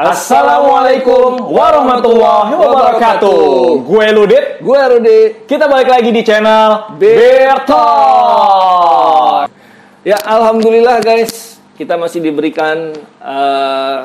Assalamualaikum 0.00 1.52
warahmatullahi 1.52 2.56
wabarakatuh. 2.56 3.84
Gue 3.84 4.08
Ludit, 4.16 4.64
Gue 4.64 4.80
Rudi. 4.80 5.44
kita 5.44 5.68
balik 5.68 5.92
lagi 5.92 6.08
di 6.08 6.24
channel 6.24 6.96
Beer 6.96 7.68
Talk. 7.68 9.52
Ya 10.00 10.16
alhamdulillah 10.24 11.04
guys, 11.04 11.60
kita 11.76 12.00
masih 12.00 12.24
diberikan 12.24 12.96
eh, 13.20 13.98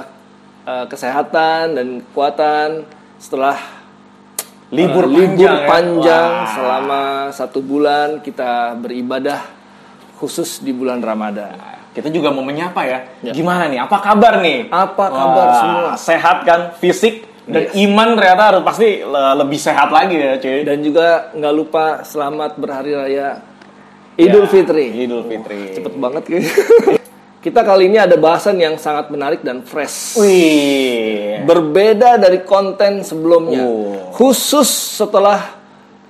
eh, 0.67 0.85
kesehatan 0.91 1.79
dan 1.79 1.87
kekuatan 2.11 2.83
setelah 3.15 3.78
Libur 4.69 5.09
libur 5.09 5.33
panjang, 5.33 5.57
ya. 5.57 5.65
panjang 5.65 6.29
Wah. 6.29 6.49
selama 6.53 7.01
satu 7.33 7.59
bulan 7.59 8.21
kita 8.21 8.77
beribadah 8.77 9.41
khusus 10.15 10.61
di 10.61 10.69
bulan 10.69 11.01
Ramadan. 11.01 11.57
Kita 11.89 12.05
juga 12.07 12.29
mau 12.29 12.45
menyapa 12.45 12.85
ya. 12.85 12.99
Ya. 13.25 13.33
Gimana 13.33 13.65
nih? 13.65 13.81
Apa 13.81 13.97
kabar 13.97 14.37
nih? 14.39 14.69
Apa 14.69 15.05
kabar 15.09 15.47
Wah, 15.47 15.57
semua? 15.57 15.89
Sehat 15.97 16.37
kan? 16.45 16.77
Fisik 16.77 17.25
dan 17.49 17.65
Yes. 17.65 17.81
iman 17.81 18.13
ternyata 18.13 18.43
harus 18.45 18.61
pasti 18.61 19.01
le- 19.01 19.35
lebih 19.35 19.57
sehat 19.57 19.89
lagi 19.89 20.15
ya, 20.15 20.37
cuy. 20.37 20.61
Dan 20.61 20.85
juga 20.85 21.33
nggak 21.33 21.53
lupa 21.55 22.05
selamat 22.05 22.51
berhari 22.55 22.93
raya 22.93 23.41
Idul 24.15 24.45
Ya, 24.45 24.51
Fitri. 24.51 24.85
Idul 25.01 25.23
Fitri. 25.25 25.73
Cepet 25.73 25.93
banget 25.97 26.23
kayaknya. 26.27 26.53
kita 27.39 27.63
kali 27.63 27.87
ini 27.87 27.95
ada 27.95 28.19
bahasan 28.19 28.59
yang 28.59 28.75
sangat 28.75 29.07
menarik 29.07 29.39
dan 29.39 29.63
fresh. 29.63 30.19
Wih. 30.19 31.39
berbeda 31.39 32.19
dari 32.19 32.43
konten 32.43 32.99
sebelumnya. 32.99 33.63
Oh. 33.63 34.11
Khusus 34.11 34.67
setelah 34.67 35.55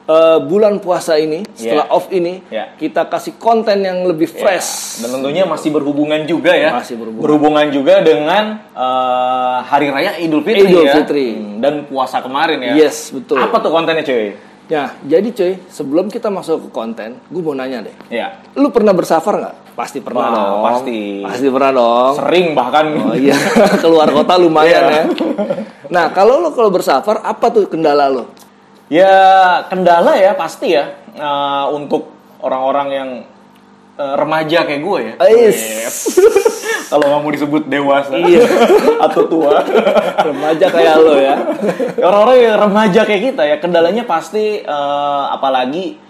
uh, 0.10 0.42
bulan 0.42 0.82
puasa 0.82 1.22
ini, 1.22 1.46
setelah 1.54 1.86
Yeah. 1.86 1.96
off 1.96 2.10
ini, 2.10 2.42
Yeah. 2.50 2.74
kita 2.74 3.06
kasih 3.06 3.38
konten 3.38 3.86
yang 3.86 4.10
lebih 4.10 4.26
fresh. 4.26 5.00
Ya, 5.00 5.06
Dan 5.06 5.22
tentunya 5.22 5.46
masih 5.46 5.70
berhubungan 5.70 6.26
juga 6.26 6.58
ya. 6.58 6.74
Masih 6.74 6.98
berhubungan. 6.98 7.70
juga 7.70 8.02
dengan 8.02 8.58
eh, 8.74 9.58
hari 9.70 9.94
raya 9.94 10.18
Idul 10.18 10.42
Fitri 10.42 10.66
Idul 10.66 10.90
ya. 10.90 10.98
Fitri. 10.98 11.28
Hmm, 11.38 11.62
Dan 11.62 11.74
puasa 11.86 12.26
kemarin 12.26 12.58
ya. 12.58 12.74
Yes, 12.74 13.14
betul. 13.14 13.38
Apa 13.38 13.62
tuh 13.62 13.70
kontennya, 13.70 14.02
cuy? 14.02 14.34
Ya, 14.70 14.94
jadi 15.02 15.34
cuy, 15.34 15.54
sebelum 15.66 16.08
kita 16.08 16.30
masuk 16.30 16.62
ke 16.62 16.70
konten, 16.70 17.18
gue 17.26 17.42
mau 17.42 17.58
nanya 17.58 17.82
deh. 17.82 17.96
Ya. 18.08 18.38
Lu 18.54 18.70
pernah 18.70 18.94
bersafar 18.94 19.42
nggak? 19.42 19.56
Pasti 19.74 19.98
pernah 19.98 20.22
Wah, 20.22 20.30
dong. 20.30 20.62
pasti. 20.62 21.00
Pasti 21.26 21.48
pernah 21.50 21.72
dong. 21.74 22.14
Sering 22.16 22.48
bahkan. 22.54 22.86
Oh 22.94 23.18
iya, 23.18 23.34
keluar 23.82 24.14
kota 24.14 24.38
lumayan 24.38 24.84
Iya. 24.86 24.94
ya. 24.94 25.04
Nah, 25.90 26.14
kalau 26.14 26.38
lo 26.38 26.54
kalau 26.54 26.70
bersafar, 26.70 27.18
apa 27.20 27.50
tuh 27.50 27.66
kendala 27.66 28.14
lo? 28.14 28.30
Ya 28.90 29.10
kendala 29.66 30.18
ya 30.18 30.34
pasti 30.34 30.74
ya 30.74 30.86
eh, 31.14 31.66
untuk 31.70 32.10
orang-orang 32.42 32.88
yang 32.90 33.10
eh, 34.00 34.14
remaja 34.16 34.64
kayak 34.64 34.82
gue 34.82 35.00
ya. 35.04 35.14
Yes. 35.28 36.16
Kalau 36.90 37.06
nggak 37.06 37.22
mau 37.22 37.30
disebut 37.30 37.64
dewasa 37.70 38.18
Iya. 38.18 38.42
atau 39.06 39.30
tua. 39.30 39.62
Remaja 40.34 40.66
kayak 40.74 40.96
lo 40.98 41.16
ya. 41.22 41.38
Orang-orang 42.02 42.38
yang 42.42 42.58
remaja 42.58 43.02
kayak 43.06 43.24
kita 43.30 43.44
ya 43.46 43.56
kendalanya 43.62 44.10
pasti 44.10 44.66
eh, 44.66 45.24
apalagi 45.30 46.09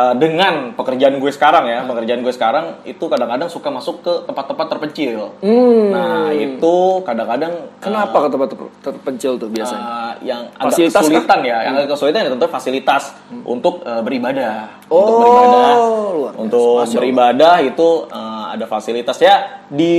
eh, 0.00 0.14
dengan 0.16 0.72
pekerjaan 0.72 1.20
gue 1.20 1.28
sekarang 1.28 1.68
ya 1.68 1.84
pekerjaan 1.84 2.24
gue 2.24 2.32
sekarang 2.32 2.80
itu 2.88 3.04
kadang-kadang 3.04 3.52
suka 3.52 3.68
masuk 3.68 4.00
ke 4.00 4.12
tempat-tempat 4.24 4.66
terpencil. 4.66 5.36
Hmm. 5.44 5.92
Nah 5.92 6.32
itu 6.32 6.76
kadang-kadang 7.04 7.68
Kenapa 7.76 8.16
ke 8.24 8.28
tempat 8.32 8.48
ter- 8.48 8.72
terpencil 8.80 9.32
tuh 9.36 9.52
biasanya? 9.52 9.84
Uh, 9.84 10.12
yang 10.24 10.40
agak 10.52 10.72
Fasilitas 10.72 11.02
kesulitan 11.04 11.38
ya, 11.44 11.56
yang 11.68 11.74
agak 11.76 11.90
kesulitan 11.92 12.20
ya 12.24 12.30
tentu 12.32 12.48
fasilitas 12.48 13.02
untuk 13.44 13.84
uh, 13.84 14.00
beribadah. 14.00 14.80
untuk 14.88 15.12
Oh, 15.12 15.20
beribadah, 15.22 15.68
luar 16.10 16.32
biasa. 16.34 16.42
untuk 16.42 16.60
Masya 16.66 16.80
Allah. 16.82 16.96
beribadah 16.98 17.54
itu 17.62 17.88
uh, 18.08 18.44
ada 18.50 18.64
fasilitas 18.66 19.16
ya 19.18 19.34
di 19.70 19.96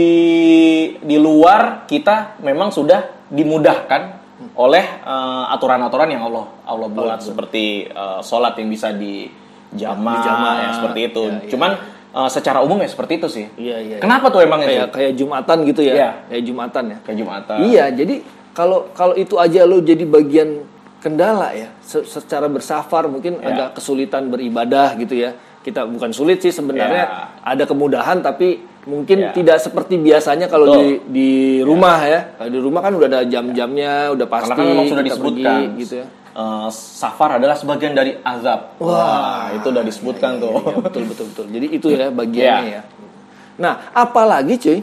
di 0.99 1.17
luar 1.17 1.85
kita 1.85 2.41
memang 2.43 2.69
sudah 2.69 3.27
dimudahkan 3.31 4.01
oleh 4.51 4.83
uh, 5.05 5.47
aturan-aturan 5.53 6.11
yang 6.11 6.27
Allah 6.27 6.45
Allah 6.67 6.87
buat 6.91 7.19
seperti 7.23 7.87
uh, 7.87 8.19
sholat 8.19 8.57
yang 8.59 8.67
bisa 8.67 8.91
di 8.91 9.29
jamaah 9.73 10.17
Dijamaah. 10.17 10.55
ya 10.57 10.69
seperti 10.73 10.99
itu. 11.05 11.23
Ya, 11.23 11.35
ya. 11.37 11.49
Cuman 11.49 11.71
uh, 12.11 12.27
secara 12.27 12.59
umum 12.59 12.77
ya 12.77 12.87
seperti 12.87 13.13
itu 13.15 13.27
sih. 13.27 13.45
Iya, 13.55 13.77
iya. 13.79 13.97
Kenapa 13.97 14.27
tuh 14.27 14.39
emang 14.39 14.59
kayak 14.59 14.91
kayak 14.91 15.13
jumatan 15.13 15.57
gitu 15.63 15.81
ya 15.81 15.93
Iya. 15.93 16.09
kayak 16.27 16.43
jumatan 16.43 16.83
ya 16.85 16.97
kayak 17.01 17.17
Jumatan? 17.17 17.57
iya 17.63 17.85
jadi 17.89 18.15
kalau 18.51 18.91
kalau 18.91 19.15
itu 19.15 19.35
aja 19.35 19.63
lo 19.63 19.79
jadi 19.79 20.03
bagian 20.03 20.67
kendala 20.97 21.49
ya 21.51 21.71
se- 21.79 22.03
secara 22.03 22.45
bersafar 22.45 23.07
mungkin 23.07 23.37
Iya. 23.37 23.47
agak 23.47 23.67
kesulitan 23.75 24.27
beribadah 24.27 24.93
gitu 24.95 25.15
ya 25.17 25.33
kita 25.59 25.85
bukan 25.85 26.11
sulit 26.11 26.37
sih 26.39 26.51
sebenarnya 26.51 27.05
Iya. 27.05 27.47
ada 27.47 27.63
kemudahan 27.63 28.19
tapi 28.19 28.59
mungkin 28.81 29.17
Iya. 29.23 29.31
tidak 29.31 29.57
seperti 29.59 29.95
biasanya 29.95 30.45
kalau 30.45 30.67
Betul. 30.67 30.81
di 30.81 30.91
di 31.07 31.29
rumah 31.61 32.01
ya 32.01 32.33
kalau 32.35 32.49
di 32.49 32.59
rumah 32.59 32.81
kan 32.81 32.91
udah 32.91 33.07
ada 33.07 33.21
jam-jamnya 33.23 34.11
udah 34.11 34.27
pasti 34.27 34.49
Karena 34.49 34.57
kan 34.59 34.65
memang 34.67 34.85
sudah 34.89 35.03
disebutkan 35.03 35.57
pergi, 35.63 35.79
gitu 35.79 35.93
ya 35.95 36.05
eh, 36.31 36.69
safar 36.71 37.37
adalah 37.37 37.53
sebagian 37.53 37.91
dari 37.91 38.15
azab. 38.17 38.77
Wah, 38.77 39.51
itu 39.51 39.67
udah 39.67 39.81
disebutkan 39.81 40.37
tuh. 40.37 40.55
Iya, 40.57 40.75
betul 40.79 41.03
betul 41.05 41.25
betul. 41.29 41.45
Jadi 41.47 41.67
itu 41.69 41.87
ya 41.89 42.07
bagiannya 42.07 42.63
Iya. 42.65 42.75
ya. 42.77 42.83
Nah, 43.57 43.73
apalagi 43.91 44.55
cuy, 44.57 44.79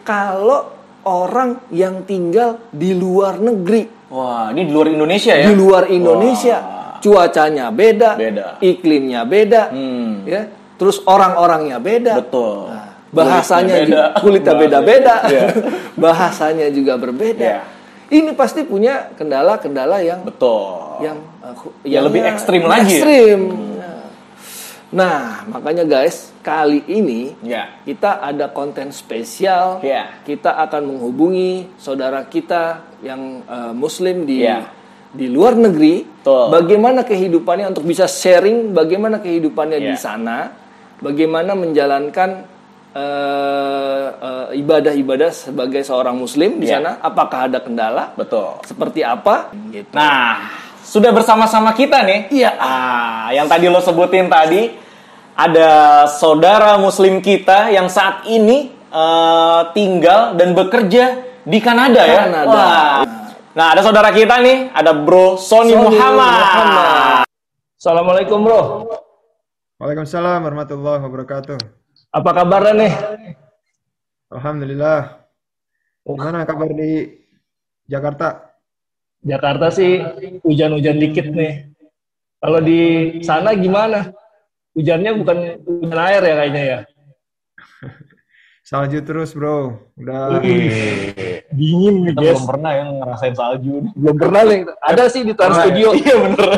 kalau 0.00 0.70
orang 1.02 1.64
yang 1.70 2.04
tinggal 2.04 2.60
di 2.68 2.92
luar 2.92 3.36
negeri, 3.36 3.88
Wah, 4.08 4.50
ini 4.50 4.64
di 4.64 4.72
luar 4.72 4.88
Indonesia 4.88 5.32
ya? 5.32 5.46
di 5.46 5.54
luar 5.54 5.88
Indonesia, 5.88 6.56
cuacanya 6.98 7.70
beda, 7.70 8.10
Beda. 8.14 8.46
iklimnya 8.60 9.24
beda, 9.24 9.62
Hmm. 9.70 10.26
ya. 10.26 10.42
Terus 10.76 11.00
orang-orangnya 11.04 11.76
beda. 11.76 12.16
Betul. 12.18 12.68
Nah, 12.68 12.88
bahasanya 13.10 13.74
Kulitnya 13.74 13.84
juga 13.84 14.00
beda. 14.06 14.20
kulitnya 14.20 14.54
beda-beda. 14.56 15.14
Iya. 15.26 15.42
bahasanya 16.04 16.66
juga 16.70 16.94
berbeda. 16.96 17.44
Iya. 17.44 17.60
Ini 18.10 18.34
pasti 18.34 18.66
punya 18.66 19.14
kendala-kendala 19.14 20.02
yang 20.02 20.26
Betul. 20.26 20.98
yang 20.98 21.18
uh, 21.40 21.54
hu- 21.54 21.74
Yang 21.86 22.04
lebih 22.10 22.22
ekstrim 22.26 22.62
lagi 22.66 22.82
ya? 22.82 22.98
ekstrim. 22.98 23.40
Nah, 24.90 25.46
makanya 25.46 25.86
guys, 25.86 26.34
kali 26.42 26.82
ini 26.90 27.38
Ya. 27.46 27.70
kita 27.86 28.18
ada 28.18 28.50
konten 28.50 28.90
spesial. 28.90 29.78
Ya. 29.80 30.18
Kita 30.26 30.58
akan 30.58 30.90
menghubungi 30.90 31.70
saudara 31.78 32.26
kita 32.26 32.82
yang 32.98 33.46
uh, 33.46 33.70
muslim 33.70 34.26
di 34.26 34.42
Ya. 34.42 34.66
di 35.14 35.30
luar 35.30 35.54
negeri. 35.54 36.02
Betul. 36.02 36.50
Bagaimana 36.50 37.06
kehidupannya 37.06 37.70
untuk 37.70 37.86
bisa 37.86 38.10
sharing 38.10 38.74
bagaimana 38.74 39.22
kehidupannya 39.22 39.78
di 39.78 39.94
Ya. 39.94 40.02
sana, 40.02 40.50
bagaimana 40.98 41.54
menjalankan 41.54 42.50
uh, 42.94 44.06
uh, 44.18 44.46
ibadah-ibadah 44.52 45.30
sebagai 45.30 45.82
seorang 45.82 46.14
muslim 46.14 46.58
di 46.58 46.66
Ya. 46.70 46.78
sana. 46.78 46.98
Apakah 47.00 47.46
ada 47.50 47.58
kendala? 47.62 48.12
Betul. 48.14 48.62
Seperti 48.66 49.02
apa? 49.02 49.50
Gitu. 49.70 49.90
Nah, 49.94 50.50
sudah 50.82 51.10
bersama-sama 51.14 51.70
kita 51.74 52.02
nih. 52.02 52.30
Iya. 52.30 52.50
Ah, 52.58 53.28
yang 53.30 53.46
tadi 53.46 53.70
lo 53.70 53.78
sebutin 53.78 54.26
tadi 54.26 54.74
ada 55.38 56.04
saudara 56.10 56.76
muslim 56.76 57.22
kita 57.22 57.70
yang 57.70 57.86
saat 57.86 58.26
ini 58.26 58.74
eh, 58.90 59.60
tinggal 59.70 60.34
dan 60.34 60.52
bekerja 60.52 61.04
di 61.46 61.58
Kanada, 61.62 62.02
ya. 62.04 62.26
Kanada. 62.26 62.50
Wah. 62.50 63.00
Nah, 63.50 63.66
ada 63.74 63.82
saudara 63.82 64.10
kita 64.14 64.38
nih, 64.42 64.70
ada 64.70 64.94
Bro 64.94 65.34
Sony, 65.38 65.74
Sony 65.74 65.90
Muhammad. 65.90 66.38
Muhammad. 66.38 67.22
Assalamualaikum 67.80 68.38
bro. 68.44 68.62
Waalaikumsalam 69.80 70.44
warahmatullahi 70.44 71.00
wabarakatuh. 71.00 71.79
Apa 72.10 72.30
kabarnya 72.34 72.74
nih? 72.74 72.92
Alhamdulillah. 74.34 75.22
Gimana 76.02 76.42
kabar 76.42 76.74
di 76.74 77.22
Jakarta? 77.86 78.50
Jakarta 79.22 79.70
sih 79.70 80.02
hujan-hujan 80.42 80.98
dikit 80.98 81.30
nih. 81.30 81.70
Kalau 82.42 82.58
di 82.58 83.14
sana 83.22 83.54
gimana? 83.54 84.10
Hujannya 84.74 85.12
bukan 85.22 85.38
hujan 85.62 85.98
air 86.02 86.22
ya 86.26 86.34
kayaknya 86.34 86.62
ya? 86.66 86.78
Salju 88.70 88.98
terus 89.06 89.30
bro. 89.30 89.78
Udah 89.94 90.42
Dingin 91.50 92.10
nih 92.10 92.14
Kita 92.14 92.22
belum 92.22 92.46
pernah 92.46 92.70
yang 92.74 92.90
ngerasain 93.02 93.34
salju. 93.38 93.86
Belum 93.94 94.16
pernah 94.18 94.42
nih. 94.50 94.58
Ada 94.82 95.04
sih 95.10 95.22
di 95.22 95.34
Trans 95.38 95.58
ya? 95.58 95.62
Studio. 95.70 95.88
Iya 96.00 96.16
bener. 96.26 96.50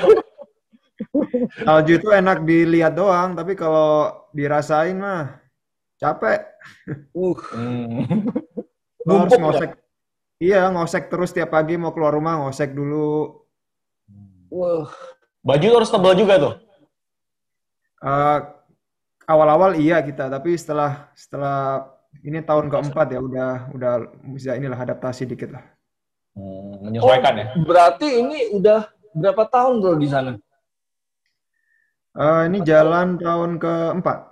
salju 1.67 1.93
itu 1.99 2.09
enak 2.09 2.47
dilihat 2.47 2.97
doang, 2.97 3.35
tapi 3.37 3.53
kalau 3.53 4.13
dirasain 4.33 4.97
mah 4.97 5.42
capek. 6.03 6.41
Uh, 7.15 7.39
Lo 9.07 9.27
harus 9.27 9.39
ngosek. 9.39 9.71
Iya, 10.43 10.67
ngosek 10.75 11.07
terus 11.07 11.31
tiap 11.31 11.55
pagi 11.55 11.79
mau 11.79 11.95
keluar 11.95 12.11
rumah 12.11 12.43
ngosek 12.43 12.75
dulu. 12.75 13.39
wah. 14.51 14.91
Baju 15.43 15.69
harus 15.79 15.91
tebal 15.91 16.15
juga 16.15 16.35
tuh. 16.39 16.55
Eh, 18.03 18.39
awal-awal 19.27 19.79
iya 19.79 20.03
kita, 20.03 20.31
tapi 20.31 20.55
setelah 20.55 21.11
setelah 21.15 21.87
ini 22.23 22.43
tahun 22.43 22.71
keempat 22.71 23.07
ya 23.15 23.21
udah 23.23 23.51
udah 23.75 23.93
bisa 24.35 24.59
inilah 24.59 24.79
adaptasi 24.79 25.27
dikit 25.27 25.55
lah. 25.55 25.67
menyesuaikan 26.83 27.35
ya. 27.37 27.47
Berarti 27.61 28.09
ini 28.25 28.57
udah 28.57 28.89
berapa 29.13 29.45
tahun 29.53 29.85
bro 29.85 30.01
di 30.01 30.09
sana? 30.09 30.33
Eh, 32.17 32.43
ini 32.49 32.65
jalan 32.65 33.21
tahun 33.21 33.61
keempat. 33.61 34.32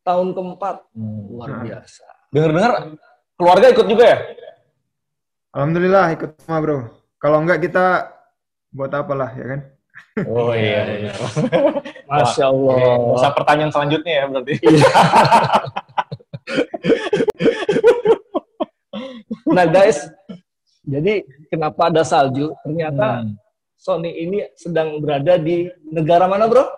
Tahun 0.00 0.28
keempat. 0.32 0.76
Hmm. 0.92 1.20
Luar 1.28 1.48
Nah. 1.50 1.62
biasa. 1.62 2.04
Dengar-dengar 2.30 2.72
keluarga 3.34 3.66
ikut 3.68 3.86
juga 3.86 4.04
ya? 4.06 4.18
Alhamdulillah 5.50 6.06
ikut 6.14 6.30
semua 6.38 6.58
bro. 6.58 6.78
Kalau 7.18 7.42
enggak 7.42 7.60
kita 7.60 8.06
buat 8.70 8.90
apalah 8.90 9.28
ya 9.32 9.46
kan? 9.48 9.60
Oh 10.24 10.52
iya 10.52 10.80
benar. 10.86 11.16
Masya 12.06 12.46
Oke, 12.46 12.70
Allah. 12.70 13.14
usah 13.14 13.30
pertanyaan 13.32 13.70
selanjutnya 13.70 14.12
ya 14.14 14.24
berarti. 14.26 14.54
Nah 19.46 19.66
guys, 19.66 20.06
jadi 20.82 21.22
kenapa 21.50 21.90
ada 21.90 22.02
salju? 22.02 22.54
Ternyata 22.62 23.22
Hmm. 23.22 23.34
Sony 23.74 24.12
ini 24.20 24.44
sedang 24.54 25.00
berada 25.00 25.34
di 25.34 25.64
negara 25.82 26.28
mana 26.28 26.44
bro? 26.44 26.68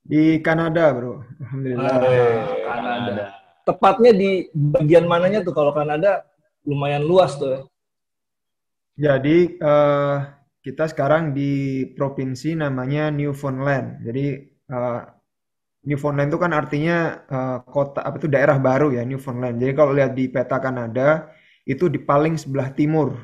Di 0.00 0.40
Kanada 0.40 0.90
bro. 0.92 1.22
Alhamdulillah. 1.40 1.94
Eh, 2.08 2.38
Kanada. 2.66 3.24
Tepatnya 3.64 4.12
di 4.16 4.30
bagian 4.52 5.06
mananya 5.06 5.44
tuh? 5.44 5.54
Kalau 5.54 5.70
Kanada 5.70 6.24
lumayan 6.64 7.04
luas 7.04 7.36
tuh. 7.36 7.68
Jadi 9.00 9.56
eh, 9.56 10.16
kita 10.60 10.84
sekarang 10.92 11.32
di 11.32 11.84
provinsi 11.96 12.52
namanya 12.58 13.08
Newfoundland. 13.08 14.04
Jadi 14.04 14.24
eh, 14.68 15.02
Newfoundland 15.80 16.28
itu 16.28 16.38
kan 16.40 16.52
artinya 16.52 17.24
eh, 17.24 17.58
kota 17.64 18.04
apa 18.04 18.20
itu 18.20 18.28
daerah 18.28 18.60
baru 18.60 18.92
ya 18.92 19.02
Newfoundland. 19.08 19.56
Jadi 19.56 19.72
kalau 19.72 19.92
lihat 19.96 20.12
di 20.12 20.28
peta 20.28 20.60
Kanada 20.60 21.32
itu 21.64 21.88
di 21.88 22.00
paling 22.00 22.36
sebelah 22.36 22.72
timur. 22.76 23.16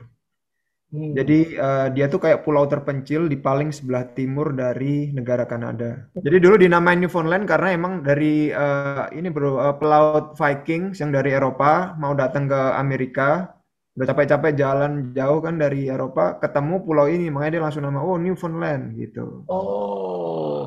Hmm. 0.96 1.12
Jadi 1.12 1.52
eh, 1.52 1.86
dia 1.92 2.08
tuh 2.08 2.24
kayak 2.24 2.40
pulau 2.40 2.64
terpencil 2.64 3.28
di 3.28 3.36
paling 3.36 3.68
sebelah 3.68 4.08
timur 4.16 4.56
dari 4.56 5.12
negara 5.12 5.44
Kanada. 5.44 6.08
Jadi 6.16 6.36
dulu 6.40 6.56
dinamain 6.56 6.96
Newfoundland 6.96 7.44
karena 7.44 7.68
emang 7.76 8.00
dari 8.00 8.48
eh, 8.48 9.04
ini 9.12 9.28
bro 9.28 9.60
eh, 9.60 9.76
pelaut 9.76 10.32
Vikings 10.40 11.04
yang 11.04 11.12
dari 11.12 11.36
Eropa 11.36 11.92
mau 12.00 12.16
datang 12.16 12.48
ke 12.48 12.60
Amerika, 12.80 13.52
udah 13.92 14.06
capek-capek 14.08 14.56
jalan 14.56 15.12
jauh 15.12 15.44
kan 15.44 15.60
dari 15.60 15.92
Eropa, 15.92 16.40
ketemu 16.40 16.80
pulau 16.80 17.04
ini, 17.12 17.28
makanya 17.28 17.60
dia 17.60 17.62
langsung 17.68 17.84
nama 17.84 18.00
oh 18.00 18.16
Newfoundland 18.16 18.96
gitu. 18.96 19.44
Oh. 19.52 20.64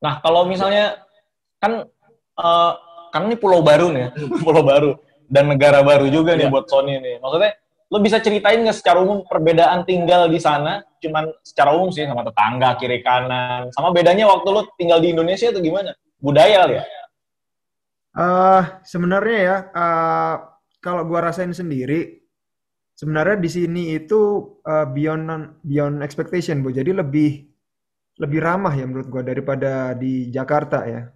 Nah, 0.00 0.24
kalau 0.24 0.48
misalnya 0.48 1.04
kan 1.60 1.84
eh, 2.40 2.72
kan 3.12 3.28
ini 3.28 3.36
pulau 3.36 3.60
baru 3.60 3.92
nih, 3.92 4.08
ya. 4.08 4.10
pulau 4.48 4.64
baru 4.64 4.96
dan 5.28 5.46
negara 5.52 5.84
baru 5.84 6.08
juga 6.08 6.32
nih 6.34 6.48
Iya. 6.48 6.52
buat 6.52 6.66
Sony 6.66 6.96
nih. 6.98 7.20
Maksudnya 7.20 7.52
lo 7.90 7.98
bisa 7.98 8.22
ceritain 8.22 8.62
nggak 8.62 8.78
secara 8.78 9.02
umum 9.02 9.26
perbedaan 9.26 9.82
tinggal 9.82 10.30
di 10.30 10.38
sana? 10.38 10.86
Cuman 11.02 11.26
secara 11.42 11.74
umum 11.74 11.90
sih 11.90 12.06
sama 12.06 12.22
tetangga 12.22 12.78
kiri 12.78 13.02
kanan. 13.02 13.66
Sama 13.74 13.90
bedanya 13.90 14.30
waktu 14.30 14.48
lo 14.48 14.62
tinggal 14.78 15.02
di 15.02 15.10
Indonesia 15.10 15.50
itu 15.50 15.58
gimana? 15.58 15.90
Budaya 16.22 16.70
ya? 16.70 16.84
eh 18.10 18.64
sebenarnya 18.82 19.38
ya, 19.38 19.56
eh, 19.70 20.34
kalau 20.82 21.06
gua 21.06 21.30
rasain 21.30 21.54
sendiri, 21.54 22.18
sebenarnya 22.94 23.38
di 23.38 23.50
sini 23.50 23.82
itu 23.98 24.20
eh, 24.66 24.86
beyond 24.86 25.58
beyond 25.66 26.02
expectation, 26.06 26.62
Bu. 26.62 26.70
Jadi 26.70 26.94
lebih 26.94 27.30
lebih 28.22 28.38
ramah 28.42 28.74
ya 28.74 28.86
menurut 28.86 29.08
gua 29.10 29.22
daripada 29.26 29.94
di 29.98 30.30
Jakarta 30.30 30.86
ya. 30.86 31.10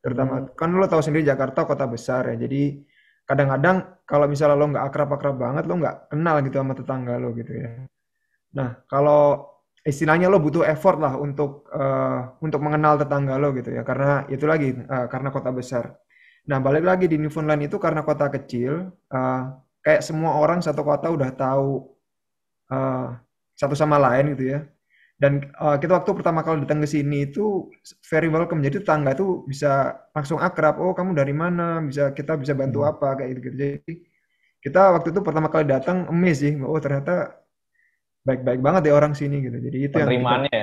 Terutama 0.00 0.52
kan 0.56 0.72
lo 0.72 0.88
tahu 0.88 1.04
sendiri 1.04 1.24
Jakarta 1.28 1.68
kota 1.68 1.84
besar 1.88 2.28
ya. 2.32 2.36
Jadi 2.40 2.80
kadang-kadang 3.28 3.99
kalau 4.10 4.26
misalnya 4.26 4.56
lo 4.58 4.66
nggak 4.74 4.86
akrab-akrab 4.90 5.36
banget, 5.38 5.64
lo 5.70 5.74
nggak 5.78 5.96
kenal 6.10 6.36
gitu 6.42 6.56
sama 6.58 6.74
tetangga 6.74 7.14
lo 7.22 7.28
gitu 7.38 7.52
ya. 7.54 7.70
Nah, 8.58 8.68
kalau 8.90 9.46
istilahnya 9.86 10.26
lo 10.26 10.42
butuh 10.42 10.66
effort 10.66 10.98
lah 10.98 11.14
untuk 11.14 11.70
eh, 11.70 12.18
untuk 12.42 12.60
mengenal 12.66 12.98
tetangga 12.98 13.38
lo 13.38 13.54
gitu 13.54 13.70
ya. 13.70 13.82
Karena 13.86 14.26
itu 14.26 14.44
lagi 14.50 14.74
eh, 14.74 15.06
karena 15.12 15.28
kota 15.30 15.50
besar. 15.54 15.94
Nah, 16.50 16.58
balik 16.58 16.84
lagi 16.90 17.06
di 17.06 17.16
Newfoundland 17.22 17.62
itu 17.70 17.76
karena 17.78 18.02
kota 18.02 18.26
kecil, 18.34 18.90
eh, 19.14 19.42
kayak 19.84 20.02
semua 20.02 20.36
orang 20.42 20.58
satu 20.58 20.82
kota 20.82 21.06
udah 21.14 21.30
tahu 21.38 21.70
eh, 22.72 23.08
satu 23.60 23.74
sama 23.78 23.96
lain 24.00 24.34
gitu 24.34 24.44
ya. 24.58 24.60
Dan 25.20 25.52
eh, 25.52 25.76
kita 25.76 26.00
waktu 26.00 26.10
pertama 26.16 26.40
kali 26.40 26.64
datang 26.64 26.80
ke 26.80 26.88
sini 26.88 27.28
itu 27.28 27.68
very 28.08 28.32
welcome. 28.32 28.64
Jadi 28.64 28.80
tetangga 28.80 29.12
tuh 29.12 29.44
bisa 29.44 30.00
langsung 30.16 30.40
akrab. 30.40 30.80
Oh, 30.80 30.96
kamu 30.96 31.12
dari 31.12 31.36
mana? 31.36 31.84
Bisa 31.84 32.16
kita 32.16 32.40
bisa 32.40 32.56
bantu 32.56 32.88
apa 32.88 33.20
kayak 33.20 33.30
gitu. 33.36 33.48
Jadi 33.52 33.92
kita 34.64 34.96
waktu 34.96 35.12
itu 35.12 35.20
pertama 35.20 35.52
kali 35.52 35.68
datang 35.68 36.08
amazed 36.08 36.40
sih. 36.40 36.54
Oh, 36.64 36.80
ternyata 36.80 37.36
baik-baik 38.24 38.60
banget 38.64 38.88
ya 38.88 38.92
orang 38.96 39.12
sini 39.12 39.44
gitu. 39.44 39.60
Jadi 39.60 39.78
itu 39.84 39.96
yang 40.00 40.08
kita 40.08 40.16
Penerimaannya? 40.16 40.62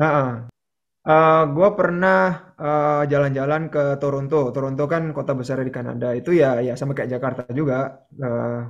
Nah, 0.00 1.44
gue 1.48 1.68
pernah 1.76 2.20
eh, 2.56 3.02
jalan-jalan 3.04 3.62
ke 3.68 3.84
Toronto. 4.00 4.48
Toronto 4.48 4.84
kan 4.88 5.12
kota 5.12 5.32
besar 5.36 5.60
di 5.60 5.72
Kanada. 5.72 6.16
Itu 6.16 6.32
ya, 6.32 6.60
ya 6.64 6.72
sama 6.72 6.96
kayak 6.96 7.20
Jakarta 7.20 7.42
juga. 7.52 8.00
Eh, 8.16 8.60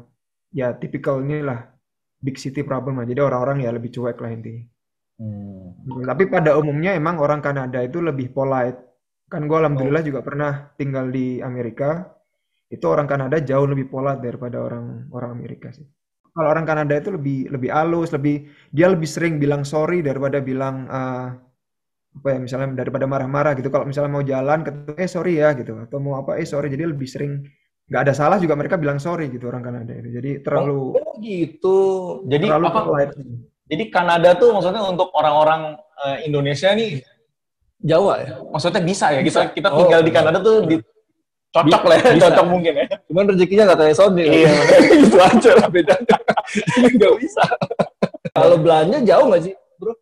ya 0.59 0.75
tipikal 0.75 1.23
inilah 1.23 1.71
big 2.19 2.35
city 2.35 2.67
problem 2.67 2.99
lah. 2.99 3.07
Jadi 3.07 3.23
orang-orang 3.23 3.63
ya 3.63 3.71
lebih 3.71 3.95
cuek 3.95 4.19
lah 4.19 4.31
intinya. 4.35 4.67
Hmm. 5.21 5.77
Tapi 6.09 6.33
pada 6.33 6.57
umumnya 6.57 6.97
emang 6.97 7.21
orang 7.21 7.45
Kanada 7.45 7.85
itu 7.85 8.01
lebih 8.01 8.33
polite. 8.33 8.81
Kan 9.29 9.45
gue 9.45 9.59
alhamdulillah 9.61 10.01
juga 10.01 10.25
pernah 10.25 10.73
tinggal 10.81 11.13
di 11.13 11.45
Amerika. 11.45 12.09
Itu 12.73 12.89
orang 12.89 13.05
Kanada 13.05 13.37
jauh 13.45 13.69
lebih 13.69 13.93
polite 13.93 14.25
daripada 14.25 14.65
orang 14.65 15.13
orang 15.13 15.31
Amerika 15.37 15.69
sih. 15.77 15.85
Kalau 16.31 16.49
orang 16.49 16.65
Kanada 16.65 16.95
itu 16.97 17.13
lebih 17.13 17.53
lebih 17.53 17.69
halus, 17.69 18.15
lebih 18.17 18.49
dia 18.73 18.89
lebih 18.89 19.05
sering 19.05 19.37
bilang 19.37 19.67
sorry 19.67 20.01
daripada 20.01 20.41
bilang 20.41 20.89
eh, 20.89 21.27
apa 22.11 22.29
ya 22.35 22.39
misalnya 22.41 22.81
daripada 22.81 23.05
marah-marah 23.05 23.53
gitu. 23.61 23.69
Kalau 23.69 23.85
misalnya 23.85 24.11
mau 24.15 24.25
jalan 24.25 24.65
ketemu 24.65 24.95
eh 24.97 25.11
sorry 25.11 25.33
ya 25.43 25.53
gitu 25.53 25.77
atau 25.85 25.99
mau 26.01 26.17
apa 26.17 26.41
eh 26.41 26.49
sorry. 26.49 26.73
Jadi 26.73 26.85
lebih 26.89 27.07
sering 27.11 27.45
nggak 27.91 28.03
ada 28.07 28.15
salah 28.15 28.39
juga 28.39 28.55
mereka 28.55 28.79
bilang 28.79 29.03
sorry 29.03 29.29
gitu 29.29 29.51
orang 29.51 29.67
Kanada 29.67 29.93
itu. 29.93 30.09
Jadi 30.17 30.31
terlalu 30.47 30.97
Oh 30.97 31.15
gitu. 31.19 31.79
Jadi 32.31 32.47
terlalu 32.47 32.67
apa? 32.71 32.81
polite. 32.87 33.15
Jadi 33.71 33.85
Kanada 33.87 34.35
tuh 34.35 34.51
maksudnya 34.51 34.83
untuk 34.83 35.15
orang-orang 35.15 35.79
eh, 36.03 36.27
Indonesia 36.27 36.75
nih 36.75 37.01
Jawa 37.81 38.15
ya. 38.19 38.31
maksudnya 38.45 38.83
bisa 38.83 39.07
ya 39.09 39.23
kita 39.23 39.41
Bisa. 39.47 39.55
kita 39.55 39.69
Oh. 39.71 39.79
tinggal 39.81 40.03
di 40.03 40.11
Kanada 40.11 40.39
tuh 40.39 40.67
di 40.67 40.77
cocok 41.51 41.83
lah 41.83 41.97
ya 41.97 42.07
Bisa. 42.13 42.25
cocok 42.29 42.47
mungkin 42.47 42.73
ya 42.75 42.87
Cuman 43.07 43.25
rezekinya 43.27 43.65
nggak 43.67 43.79
kayak 43.81 43.97
Sony. 43.97 44.23
Iya, 44.23 44.51
itu 45.01 45.19
aja 45.19 45.51
lah 45.57 45.69
bedanya. 45.69 46.17
Nggak 46.95 47.13
bisa. 47.17 47.43
Kalau 48.31 48.57
belanja 48.57 48.99
jauh 49.01 49.27
nggak 49.27 49.43
sih, 49.43 49.55
bro? 49.77 49.93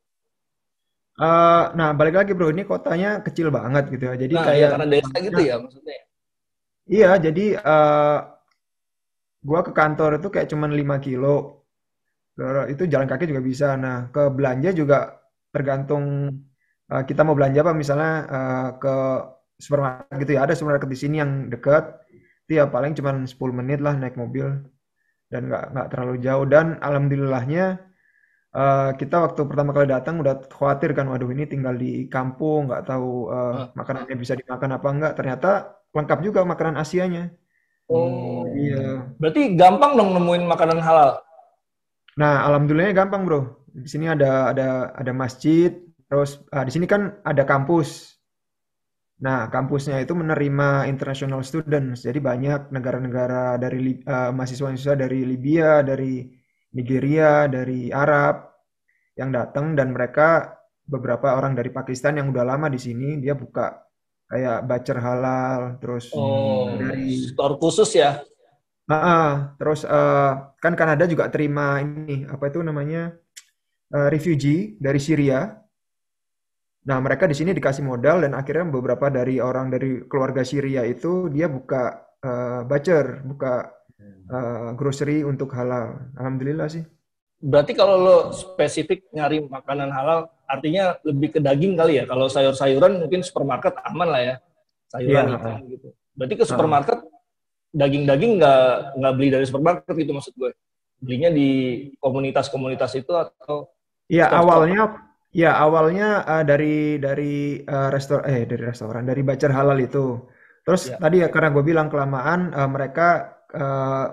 Eh, 1.19 1.65
nah 1.73 1.91
balik 1.93 2.15
lagi 2.15 2.32
bro, 2.32 2.49
ini 2.49 2.62
kotanya 2.62 3.20
kecil 3.20 3.49
banget 3.49 3.88
gitu 3.88 4.05
ya. 4.06 4.15
Jadi 4.15 4.35
Nah, 4.37 4.44
kayak 4.44 4.61
ya, 4.61 4.69
karena 4.73 4.87
desa 4.87 5.17
gitu 5.19 5.41
ya 5.41 5.55
maksudnya. 5.56 5.97
Iya, 6.84 7.10
jadi 7.19 7.44
eh 7.56 8.19
gua 9.41 9.60
ke 9.60 9.72
kantor 9.72 10.20
itu 10.20 10.29
kayak 10.29 10.48
cuman 10.48 10.70
5 10.70 10.96
kilo. 10.98 11.57
Itu 12.72 12.82
jalan 12.92 13.08
kaki 13.10 13.24
juga 13.30 13.42
bisa. 13.42 13.66
Nah, 13.78 14.10
ke 14.14 14.30
belanja 14.30 14.70
juga 14.74 14.96
tergantung 15.54 16.04
eh, 16.92 17.02
kita 17.08 17.20
mau 17.26 17.34
belanja 17.38 17.58
apa 17.64 17.72
misalnya 17.76 18.12
eh, 18.36 18.68
ke 18.82 18.94
supermarket 19.58 20.16
gitu 20.22 20.32
ya. 20.36 20.40
Ada 20.46 20.54
supermarket 20.58 20.90
di 20.90 20.98
sini 20.98 21.16
yang 21.22 21.32
dekat. 21.52 21.84
Itu 22.46 22.52
ya 22.60 22.64
paling 22.70 22.92
cuman 22.98 23.26
10 23.28 23.52
menit 23.52 23.78
lah 23.84 23.94
naik 23.98 24.16
mobil 24.16 24.46
dan 25.32 25.42
nggak 25.52 25.64
nggak 25.76 25.88
terlalu 25.92 26.14
jauh 26.24 26.46
dan 26.48 26.66
alhamdulillahnya 26.80 27.64
eh, 28.56 28.90
kita 29.00 29.16
waktu 29.24 29.40
pertama 29.50 29.70
kali 29.76 29.86
datang 29.92 30.14
udah 30.22 30.34
khawatir 30.48 30.90
kan 30.96 31.06
waduh 31.12 31.28
ini 31.34 31.44
tinggal 31.52 31.74
di 31.76 32.08
kampung 32.08 32.68
nggak 32.70 32.84
tahu 32.88 33.28
Ah. 33.32 33.68
makanannya 33.78 34.16
bisa 34.22 34.34
dimakan 34.40 34.70
apa 34.78 34.88
enggak. 34.94 35.12
Ternyata 35.18 35.50
lengkap 35.96 36.18
juga 36.26 36.40
makanan 36.48 36.76
Asianya. 36.82 37.32
Oh. 37.88 38.44
Iya. 38.52 39.16
Berarti 39.20 39.56
gampang 39.56 39.96
dong 39.98 40.12
nemuin 40.16 40.44
makanan 40.48 40.80
halal. 40.84 41.10
Nah, 42.19 42.43
alhamdulillahnya 42.51 42.98
gampang, 42.98 43.22
Bro. 43.22 43.70
Di 43.70 43.87
sini 43.87 44.10
ada 44.10 44.51
ada 44.51 44.91
ada 44.91 45.13
masjid, 45.15 45.70
terus 46.10 46.43
ah, 46.51 46.67
di 46.67 46.75
sini 46.75 46.91
kan 46.91 47.22
ada 47.22 47.46
kampus. 47.46 48.19
Nah, 49.22 49.46
kampusnya 49.51 50.03
itu 50.03 50.15
menerima 50.19 50.91
international 50.91 51.46
students. 51.46 52.03
Jadi 52.03 52.19
banyak 52.19 52.75
negara-negara 52.75 53.58
dari 53.63 54.03
eh, 54.03 54.31
mahasiswa-mahasiswa 54.34 54.94
dari 54.98 55.22
Libya, 55.22 55.87
dari 55.87 56.27
Nigeria, 56.75 57.46
dari 57.46 57.94
Arab 57.94 58.51
yang 59.15 59.31
datang 59.31 59.79
dan 59.79 59.94
mereka 59.94 60.58
beberapa 60.87 61.34
orang 61.39 61.55
dari 61.55 61.70
Pakistan 61.70 62.19
yang 62.19 62.31
udah 62.31 62.46
lama 62.46 62.70
di 62.70 62.81
sini, 62.81 63.19
dia 63.19 63.34
buka 63.34 63.82
kayak 64.29 64.65
bacer 64.65 64.98
halal, 65.01 65.77
terus 65.82 66.13
Oh, 66.15 66.70
dari 66.79 67.19
store 67.19 67.58
khusus 67.58 67.91
ya. 67.98 68.22
Ah, 68.88 68.96
ah. 68.96 69.28
terus 69.60 69.84
eh, 69.84 70.32
kan 70.64 70.72
Kanada 70.72 71.04
juga 71.04 71.28
terima 71.28 71.76
ini 71.84 72.24
apa 72.24 72.48
itu 72.48 72.64
namanya 72.64 73.12
eh, 73.92 74.08
refugee 74.08 74.80
dari 74.80 74.96
Syria. 74.96 75.44
Nah, 76.88 76.98
mereka 77.04 77.28
di 77.28 77.36
sini 77.36 77.52
dikasih 77.52 77.84
modal 77.84 78.24
dan 78.24 78.32
akhirnya 78.32 78.64
beberapa 78.72 79.12
dari 79.12 79.44
orang 79.44 79.68
dari 79.68 80.08
keluarga 80.08 80.40
Syria 80.40 80.88
itu 80.88 81.28
dia 81.28 81.44
buka 81.52 82.00
eh, 82.24 82.60
bacer, 82.64 83.20
buka 83.28 83.68
eh, 84.32 84.70
grocery 84.72 85.20
untuk 85.20 85.52
halal. 85.52 86.12
Alhamdulillah 86.16 86.68
sih. 86.72 86.84
berarti 87.38 87.70
kalau 87.70 87.96
lo 88.02 88.16
spesifik 88.34 89.06
nyari 89.14 89.38
makanan 89.46 89.94
halal, 89.94 90.26
artinya 90.42 90.98
lebih 91.06 91.38
ke 91.38 91.40
daging 91.44 91.78
kali 91.78 92.02
ya. 92.02 92.04
Kalau 92.10 92.26
sayur-sayuran 92.26 92.98
mungkin 92.98 93.22
supermarket 93.22 93.78
aman 93.86 94.08
lah 94.10 94.22
ya, 94.26 94.34
sayuran 94.90 95.26
Iya. 95.30 95.36
ikan 95.38 95.60
gitu. 95.70 95.88
Berarti 96.18 96.34
ke 96.34 96.42
supermarket 96.42 96.98
daging-daging 97.72 98.32
nggak 98.41 98.63
nggak 98.98 99.13
beli 99.17 99.29
dari 99.32 99.44
supermarket 99.48 99.94
gitu 99.96 100.13
maksud 100.17 100.34
gue. 100.37 100.51
Belinya 100.98 101.31
di 101.31 101.48
komunitas-komunitas 102.03 102.93
itu 102.98 103.13
atau 103.15 103.70
Ya 104.08 104.27
awalnya 104.32 105.05
ya 105.37 105.53
awalnya 105.60 106.25
eh, 106.25 106.44
dari 106.48 106.96
dari 106.96 107.60
eh, 107.60 107.89
restor 107.93 108.25
eh 108.25 108.48
dari 108.48 108.65
restoran 108.65 109.05
dari 109.05 109.20
bacer 109.20 109.53
halal 109.53 109.79
itu. 109.81 110.17
Terus 110.65 110.93
Ya. 110.93 110.96
tadi 111.01 111.17
ya 111.25 111.29
karena 111.32 111.48
gue 111.53 111.65
bilang 111.65 111.89
kelamaan 111.93 112.53
eh, 112.56 112.69
mereka 112.69 113.08
eh, 113.53 114.06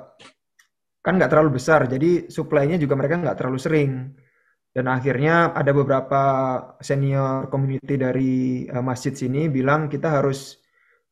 kan 1.05 1.13
nggak 1.21 1.31
terlalu 1.31 1.61
besar, 1.61 1.85
jadi 1.85 2.27
suplainya 2.27 2.77
juga 2.81 2.97
mereka 2.97 3.15
nggak 3.21 3.37
terlalu 3.39 3.59
sering. 3.61 3.91
Dan 4.75 4.91
akhirnya 4.91 5.55
ada 5.55 5.71
beberapa 5.71 6.21
senior 6.83 7.47
community 7.47 7.95
dari 7.95 8.65
eh, 8.67 8.83
masjid 8.83 9.15
sini 9.15 9.47
bilang 9.47 9.87
kita 9.87 10.11
harus 10.21 10.59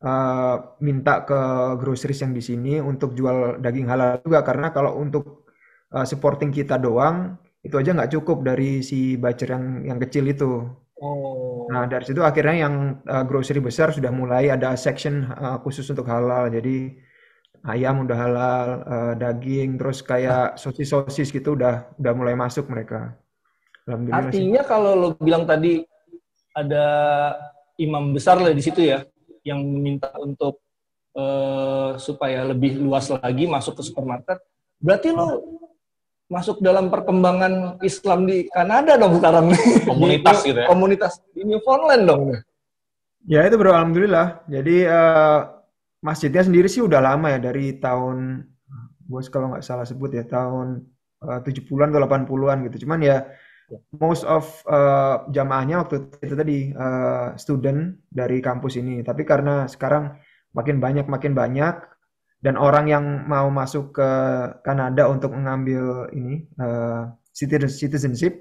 eh, 0.04 0.56
minta 0.84 1.24
ke 1.24 1.40
groceries 1.80 2.20
yang 2.20 2.36
di 2.36 2.42
sini 2.44 2.78
untuk 2.78 3.16
jual 3.16 3.58
daging 3.64 3.88
halal 3.88 4.20
juga 4.20 4.44
karena 4.44 4.68
kalau 4.70 5.00
untuk 5.00 5.48
eh, 5.96 6.04
supporting 6.04 6.52
kita 6.52 6.76
doang 6.76 7.40
itu 7.64 7.74
aja 7.80 7.96
nggak 7.96 8.12
cukup 8.12 8.44
dari 8.44 8.84
si 8.84 9.16
bacer 9.16 9.56
yang 9.56 9.64
yang 9.88 9.98
kecil 9.98 10.28
itu. 10.28 10.68
oh 11.00 11.44
Nah 11.72 11.88
dari 11.88 12.04
situ 12.04 12.20
akhirnya 12.20 12.68
yang 12.68 13.00
uh, 13.08 13.24
grocery 13.24 13.60
besar 13.64 13.88
sudah 13.94 14.12
mulai 14.12 14.52
ada 14.52 14.76
section 14.76 15.24
uh, 15.32 15.56
khusus 15.64 15.88
untuk 15.88 16.04
halal. 16.04 16.52
Jadi 16.52 16.92
ayam 17.64 18.04
udah 18.04 18.18
halal, 18.18 18.66
uh, 18.84 19.12
daging, 19.16 19.80
terus 19.80 20.04
kayak 20.04 20.60
sosis-sosis 20.60 21.32
gitu 21.32 21.56
udah 21.56 21.88
udah 21.96 22.12
mulai 22.12 22.36
masuk 22.36 22.68
mereka. 22.68 23.16
Sih. 23.84 24.12
Artinya 24.12 24.62
kalau 24.64 24.92
lo 24.96 25.08
bilang 25.20 25.44
tadi 25.44 25.84
ada 26.56 26.86
imam 27.76 28.12
besar 28.12 28.40
lah 28.40 28.52
di 28.52 28.62
situ 28.64 28.84
ya, 28.84 29.04
yang 29.44 29.60
minta 29.60 30.10
untuk 30.16 30.58
eh, 31.14 32.00
supaya 32.00 32.42
lebih 32.48 32.80
luas 32.80 33.12
lagi 33.12 33.44
masuk 33.44 33.78
ke 33.78 33.82
supermarket, 33.84 34.40
berarti 34.80 35.12
lo 35.12 35.60
masuk 36.24 36.64
dalam 36.64 36.88
perkembangan 36.88 37.78
Islam 37.84 38.24
di 38.24 38.48
Kanada 38.48 38.96
dong 38.96 39.20
sekarang. 39.20 39.52
Komunitas 39.90 40.42
Di- 40.42 40.50
gitu 40.50 40.58
ya? 40.64 40.66
Komunitas 40.66 41.12
di 41.30 41.44
Newfoundland 41.44 42.04
dong. 42.08 42.22
Ya 43.28 43.44
itu 43.44 43.56
bro, 43.56 43.72
alhamdulillah. 43.72 44.44
Jadi 44.48 44.88
eh, 44.88 45.40
masjidnya 46.00 46.42
sendiri 46.44 46.68
sih 46.68 46.80
udah 46.84 47.00
lama 47.00 47.32
ya 47.32 47.38
dari 47.40 47.76
tahun, 47.76 48.44
gue 49.04 49.20
kalau 49.28 49.52
nggak 49.52 49.64
salah 49.64 49.84
sebut 49.84 50.12
ya 50.16 50.24
tahun 50.24 50.82
eh, 51.24 51.40
70-an 51.44 51.92
atau 51.92 52.00
80-an 52.08 52.58
gitu. 52.72 52.88
Cuman 52.88 53.00
ya 53.04 53.28
most 53.96 54.24
of 54.28 54.44
eh, 54.68 55.16
jamaahnya 55.32 55.84
waktu 55.84 55.96
itu 56.22 56.34
tadi 56.36 56.58
eh, 56.74 57.28
student 57.40 57.80
dari 58.08 58.38
kampus 58.44 58.80
ini. 58.80 59.00
Tapi 59.02 59.22
karena 59.24 59.66
sekarang 59.70 60.14
makin 60.54 60.78
banyak 60.78 61.06
makin 61.10 61.32
banyak 61.34 61.74
dan 62.44 62.54
orang 62.60 62.86
yang 62.92 63.04
mau 63.26 63.48
masuk 63.48 63.96
ke 63.96 64.10
Kanada 64.62 65.08
untuk 65.08 65.32
mengambil 65.32 66.12
ini 66.12 66.44
citizen- 67.34 67.72
citizenship 67.72 68.34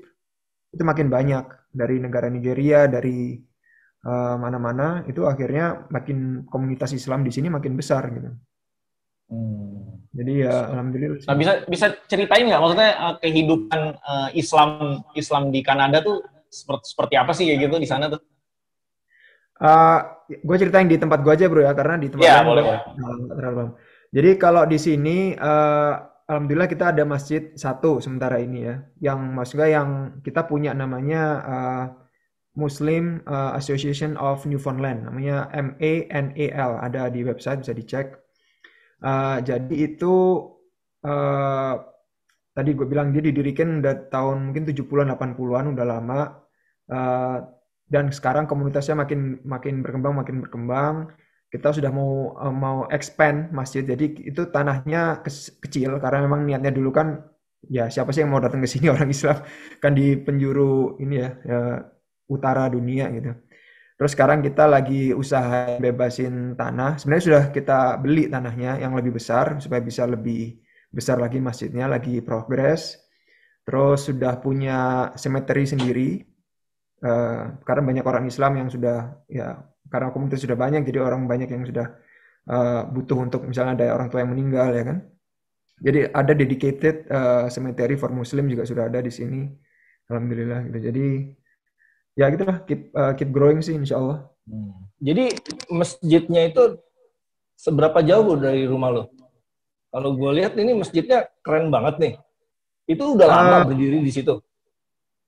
itu 0.73 0.83
makin 0.85 1.07
banyak 1.09 1.45
dari 1.73 1.97
negara 2.01 2.27
Nigeria, 2.29 2.85
dari 2.89 3.37
eh, 4.07 4.35
mana-mana 4.43 5.03
itu 5.09 5.21
akhirnya 5.31 5.87
makin 5.95 6.45
komunitas 6.49 6.91
Islam 6.93 7.23
di 7.27 7.31
sini 7.35 7.47
makin 7.51 7.73
besar 7.79 8.03
gitu. 8.13 8.31
Hmm. 9.33 9.97
Jadi 10.13 10.45
ya 10.45 10.69
alhamdulillah. 10.69 11.25
Nah, 11.25 11.37
bisa 11.41 11.51
bisa 11.65 11.85
ceritain 12.05 12.45
nggak 12.45 12.61
maksudnya 12.61 12.91
eh, 12.93 13.15
kehidupan 13.17 13.81
eh, 13.97 14.29
Islam 14.37 15.01
Islam 15.17 15.49
di 15.49 15.65
Kanada 15.65 16.05
tuh 16.05 16.21
seperti 16.53 16.85
seperti 16.93 17.15
apa 17.17 17.33
sih 17.33 17.49
kayak 17.49 17.59
gitu 17.65 17.75
di 17.81 17.89
sana 17.89 18.13
tuh? 18.13 18.21
gue 20.43 20.57
ceritain 20.59 20.89
di 20.91 20.99
tempat 20.99 21.23
gue 21.23 21.31
aja 21.31 21.47
bro 21.47 21.63
ya 21.63 21.71
karena 21.71 21.95
di 21.95 22.11
tempat 22.11 22.25
Iya, 22.27 22.43
lain 22.43 22.47
boleh, 22.51 22.63
paham. 22.67 23.69
Jadi 24.13 24.29
kalau 24.37 24.63
di 24.69 24.77
sini 24.77 25.33
eh, 25.33 25.93
alhamdulillah 26.29 26.69
kita 26.69 26.93
ada 26.93 27.03
masjid 27.03 27.49
satu 27.57 27.97
sementara 27.97 28.37
ini 28.37 28.59
ya, 28.61 28.75
yang 29.01 29.33
maksudnya 29.33 29.81
yang 29.81 29.89
kita 30.21 30.45
punya 30.45 30.77
namanya 30.77 31.21
eh, 31.41 31.85
Muslim 32.53 33.25
eh, 33.25 33.51
Association 33.57 34.13
of 34.21 34.45
Newfoundland, 34.45 35.09
namanya 35.09 35.49
MANAL, 35.49 36.71
ada 36.85 37.09
di 37.09 37.25
website 37.25 37.65
bisa 37.65 37.73
dicek. 37.73 38.07
Eh, 39.03 39.37
jadi 39.43 39.75
itu 39.87 40.13
eh, 41.05 41.73
tadi 42.55 42.69
gue 42.77 42.87
bilang 42.91 43.07
dia 43.13 43.21
didirikan 43.27 43.81
udah 43.81 43.93
tahun 44.13 44.37
mungkin 44.51 44.63
70-an 44.69 45.09
80-an 45.13 45.65
udah 45.75 45.85
lama. 45.93 46.19
Eh, 46.91 47.37
dan 47.93 48.05
sekarang 48.17 48.45
komunitasnya 48.49 48.95
makin 48.97 49.43
makin 49.43 49.73
berkembang 49.83 50.13
makin 50.21 50.35
berkembang. 50.43 50.95
Kita 51.51 51.69
sudah 51.75 51.91
mau 51.91 52.11
eh, 52.39 52.53
mau 52.63 52.77
expand 52.95 53.51
masjid. 53.51 53.83
Jadi 53.83 54.05
itu 54.29 54.41
tanahnya 54.55 54.99
kecil 55.63 55.99
karena 56.03 56.19
memang 56.25 56.41
niatnya 56.47 56.71
dulu 56.71 56.89
kan 56.95 57.07
ya 57.67 57.87
siapa 57.93 58.11
sih 58.11 58.23
yang 58.23 58.31
mau 58.33 58.43
datang 58.43 58.61
ke 58.63 58.69
sini 58.71 58.87
orang 58.95 59.09
Islam? 59.11 59.37
Kan 59.83 59.91
di 59.99 60.15
penjuru 60.25 60.95
ini 61.03 61.15
ya, 61.23 61.29
ya 61.49 61.59
utara 62.31 62.71
dunia 62.71 63.11
gitu 63.15 63.31
terus 64.03 64.19
sekarang 64.19 64.43
kita 64.43 64.67
lagi 64.67 65.15
usaha 65.15 65.79
bebasin 65.79 66.59
tanah. 66.59 66.99
Sebenarnya 66.99 67.23
sudah 67.23 67.43
kita 67.55 67.95
beli 68.03 68.27
tanahnya 68.27 68.75
yang 68.83 68.91
lebih 68.99 69.15
besar 69.15 69.63
supaya 69.63 69.79
bisa 69.79 70.03
lebih 70.03 70.59
besar 70.91 71.23
lagi 71.23 71.39
masjidnya 71.39 71.87
lagi 71.87 72.19
progres. 72.19 72.99
Terus 73.63 74.11
sudah 74.11 74.43
punya 74.43 75.07
cemetery 75.15 75.63
sendiri. 75.63 76.19
Eh, 76.99 77.43
karena 77.63 77.79
banyak 77.79 78.03
orang 78.03 78.27
Islam 78.27 78.59
yang 78.59 78.67
sudah 78.67 79.23
ya 79.31 79.71
karena 79.87 80.11
komunitas 80.11 80.43
sudah 80.43 80.59
banyak 80.59 80.83
jadi 80.83 80.99
orang 80.99 81.23
banyak 81.23 81.47
yang 81.47 81.63
sudah 81.63 81.95
eh, 82.51 82.81
butuh 82.91 83.23
untuk 83.23 83.47
misalnya 83.47 83.79
ada 83.79 83.95
orang 83.95 84.11
tua 84.11 84.19
yang 84.27 84.35
meninggal 84.35 84.67
ya 84.75 84.83
kan? 84.83 84.97
Jadi 85.79 86.11
ada 86.11 86.33
dedicated 86.35 87.07
eh, 87.07 87.47
cemetery 87.47 87.95
for 87.95 88.11
Muslim 88.11 88.51
juga 88.51 88.67
sudah 88.67 88.91
ada 88.91 88.99
di 88.99 89.15
sini. 89.15 89.47
Alhamdulillah 90.11 90.67
gitu. 90.67 90.91
Jadi 90.91 91.07
ya 92.13 92.29
gitulah 92.29 92.57
keep 92.65 92.91
eh, 92.91 93.13
keep 93.17 93.29
growing 93.29 93.59
sih 93.59 93.75
insya 93.75 93.97
Allah 93.99 94.19
Hmm. 94.43 94.75
Jadi 94.99 95.31
masjidnya 95.71 96.51
itu 96.51 96.75
seberapa 97.55 98.03
jauh 98.03 98.35
dari 98.35 98.67
rumah 98.67 98.91
lo? 98.91 99.03
Kalau 99.87 100.19
gue 100.19 100.31
lihat 100.35 100.59
ini 100.59 100.75
masjidnya 100.75 101.31
keren 101.39 101.71
banget 101.71 101.95
nih. 101.95 102.13
Itu 102.83 103.15
udah 103.15 103.27
lama 103.31 103.55
Ah. 103.55 103.63
berdiri 103.63 104.03
di 104.03 104.11
situ. 104.11 104.43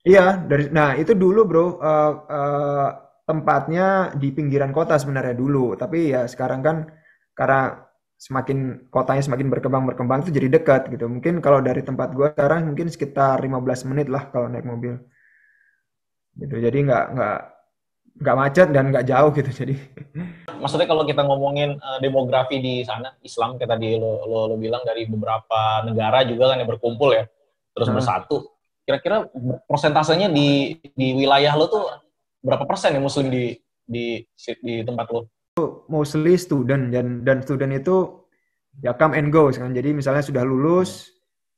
Iya, 0.04 0.44
dari 0.44 0.68
nah 0.68 0.92
itu 1.00 1.16
dulu 1.16 1.48
bro 1.48 1.66
eh, 1.80 2.12
eh, 2.28 2.88
tempatnya 3.24 4.12
di 4.20 4.36
pinggiran 4.36 4.70
kota 4.70 5.00
sebenarnya 5.00 5.32
dulu, 5.32 5.72
tapi 5.80 6.12
ya 6.12 6.28
sekarang 6.28 6.60
kan 6.60 6.76
karena 7.32 7.88
semakin 8.20 8.88
kotanya 8.92 9.24
semakin 9.24 9.48
berkembang 9.48 9.84
berkembang 9.88 10.28
itu 10.28 10.30
jadi 10.36 10.60
dekat 10.60 10.92
gitu. 10.92 11.08
Mungkin 11.08 11.40
kalau 11.40 11.64
dari 11.64 11.80
tempat 11.80 12.12
gua 12.12 12.36
sekarang 12.36 12.68
mungkin 12.68 12.92
sekitar 12.92 13.40
15 13.40 13.88
menit 13.88 14.12
lah 14.12 14.28
kalau 14.28 14.52
naik 14.52 14.68
mobil. 14.68 15.00
Gitu. 16.36 16.54
Jadi 16.60 16.78
nggak 16.84 17.04
nggak 17.16 17.38
nggak 18.16 18.36
macet 18.36 18.68
dan 18.72 18.84
nggak 18.88 19.06
jauh 19.08 19.30
gitu. 19.32 19.50
Jadi 19.52 19.74
Maksudnya 20.56 20.88
kalau 20.88 21.04
kita 21.04 21.20
ngomongin 21.24 21.76
eh, 21.76 21.98
demografi 22.00 22.60
di 22.60 22.74
sana 22.84 23.12
Islam 23.20 23.60
kayak 23.60 23.76
tadi 23.76 23.96
lo, 24.00 24.24
lo 24.24 24.38
lo 24.52 24.56
bilang 24.56 24.80
dari 24.84 25.04
beberapa 25.04 25.84
negara 25.84 26.24
juga 26.24 26.52
kan 26.52 26.60
yang 26.60 26.70
berkumpul 26.70 27.12
ya 27.12 27.24
terus 27.76 27.88
Hmm. 27.92 27.96
bersatu. 28.00 28.56
Kira-kira 28.86 29.26
persentasenya 29.66 30.30
di 30.30 30.78
di 30.94 31.12
wilayah 31.12 31.52
lo 31.58 31.66
tuh 31.68 31.84
berapa 32.40 32.64
persen 32.64 32.94
ya 32.94 33.02
Muslim 33.02 33.28
di 33.28 33.52
di 33.84 34.22
di 34.62 34.74
tempat 34.86 35.08
lo? 35.12 35.28
mostly 35.88 36.36
student 36.36 36.92
dan 36.92 37.24
dan 37.24 37.40
student 37.40 37.72
itu 37.72 38.28
ya 38.84 38.92
come 38.92 39.16
and 39.16 39.32
go 39.32 39.48
kan. 39.48 39.72
Jadi 39.72 39.96
misalnya 39.96 40.20
sudah 40.20 40.44
lulus 40.44 41.08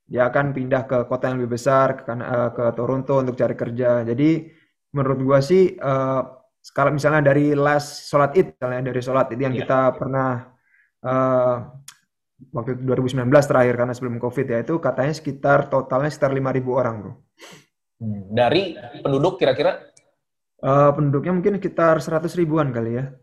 dia 0.08 0.30
akan 0.30 0.56
pindah 0.56 0.88
ke 0.88 0.98
kota 1.04 1.28
yang 1.28 1.42
lebih 1.42 1.58
besar 1.60 2.00
ke, 2.00 2.08
eh, 2.08 2.50
ke 2.54 2.64
Toronto 2.78 3.20
untuk 3.20 3.36
cari 3.36 3.54
kerja. 3.58 4.06
Jadi 4.06 4.48
menurut 4.90 5.18
gua 5.20 5.38
sih 5.40 5.74
eh, 5.74 6.22
kalau 6.68 6.90
misalnya 6.90 7.22
dari 7.24 7.52
last 7.52 8.06
sholat 8.06 8.32
id 8.34 8.54
misalnya 8.54 8.82
dari 8.84 9.00
sholat 9.00 9.26
id 9.32 9.40
yang 9.40 9.54
Iya. 9.54 9.60
kita 9.64 9.78
pernah 9.94 10.30
eh, 11.00 11.54
waktu 12.50 12.70
itu 12.72 12.82
2019 12.86 13.24
terakhir 13.44 13.74
karena 13.74 13.92
sebelum 13.92 14.16
covid 14.16 14.46
ya 14.46 14.58
itu 14.62 14.78
katanya 14.78 15.10
sekitar 15.10 15.66
totalnya 15.66 16.06
sekitar 16.06 16.30
5.000 16.30 16.40
orang 16.70 16.94
bro. 16.98 17.12
Hmm. 17.98 18.30
Dari 18.30 18.62
penduduk 19.02 19.36
kira-kira 19.36 19.84
Eh, 20.58 20.90
penduduknya 20.90 21.30
mungkin 21.30 21.54
sekitar 21.58 22.02
100 22.02 22.34
ribuan 22.34 22.74
kali 22.74 22.98
ya. 22.98 23.14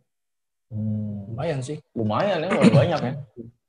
hmm, 0.72 1.36
Lumayan 1.36 1.60
sih. 1.60 1.84
lumayan 1.92 2.40
ya, 2.40 2.48
lumayan 2.48 2.72
banyak 2.72 3.00
ya. 3.04 3.14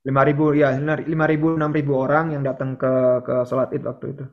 5.000 0.07 0.55
ya 0.55 0.69
5.000 0.71 1.59
6.000 1.59 1.91
orang 1.91 2.25
yang 2.31 2.47
datang 2.47 2.79
ke 2.79 2.87
ke 3.23 3.43
sholat 3.43 3.67
id 3.71 3.83
waktu 3.83 4.05
itu. 4.15 4.25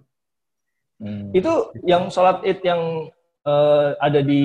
Hmm. 1.03 1.35
Itu 1.35 1.53
yang 1.83 2.15
sholat 2.15 2.47
id 2.47 2.63
yang 2.63 3.11
eh, 3.45 3.91
ada 4.01 4.21
di 4.21 4.43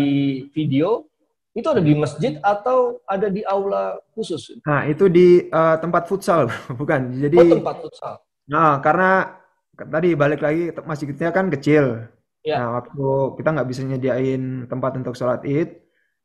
video, 0.52 1.08
itu 1.56 1.68
ada 1.68 1.82
di 1.84 1.94
masjid 1.96 2.38
atau 2.44 3.00
ada 3.08 3.28
di 3.28 3.42
aula 3.44 3.98
khusus? 4.14 4.54
Nah, 4.64 4.86
itu 4.88 5.08
di 5.10 5.48
eh, 5.50 5.76
tempat 5.82 6.04
futsal, 6.08 6.48
bukan. 6.80 7.16
Jadi, 7.20 7.38
Oh, 7.40 7.58
tempat 7.60 7.76
futsal. 7.84 8.16
nah 8.50 8.82
karena 8.82 9.38
tadi 9.78 10.10
balik 10.18 10.42
lagi 10.44 10.74
masjidnya 10.84 11.30
kan 11.32 11.48
kecil. 11.54 12.10
Ya. 12.44 12.60
Nah, 12.60 12.82
waktu 12.84 13.04
kita 13.40 13.50
nggak 13.56 13.70
bisa 13.70 13.82
nyediain 13.84 14.44
tempat 14.72 14.92
untuk 15.00 15.16
sholat 15.16 15.44
id, 15.44 15.70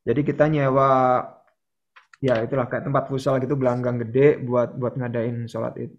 jadi 0.06 0.20
kita 0.22 0.44
nyewa 0.50 0.90
ya 2.24 2.40
itulah 2.40 2.66
kayak 2.70 2.86
tempat 2.88 3.04
futsal 3.10 3.36
gitu 3.42 3.54
belanggang 3.58 4.00
gede 4.00 4.40
buat 4.40 4.72
buat 4.80 4.96
ngadain 4.96 5.44
sholat 5.50 5.74
id. 5.76 5.92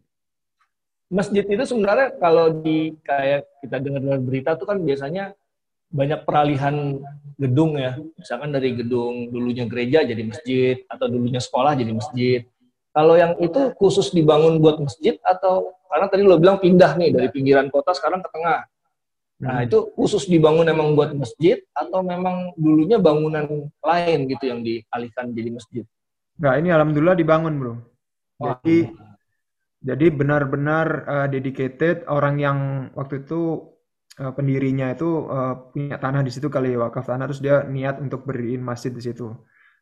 Masjid 1.13 1.45
itu 1.45 1.63
sebenarnya 1.69 2.17
kalau 2.17 2.49
di 2.65 2.97
kayak 3.05 3.45
kita 3.61 3.77
dengar-dengar 3.77 4.19
berita 4.25 4.49
tuh 4.57 4.65
kan 4.65 4.81
biasanya 4.81 5.37
banyak 5.91 6.25
peralihan 6.25 6.99
gedung 7.35 7.75
ya. 7.75 7.99
Misalkan 8.15 8.55
dari 8.55 8.73
gedung 8.73 9.29
dulunya 9.29 9.67
gereja 9.67 10.03
jadi 10.03 10.23
masjid 10.23 10.75
atau 10.87 11.05
dulunya 11.11 11.41
sekolah 11.43 11.75
jadi 11.75 11.91
masjid. 11.91 12.41
Kalau 12.95 13.19
yang 13.19 13.35
itu 13.43 13.75
khusus 13.75 14.15
dibangun 14.15 14.63
buat 14.63 14.79
masjid 14.79 15.19
atau 15.19 15.75
karena 15.91 16.07
tadi 16.07 16.23
lo 16.23 16.39
bilang 16.39 16.63
pindah 16.63 16.95
nih 16.95 17.11
dari 17.11 17.27
pinggiran 17.27 17.67
kota 17.67 17.91
sekarang 17.91 18.23
ke 18.23 18.29
tengah. 18.31 18.63
Nah, 19.35 19.59
Hmm. 19.59 19.67
itu 19.67 19.91
khusus 19.99 20.31
dibangun 20.31 20.63
emang 20.63 20.95
buat 20.95 21.11
masjid 21.11 21.59
atau 21.75 21.99
memang 21.99 22.55
dulunya 22.55 22.95
bangunan 22.95 23.67
lain 23.83 24.19
gitu 24.31 24.47
yang 24.47 24.63
dialihkan 24.63 25.35
jadi 25.35 25.49
masjid? 25.51 25.83
Nggak, 26.39 26.55
ini 26.63 26.69
alhamdulillah 26.71 27.17
dibangun 27.19 27.53
bro. 27.59 27.75
Jadi 28.39 28.95
jadi 29.85 30.07
benar-benar 30.09 30.87
uh, 31.05 31.27
dedicated 31.27 32.07
orang 32.07 32.39
yang 32.39 32.57
waktu 32.95 33.27
itu 33.27 33.74
uh, 34.19 34.31
pendirinya 34.35 34.91
itu 34.91 35.27
uh, 35.27 35.71
punya 35.71 35.97
tanah 35.99 36.21
di 36.23 36.31
situ 36.31 36.47
kali 36.47 36.75
ya 36.75 36.87
wakaf 36.87 37.07
tanah 37.07 37.25
terus 37.27 37.41
dia 37.43 37.63
niat 37.67 37.99
untuk 37.99 38.23
beriin 38.27 38.63
masjid 38.63 38.91
di 38.91 39.01
situ. 39.03 39.31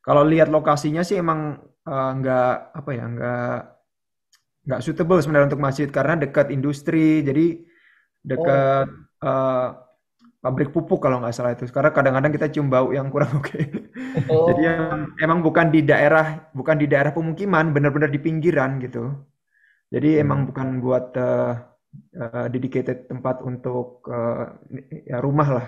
Kalau 0.04 0.24
lihat 0.28 0.52
lokasinya 0.52 1.02
sih 1.06 1.20
emang 1.20 1.58
uh, 1.88 2.12
nggak 2.20 2.56
apa 2.76 2.90
ya 2.92 3.06
nggak 3.08 3.58
nggak 4.64 4.80
suitable 4.84 5.20
sebenarnya 5.20 5.48
untuk 5.52 5.64
masjid 5.64 5.88
karena 5.92 6.16
dekat 6.20 6.48
industri 6.52 7.24
jadi 7.24 7.68
dekat 8.24 8.88
uh, 9.20 9.68
pabrik 10.44 10.76
pupuk 10.76 11.00
kalau 11.00 11.24
nggak 11.24 11.32
salah 11.32 11.56
itu. 11.56 11.64
Karena 11.72 11.96
kadang-kadang 11.96 12.32
kita 12.36 12.52
cium 12.52 12.68
bau 12.68 12.92
yang 12.92 13.08
kurang 13.08 13.32
oke. 13.40 13.60
Oh. 14.28 14.52
Jadi 14.52 14.62
emang, 14.68 15.02
emang 15.16 15.40
bukan 15.40 15.72
di 15.72 15.88
daerah 15.88 16.52
bukan 16.52 16.76
di 16.76 16.86
daerah 16.92 17.16
pemukiman, 17.16 17.72
benar-benar 17.72 18.12
di 18.12 18.20
pinggiran 18.20 18.84
gitu. 18.84 19.16
Jadi 19.88 20.20
emang 20.20 20.50
bukan 20.50 20.82
buat 20.84 21.16
eh, 21.16 21.54
eh, 22.14 22.48
dedicated 22.50 23.08
tempat 23.08 23.42
untuk 23.42 24.04
eh, 24.10 24.46
ya 25.08 25.18
rumah 25.22 25.50
lah. 25.50 25.68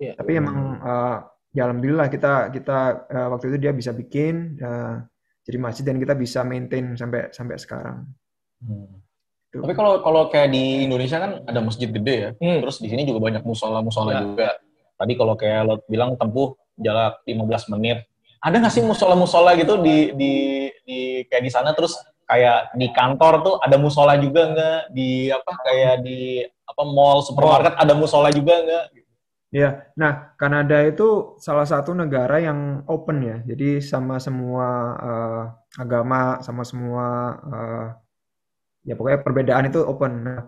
Iya. 0.00 0.18
Tapi 0.18 0.32
emang 0.36 0.56
eh, 0.80 1.16
ya 1.52 1.62
alhamdulillah 1.68 2.08
kita 2.08 2.48
kita 2.50 2.78
eh, 3.08 3.28
waktu 3.28 3.44
itu 3.54 3.58
dia 3.60 3.72
bisa 3.76 3.92
bikin 3.92 4.56
eh, 4.58 4.94
jadi 5.42 5.58
masjid 5.58 5.84
dan 5.86 5.98
kita 5.98 6.14
bisa 6.14 6.46
maintain 6.46 6.94
sampai 6.94 7.30
sampai 7.34 7.56
sekarang. 7.58 8.06
Hmm. 8.62 9.02
Tuh. 9.52 9.60
Tapi 9.68 9.74
kalau 9.76 10.00
kalau 10.00 10.22
kayak 10.32 10.48
di 10.48 10.88
Indonesia 10.88 11.20
kan 11.20 11.44
ada 11.44 11.60
masjid 11.60 11.92
gede 11.92 12.16
ya. 12.16 12.30
Hmm. 12.40 12.64
Terus 12.64 12.80
di 12.80 12.88
sini 12.88 13.04
juga 13.04 13.20
banyak 13.20 13.44
musola-musola 13.44 14.10
Ya. 14.16 14.20
juga. 14.24 14.48
Tadi 14.96 15.12
kalau 15.18 15.34
kayak 15.34 15.60
lo 15.66 15.74
bilang 15.90 16.16
tempuh 16.16 16.56
jarak 16.78 17.20
15 17.28 17.68
menit. 17.76 18.06
Ada 18.42 18.58
nggak 18.58 18.74
sih 18.74 18.82
musola-musola 18.82 19.54
gitu 19.54 19.78
di 19.82 20.14
di 20.16 20.32
di 20.82 20.98
kayak 21.28 21.42
di 21.46 21.50
sana 21.52 21.74
terus 21.76 21.94
kayak 22.32 22.72
di 22.80 22.88
kantor 22.96 23.32
tuh 23.44 23.54
ada 23.60 23.76
musola 23.76 24.16
juga 24.16 24.48
nggak 24.48 24.80
di 24.96 25.28
apa 25.28 25.52
kayak 25.68 25.94
di 26.00 26.40
apa 26.64 26.82
mall 26.88 27.20
supermarket 27.20 27.76
ada 27.76 27.92
musola 27.92 28.32
juga 28.32 28.56
nggak? 28.64 28.84
Ya, 29.52 29.92
nah 30.00 30.32
Kanada 30.40 30.80
itu 30.80 31.36
salah 31.36 31.68
satu 31.68 31.92
negara 31.92 32.40
yang 32.40 32.88
open 32.88 33.20
ya. 33.20 33.36
Jadi 33.44 33.84
sama 33.84 34.16
semua 34.16 34.68
eh, 34.96 35.42
agama, 35.76 36.40
sama 36.40 36.64
semua 36.64 37.06
eh, 37.52 37.86
ya 38.88 38.96
pokoknya 38.96 39.20
perbedaan 39.20 39.68
itu 39.68 39.84
open. 39.84 40.12
Nah, 40.24 40.40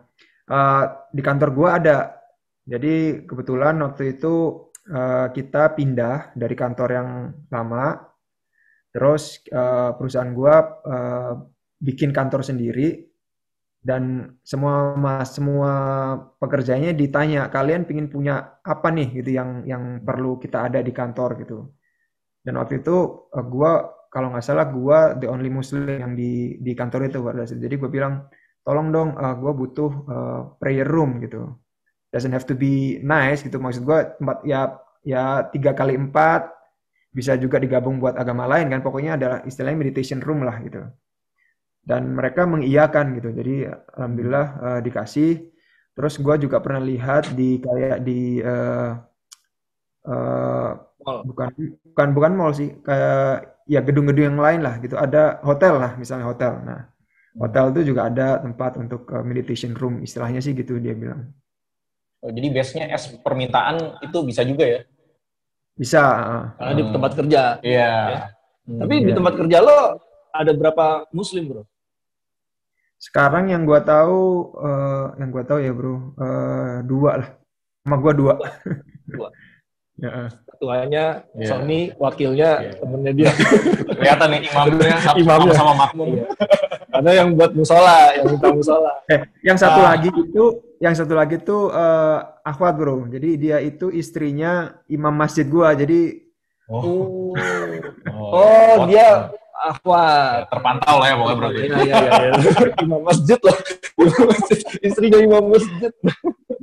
eh, 0.49 0.85
di 1.13 1.21
kantor 1.21 1.49
gua 1.53 1.69
ada. 1.77 1.99
Jadi 2.65 3.29
kebetulan 3.29 3.77
waktu 3.85 4.17
itu 4.17 4.33
eh, 4.89 5.27
kita 5.37 5.77
pindah 5.77 6.33
dari 6.33 6.57
kantor 6.57 6.89
yang 6.97 7.09
lama, 7.53 8.09
terus 8.89 9.45
eh, 9.53 9.91
perusahaan 10.01 10.33
gua 10.33 10.55
eh, 10.81 11.33
bikin 11.85 12.11
kantor 12.17 12.41
sendiri 12.41 13.15
dan 13.85 14.33
semua 14.41 14.97
mas 14.97 15.37
semua 15.37 15.73
pekerjanya 16.41 16.97
ditanya 16.97 17.53
kalian 17.53 17.85
pingin 17.85 18.09
punya 18.09 18.57
apa 18.65 18.89
nih? 18.89 19.21
gitu 19.21 19.31
yang 19.37 19.51
yang 19.69 20.01
perlu 20.01 20.41
kita 20.41 20.73
ada 20.73 20.81
di 20.81 20.89
kantor 20.97 21.37
gitu. 21.45 21.69
Dan 22.41 22.57
waktu 22.57 22.81
itu 22.81 23.29
eh, 23.37 23.45
gua 23.45 23.85
kalau 24.09 24.33
nggak 24.33 24.45
salah 24.49 24.67
gua 24.73 25.13
the 25.21 25.29
only 25.29 25.53
muslim 25.53 25.85
yang 25.85 26.17
di 26.17 26.57
di 26.65 26.73
kantor 26.73 27.13
itu 27.13 27.19
jadi 27.61 27.75
gue 27.77 27.91
bilang 27.93 28.25
tolong 28.65 28.89
dong 28.89 29.09
eh, 29.21 29.35
gua 29.37 29.53
butuh 29.53 29.93
eh, 30.09 30.41
prayer 30.57 30.89
room 30.89 31.21
gitu. 31.21 31.53
Doesn't 32.09 32.33
have 32.33 32.49
to 32.49 32.57
be 32.57 33.05
nice 33.05 33.45
gitu. 33.45 33.61
Maksud 33.61 33.85
gua 33.85 34.17
tempat 34.17 34.41
ya 34.49 34.81
ya 35.05 35.45
tiga 35.53 35.77
kali 35.77 35.93
empat 36.01 36.49
bisa 37.13 37.37
juga 37.37 37.61
digabung 37.61 38.01
buat 38.01 38.17
agama 38.17 38.49
lain 38.49 38.73
kan. 38.73 38.81
Pokoknya 38.81 39.21
adalah 39.21 39.39
istilahnya 39.45 39.77
meditation 39.77 40.25
room 40.25 40.41
lah 40.49 40.57
gitu 40.65 40.81
dan 41.85 42.17
mereka 42.17 42.49
mengiyakan 42.49 43.17
gitu 43.21 43.29
jadi 43.33 43.55
alhamdulillah 43.97 44.47
eh, 44.67 44.81
dikasih 44.85 45.31
terus 45.95 46.17
gua 46.19 46.35
juga 46.41 46.59
pernah 46.65 46.83
lihat 46.83 47.33
di 47.37 47.61
kayak 47.61 47.99
di 48.03 48.41
eh, 48.41 48.91
eh, 50.09 50.71
Mall. 51.05 51.21
bukan 51.29 51.49
bukan 51.93 52.09
bukan 52.17 52.33
mall 52.33 52.53
sih 52.57 52.81
kayak 52.81 53.61
ya 53.69 53.85
gedung-gedung 53.85 54.33
yang 54.33 54.41
lain 54.41 54.61
lah 54.65 54.81
gitu 54.81 54.97
ada 54.97 55.37
hotel 55.45 55.77
lah 55.77 55.93
misalnya 56.01 56.25
hotel 56.33 56.53
nah 56.65 56.81
hotel 57.37 57.77
itu 57.77 57.93
juga 57.93 58.09
ada 58.09 58.41
tempat 58.41 58.81
untuk 58.81 59.05
eh, 59.13 59.21
meditation 59.21 59.77
room 59.77 60.01
istilahnya 60.01 60.41
sih 60.41 60.57
gitu 60.57 60.81
dia 60.81 60.97
bilang 60.97 61.29
Oh, 62.25 62.33
jadi 62.33 62.49
base-nya 62.57 62.89
es 62.89 63.13
permintaan 63.21 64.01
itu 64.01 64.19
bisa 64.25 64.41
juga 64.49 64.65
ya? 64.65 64.81
bisa 65.77 66.01
eh. 66.01 66.45
Karena 66.57 66.73
di 66.73 66.85
tempat 66.89 67.13
kerja. 67.21 67.43
Iya. 67.61 67.93
Ya. 68.09 68.21
Hmm. 68.65 68.81
Tapi 68.81 68.95
di 69.05 69.13
Iya. 69.13 69.17
tempat 69.21 69.35
kerja 69.37 69.59
lo 69.61 69.79
ada 70.33 70.53
berapa 70.57 70.87
muslim, 71.13 71.53
Bro? 71.53 71.63
Sekarang 73.05 73.53
yang 73.53 73.69
gua 73.69 73.85
tahu 73.85 74.23
eh, 74.57 75.07
yang 75.21 75.29
gua 75.29 75.45
tahu 75.45 75.59
ya 75.61 75.73
bro 75.77 75.97
eh, 76.17 76.77
dua 76.83 77.11
lah 77.21 77.29
sama 77.85 77.97
gua 78.01 78.13
dua 78.17 78.35
Dua. 79.05 79.29
ya. 80.01 80.11
Ketuanya 80.55 81.05
Iya. 81.35 81.47
Sony, 81.51 81.81
wakilnya 81.99 82.51
Iya. 82.63 82.73
temennya 82.79 83.13
dia. 83.13 83.31
kelihatan 83.99 84.29
nih 84.31 84.41
imamnya 84.49 84.97
sama, 84.97 85.17
Imamnya. 85.19 85.53
sama 85.53 85.73
makmum. 85.77 86.09
Iya. 86.15 86.27
Karena 86.95 87.11
yang 87.11 87.29
buat 87.35 87.53
musola, 87.53 87.99
yang 88.15 88.27
minta 88.31 88.49
musola. 88.55 88.93
Eh, 89.11 89.21
yang 89.43 89.59
satu 89.59 89.81
Ah. 89.83 89.87
lagi 89.93 90.09
itu, 90.15 90.45
yang 90.79 90.95
satu 90.95 91.13
lagi 91.13 91.37
tuh 91.43 91.75
eh, 91.75 92.19
akhwat 92.47 92.75
bro. 92.79 93.11
Jadi 93.11 93.31
dia 93.37 93.59
itu 93.59 93.91
istrinya 93.91 94.79
imam 94.87 95.13
masjid 95.13 95.45
gua. 95.45 95.75
Jadi 95.75 96.23
Oh, 96.65 97.37
Oh, 98.09 98.41
oh 98.41 98.89
dia 98.89 99.29
akhwat. 99.73 100.53
terpantau 100.53 100.97
lah 101.01 101.07
ya 101.09 101.15
pokoknya 101.17 101.39
berarti. 101.41 101.61
Iya, 101.65 101.77
iya, 101.81 101.97
iya. 101.97 102.13
iya. 102.21 102.33
Imam 102.85 103.01
masjid 103.01 103.39
masjid. 103.41 104.59
Istrinya 104.87 105.19
imam 105.23 105.45
masjid. 105.51 105.93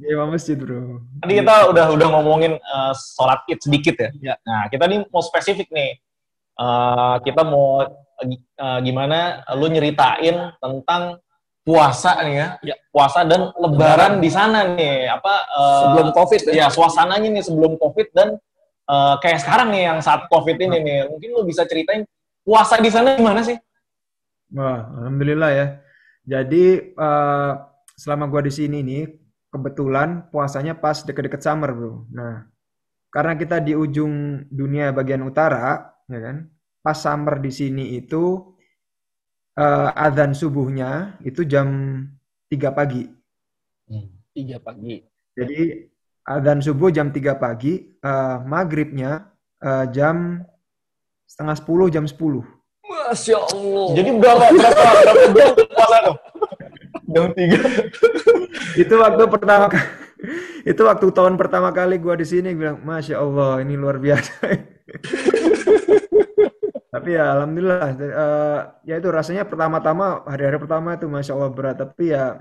dia 0.02 0.12
imam 0.18 0.30
masjid 0.34 0.58
bro. 0.58 1.02
Tadi 1.22 1.34
kita 1.42 1.56
udah 1.70 1.86
udah 1.94 2.08
ngomongin 2.18 2.58
eh, 2.58 2.94
sholat 2.96 3.46
id 3.48 3.60
sedikit 3.62 3.96
ya. 3.98 4.10
Ya. 4.20 4.36
Nah 4.42 4.68
kita 4.70 4.86
nih 4.90 5.06
mau 5.10 5.22
spesifik 5.22 5.70
nih. 5.70 5.98
Eh, 6.58 7.16
kita 7.26 7.42
mau 7.46 7.86
eh, 7.86 8.80
gimana 8.82 9.46
lu 9.58 9.70
nyeritain 9.70 10.58
tentang 10.58 11.22
puasa 11.62 12.18
nih 12.26 12.36
ya. 12.36 12.48
Ya. 12.74 12.76
Puasa 12.90 13.24
dan 13.26 13.54
lebaran 13.56 14.18
di 14.20 14.30
sana 14.34 14.74
nih. 14.74 15.10
Apa 15.10 15.34
eh, 15.48 15.80
Sebelum 15.86 16.08
COVID 16.18 16.42
ya. 16.50 16.54
ya 16.54 16.68
suasananya 16.74 17.30
nih 17.30 17.44
sebelum 17.46 17.78
covid 17.78 18.10
dan 18.14 18.42
eh, 18.90 19.16
kayak 19.22 19.40
sekarang 19.46 19.70
nih 19.70 19.86
yang 19.94 20.00
saat 20.02 20.26
covid 20.28 20.58
ini 20.58 20.78
nih. 20.82 21.00
Mungkin 21.14 21.30
lu 21.38 21.46
bisa 21.46 21.64
ceritain 21.70 22.06
puasa 22.42 22.78
di 22.82 22.90
sana 22.90 23.18
gimana 23.18 23.42
sih? 23.46 23.58
Wah, 24.52 24.88
alhamdulillah 25.02 25.52
ya. 25.54 25.68
Jadi 26.28 26.94
eh, 26.94 27.52
selama 27.96 28.28
gua 28.28 28.42
di 28.44 28.54
sini 28.54 28.84
nih, 28.84 29.04
kebetulan 29.52 30.32
puasanya 30.32 30.80
pas 30.80 31.04
deket-deket 31.04 31.42
summer 31.44 31.72
bro. 31.76 32.08
Nah, 32.12 32.48
karena 33.12 33.36
kita 33.36 33.60
di 33.60 33.76
ujung 33.76 34.48
dunia 34.48 34.96
bagian 34.96 35.24
utara, 35.28 35.92
ya 36.08 36.20
kan, 36.20 36.48
pas 36.80 36.98
summer 36.98 37.38
di 37.44 37.52
sini 37.52 38.00
itu 38.00 38.56
eh, 39.60 39.90
adzan 39.94 40.32
subuhnya 40.32 41.20
itu 41.28 41.44
jam 41.44 41.68
3 42.48 42.72
pagi. 42.72 43.04
Tiga 44.32 44.58
pagi. 44.64 45.04
Jadi 45.36 45.88
adzan 46.24 46.64
subuh 46.64 46.92
jam 46.92 47.12
3 47.12 47.36
pagi, 47.36 48.00
eh, 48.00 48.38
maghribnya 48.48 49.32
eh, 49.60 49.86
jam 49.92 50.40
setengah 51.32 51.56
10, 51.56 51.96
jam 51.96 52.04
10. 52.04 52.44
Masya 52.92 53.38
Allah. 53.40 53.88
Jadi 53.96 54.10
berapa 54.20 54.46
berapa 54.52 54.84
berapa 55.32 55.54
jam 55.56 55.68
puasa 55.72 55.98
tuh? 56.04 56.18
Jam 57.12 57.26
tiga. 57.32 57.60
itu 58.84 58.94
waktu 59.00 59.24
pertama 59.32 59.66
kali 59.72 59.88
itu 60.64 60.82
waktu 60.86 61.08
tahun 61.12 61.34
pertama 61.40 61.70
kali 61.74 61.98
gua 61.98 62.14
di 62.14 62.28
sini 62.28 62.54
bilang 62.54 62.78
masya 62.86 63.18
Allah 63.20 63.58
ini 63.66 63.74
luar 63.74 63.98
biasa 63.98 64.32
tapi 66.94 67.10
ya 67.18 67.34
alhamdulillah 67.34 67.90
eh, 67.98 68.60
ya 68.86 68.96
itu 69.02 69.10
rasanya 69.10 69.50
pertama-tama 69.50 70.22
hari-hari 70.30 70.62
pertama 70.62 70.94
itu 70.94 71.10
masya 71.10 71.34
Allah 71.34 71.52
berat 71.52 71.82
tapi 71.82 72.14
ya 72.14 72.38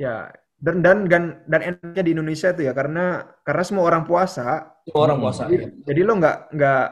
ya 0.00 0.32
dan 0.58 0.80
dan 0.80 1.04
dan 1.06 1.22
dan 1.44 1.60
enaknya 1.76 2.02
di 2.02 2.10
Indonesia 2.16 2.48
itu 2.56 2.62
ya 2.66 2.72
karena 2.72 3.28
karena 3.44 3.62
semua 3.62 3.84
orang 3.84 4.08
puasa 4.08 4.74
Semua 4.88 5.02
orang 5.12 5.18
puasa. 5.22 5.44
jadi, 5.44 5.70
jadi 5.84 6.00
lo 6.08 6.12
nggak 6.16 6.38
nggak 6.56 6.84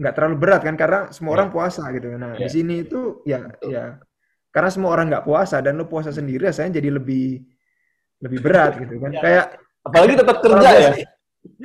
nggak 0.00 0.14
terlalu 0.16 0.36
berat 0.40 0.60
kan 0.64 0.74
karena 0.80 1.12
semua 1.12 1.32
Iya. 1.32 1.36
orang 1.36 1.48
puasa 1.52 1.82
gitu 1.92 2.08
nah 2.16 2.32
di 2.32 2.48
Iya. 2.48 2.50
sini 2.50 2.74
itu 2.88 3.20
ya 3.28 3.40
ya 3.60 3.84
karena 4.50 4.70
semua 4.72 4.90
orang 4.96 5.06
nggak 5.12 5.24
puasa 5.28 5.60
dan 5.60 5.76
lo 5.76 5.84
puasa 5.86 6.08
sendiri 6.10 6.48
rasanya 6.48 6.80
jadi 6.80 6.96
lebih 6.96 7.44
lebih 8.24 8.38
berat 8.40 8.80
gitu 8.80 8.96
kan 8.96 9.12
Iya. 9.12 9.20
kayak 9.20 9.46
Apalagi 9.80 10.12
tetap 10.12 10.36
kerja 10.44 10.70
ya. 10.76 10.90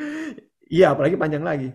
iya 0.76 0.86
apalagi 0.91 1.15
panjang 1.15 1.43
lagi 1.43 1.71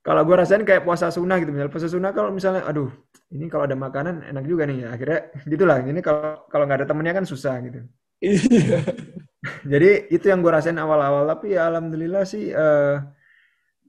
kalau 0.00 0.24
gue 0.24 0.32
rasain 0.32 0.64
kayak 0.64 0.82
puasa 0.82 1.12
sunnah 1.12 1.36
gitu 1.38 1.50
misalnya 1.52 1.70
puasa 1.70 1.86
sunnah 1.86 2.10
kalau 2.10 2.30
misalnya 2.32 2.62
aduh 2.64 2.88
ini 3.30 3.46
kalau 3.46 3.68
ada 3.68 3.76
makanan 3.76 4.26
enak 4.26 4.44
juga 4.46 4.66
nih 4.66 4.86
ya 4.86 4.88
akhirnya 4.94 5.18
gitulah 5.50 5.76
ini 5.82 6.00
kalau 6.00 6.42
kalau 6.46 6.64
nggak 6.66 6.82
ada 6.82 6.88
temennya 6.90 7.14
kan 7.14 7.24
susah 7.24 7.56
gitu 7.62 7.80
Iya. 8.20 8.84
Jadi 9.72 10.12
itu 10.12 10.28
yang 10.28 10.44
gue 10.44 10.52
rasain 10.52 10.76
awal-awal, 10.76 11.24
tapi 11.24 11.56
ya 11.56 11.72
alhamdulillah 11.72 12.28
sih 12.28 12.52
eh, 12.52 12.96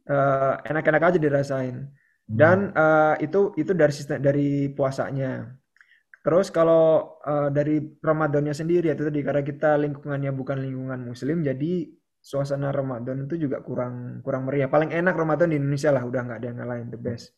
eh, 0.07 0.53
enak-enak 0.63 1.03
aja 1.03 1.19
dirasain. 1.19 1.91
Dan 2.31 2.71
eh, 2.71 3.15
itu 3.27 3.51
itu 3.59 3.71
dari 3.75 3.93
sistem 3.93 4.23
dari 4.23 4.71
puasanya. 4.71 5.51
Terus 6.23 6.47
kalau 6.53 7.17
eh, 7.25 7.49
dari 7.51 7.81
Ramadannya 7.99 8.55
sendiri 8.55 8.87
itu 8.87 9.03
tadi 9.03 9.19
karena 9.19 9.43
kita 9.43 9.75
lingkungannya 9.75 10.31
bukan 10.31 10.57
lingkungan 10.63 11.11
Muslim, 11.11 11.43
jadi 11.43 11.91
suasana 12.21 12.69
Ramadan 12.69 13.25
itu 13.25 13.35
juga 13.49 13.59
kurang 13.59 14.23
kurang 14.23 14.47
meriah. 14.47 14.71
Paling 14.71 14.95
enak 14.95 15.17
Ramadan 15.17 15.51
di 15.51 15.57
Indonesia 15.59 15.91
lah, 15.91 16.07
udah 16.07 16.21
nggak 16.23 16.39
ada 16.39 16.47
yang 16.47 16.59
lain, 16.63 16.85
the 16.93 16.99
best. 17.01 17.35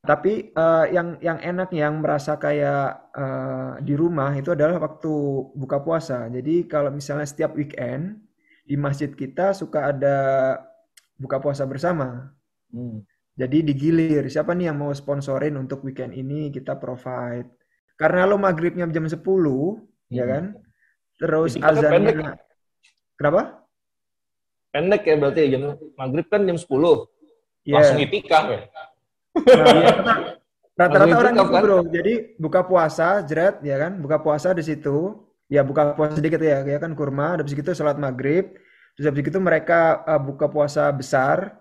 Tapi 0.00 0.54
eh, 0.54 0.86
yang 0.94 1.18
yang 1.20 1.38
enak 1.42 1.74
yang 1.74 1.98
merasa 1.98 2.38
kayak 2.38 3.12
eh, 3.12 3.72
di 3.84 3.92
rumah 3.98 4.32
itu 4.38 4.54
adalah 4.54 4.78
waktu 4.80 5.12
buka 5.58 5.82
puasa. 5.82 6.30
Jadi 6.30 6.64
kalau 6.70 6.88
misalnya 6.94 7.26
setiap 7.26 7.52
weekend 7.58 8.22
di 8.64 8.78
masjid 8.78 9.10
kita 9.10 9.50
suka 9.50 9.90
ada 9.90 10.16
buka 11.20 11.42
puasa 11.42 11.66
bersama. 11.68 12.32
Hmm. 12.72 13.04
Jadi 13.40 13.64
digilir, 13.64 14.28
siapa 14.28 14.52
nih 14.52 14.68
yang 14.68 14.76
mau 14.76 14.92
sponsorin 14.92 15.56
untuk 15.56 15.80
weekend 15.80 16.12
ini 16.12 16.52
kita 16.52 16.76
provide. 16.76 17.48
Karena 17.96 18.28
lo 18.28 18.36
maghribnya 18.36 18.84
jam 18.92 19.08
10, 19.08 19.80
ya 20.12 20.28
Hmm. 20.28 20.32
kan? 20.32 20.44
Terus 21.16 21.56
Jadi 21.56 21.64
kan 21.64 21.72
pendek. 21.72 21.88
azannya 21.88 22.30
Kenapa? 23.16 23.42
Pendek 24.72 25.02
ya 25.04 25.14
berarti 25.16 25.40
ya 25.40 25.48
jam 25.56 25.62
maghrib 25.96 26.26
kan 26.28 26.40
jam 26.44 26.56
10. 26.56 27.08
Iya. 27.64 27.74
Langsung 27.80 28.00
itikaf 28.00 28.44
ya. 28.48 28.60
Nah, 29.30 29.66
iya, 29.76 29.88
rata- 29.92 30.20
rata-rata 30.80 31.16
orang 31.16 31.34
gitu 31.36 31.48
kan? 31.52 31.62
bro. 31.64 31.78
Jadi 31.88 32.12
buka 32.36 32.60
puasa, 32.64 33.08
jeret, 33.24 33.60
ya 33.60 33.76
kan? 33.76 33.92
Buka 34.00 34.16
puasa 34.20 34.56
di 34.56 34.64
situ, 34.64 35.20
ya 35.48 35.60
buka 35.60 35.92
puasa 35.92 36.16
sedikit 36.16 36.40
ya, 36.40 36.64
ya 36.64 36.78
kan 36.80 36.92
kurma. 36.92 37.36
Habis 37.36 37.52
itu 37.52 37.72
sholat 37.72 38.00
maghrib, 38.00 38.56
terus 38.96 39.04
habis 39.08 39.24
itu 39.28 39.36
mereka 39.40 40.00
uh, 40.08 40.16
buka 40.16 40.48
puasa 40.48 40.88
besar, 40.88 41.59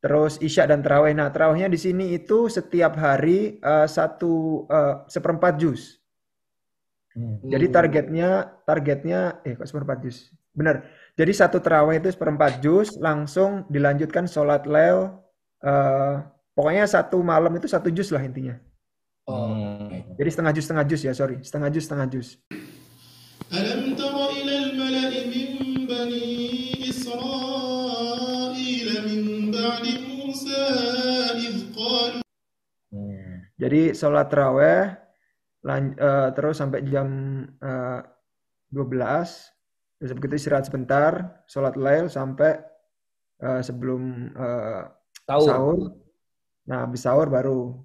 Terus 0.00 0.40
Isya 0.40 0.64
dan 0.64 0.80
Terawih. 0.80 1.12
Nah, 1.12 1.28
Terawihnya 1.28 1.68
di 1.68 1.76
sini 1.76 2.16
itu 2.16 2.48
setiap 2.48 2.96
hari 2.96 3.60
uh, 3.60 3.84
satu 3.84 4.64
uh, 4.68 5.04
seperempat 5.08 5.60
jus. 5.60 6.00
Hmm. 7.10 7.42
Jadi 7.42 7.66
targetnya 7.74 8.62
targetnya 8.62 9.42
eh 9.42 9.58
kok 9.58 9.66
seperempat 9.66 9.98
jus. 10.06 10.30
Benar. 10.54 10.86
Jadi 11.18 11.32
satu 11.34 11.58
terawih 11.58 11.98
itu 11.98 12.10
seperempat 12.14 12.62
jus, 12.62 12.96
langsung 12.96 13.66
dilanjutkan 13.68 14.30
sholat 14.30 14.64
lel. 14.64 15.18
Uh, 15.60 16.22
pokoknya 16.56 16.88
satu 16.88 17.20
malam 17.20 17.52
itu 17.58 17.66
satu 17.68 17.90
jus 17.92 18.08
lah 18.14 18.22
intinya. 18.22 18.56
Oh. 19.26 19.52
Hmm. 19.52 20.16
Jadi 20.16 20.30
setengah 20.30 20.52
jus 20.54 20.64
setengah 20.64 20.86
jus 20.86 21.02
ya 21.02 21.12
sorry, 21.12 21.36
setengah 21.42 21.68
jus 21.74 21.84
setengah 21.86 22.06
jus. 22.08 22.28
Alam 23.50 23.98
tara 23.98 24.26
ilal 24.38 24.78
malai 24.78 25.26
min 25.26 25.84
bani 25.90 26.24
jadi 33.60 33.92
sholat 33.92 34.32
terawih 34.32 34.96
lan- 35.68 35.96
eh, 35.96 36.28
terus 36.32 36.56
sampai 36.56 36.80
jam 36.88 37.08
eh, 37.60 38.00
12. 38.72 39.52
Terus 40.00 40.16
begitu 40.16 40.34
istirahat 40.40 40.64
sebentar, 40.64 41.44
sholat 41.44 41.76
lail 41.76 42.08
sampai 42.08 42.56
eh, 43.40 43.60
sebelum 43.60 44.32
Tahu. 45.28 45.44
sahur. 45.44 45.78
Nah, 46.66 46.88
habis 46.88 47.04
sahur 47.04 47.28
baru 47.28 47.76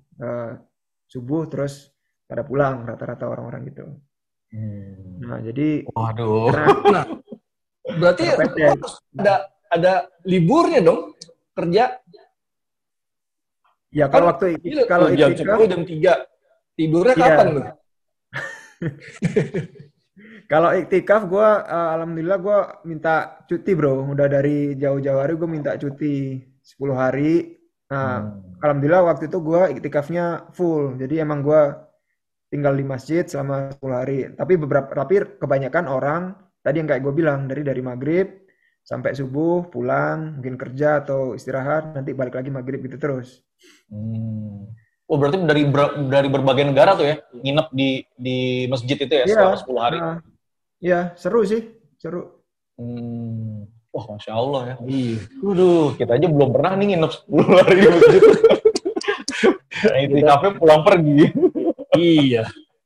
subuh 1.05 1.45
terus 1.51 1.91
pada 2.25 2.41
pulang 2.41 2.87
rata-rata 2.87 3.29
orang-orang 3.29 3.61
gitu. 3.69 3.85
Hmm. 4.49 5.19
Nah, 5.21 5.39
jadi 5.43 5.83
Waduh. 5.91 6.49
karena 6.49 7.01
Berarti 7.99 8.25
ada 9.19 9.35
ada 9.69 9.93
liburnya 10.25 10.81
dong 10.81 11.13
kerja. 11.53 12.01
Ya 13.95 14.05
kalau 14.11 14.27
Kan 14.27 14.31
waktu 14.35 14.45
Gila, 14.59 14.83
kalau 14.91 15.07
jam 15.15 15.31
10 15.31 15.71
jam 15.71 15.81
3. 15.87 16.13
Tidurnya 16.75 17.15
Iya. 17.15 17.23
kapan 17.23 17.45
tuh? 17.47 17.65
Kalau 20.45 20.69
iktikaf 20.77 21.25
gue 21.25 21.49
alhamdulillah 21.65 22.37
gue 22.37 22.59
minta 22.85 23.41
cuti 23.49 23.71
bro. 23.73 24.05
Udah 24.13 24.29
dari 24.29 24.77
jauh-jauh 24.77 25.17
hari 25.17 25.33
gue 25.33 25.49
minta 25.49 25.73
cuti 25.73 26.37
10 26.61 26.93
hari. 26.93 27.55
Nah, 27.89 28.21
Hmm. 28.21 28.59
alhamdulillah 28.61 29.03
waktu 29.09 29.25
itu 29.25 29.41
gue 29.41 29.61
iktikafnya 29.79 30.51
full. 30.53 30.99
Jadi 31.01 31.17
emang 31.17 31.41
gue 31.41 31.61
tinggal 32.53 32.77
di 32.77 32.85
masjid 32.85 33.25
selama 33.25 33.73
10 33.73 33.95
hari. 33.95 34.17
Tapi 34.37 34.53
beberapa 34.59 34.91
tapi 34.93 35.39
kebanyakan 35.41 35.85
orang 35.89 36.21
tadi 36.61 36.77
yang 36.77 36.87
kayak 36.93 37.01
gue 37.01 37.13
bilang 37.15 37.49
dari 37.49 37.61
dari 37.65 37.81
maghrib 37.81 38.44
sampai 38.85 39.17
subuh 39.17 39.65
pulang 39.65 40.37
mungkin 40.37 40.55
kerja 40.55 41.01
atau 41.01 41.33
istirahat 41.33 41.97
nanti 41.97 42.13
balik 42.13 42.37
lagi 42.37 42.53
maghrib 42.53 42.85
gitu 42.85 43.01
terus. 43.01 43.41
Hmm. 43.89 44.69
Oh 45.05 45.17
berarti 45.17 45.41
dari 45.41 45.65
ber- 45.65 45.97
dari 46.05 46.29
berbagai 46.29 46.65
negara 46.65 46.93
tuh 46.93 47.05
ya 47.05 47.15
nginep 47.33 47.67
di 47.73 47.89
di 48.13 48.37
masjid 48.65 48.93
itu 48.93 49.09
ya 49.09 49.25
Iya. 49.25 49.33
selama 49.35 49.57
10 49.57 49.81
hari. 49.81 49.97
Nah, 49.97 50.17
Iya 50.77 50.99
seru 51.17 51.41
sih 51.41 51.65
seru. 51.97 52.45
Hmm. 52.77 53.65
Wah 53.89 54.05
masya 54.11 54.33
Allah 54.33 54.61
ya. 54.69 54.75
Iya. 54.85 55.17
Waduh, 55.41 55.97
kita 55.97 56.11
aja 56.13 56.27
belum 56.29 56.49
pernah 56.53 56.71
nih 56.75 56.85
nginep 56.93 57.11
10 57.25 57.57
hari 57.57 57.75
di 57.75 57.87
masjid. 57.89 58.21
nah, 59.85 59.99
itu 59.99 60.15
kafe 60.21 60.47
pulang 60.57 60.81
pergi. 60.85 61.17
iya. 61.97 62.43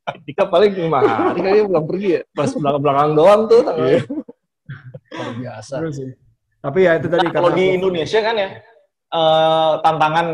Ketika 0.10 0.50
paling 0.50 0.74
lima 0.74 1.00
hari 1.06 1.40
kali 1.40 1.60
pulang 1.66 1.86
pergi 1.86 2.08
ya. 2.14 2.22
Pas 2.32 2.50
belakang-belakang 2.50 3.12
doang 3.14 3.42
tuh. 3.46 3.62
Iya. 3.78 4.00
Luar 5.10 5.34
biasa. 5.36 5.76
Sih. 5.90 6.12
Tapi 6.60 6.80
ya 6.86 7.00
itu 7.00 7.08
tadi 7.08 7.28
Nah, 7.28 7.34
kalau 7.34 7.50
di 7.56 7.64
aku- 7.66 7.76
Indonesia 7.82 8.20
kan 8.20 8.36
ya 8.36 8.50
eh, 9.10 9.74
tantangan 9.82 10.28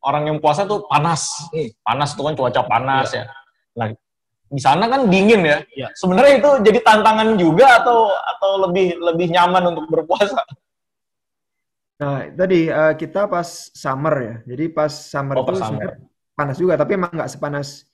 orang 0.00 0.22
yang 0.32 0.38
puasa 0.40 0.64
tuh 0.64 0.84
panas. 0.88 1.48
Hmm. 1.52 1.68
Panas 1.80 2.10
tuh 2.16 2.24
kan 2.24 2.34
cuaca 2.34 2.62
panas 2.64 3.12
ya. 3.12 3.24
Nah, 3.76 3.92
di 4.48 4.60
sana 4.62 4.86
kan 4.88 5.08
dingin 5.10 5.42
ya. 5.44 5.58
Iya. 5.74 5.88
Sebenarnya 5.92 6.40
itu 6.40 6.50
jadi 6.64 6.78
tantangan 6.80 7.36
juga 7.36 7.82
atau 7.82 8.08
atau 8.12 8.50
lebih 8.68 8.96
lebih 8.96 9.28
nyaman 9.34 9.76
untuk 9.76 9.84
berpuasa? 9.90 10.40
Nah, 12.00 12.26
tadi 12.34 12.66
eh, 12.68 12.94
kita 12.98 13.30
pas 13.30 13.46
summer 13.70 14.14
ya. 14.18 14.34
Jadi 14.50 14.64
pas 14.68 14.90
summer 14.90 15.36
Oh, 15.38 15.46
pas 15.46 15.54
itu 15.54 15.62
summer. 15.62 16.00
panas 16.34 16.56
juga, 16.58 16.74
tapi 16.74 16.98
emang 16.98 17.12
nggak 17.14 17.30
sepanas 17.30 17.86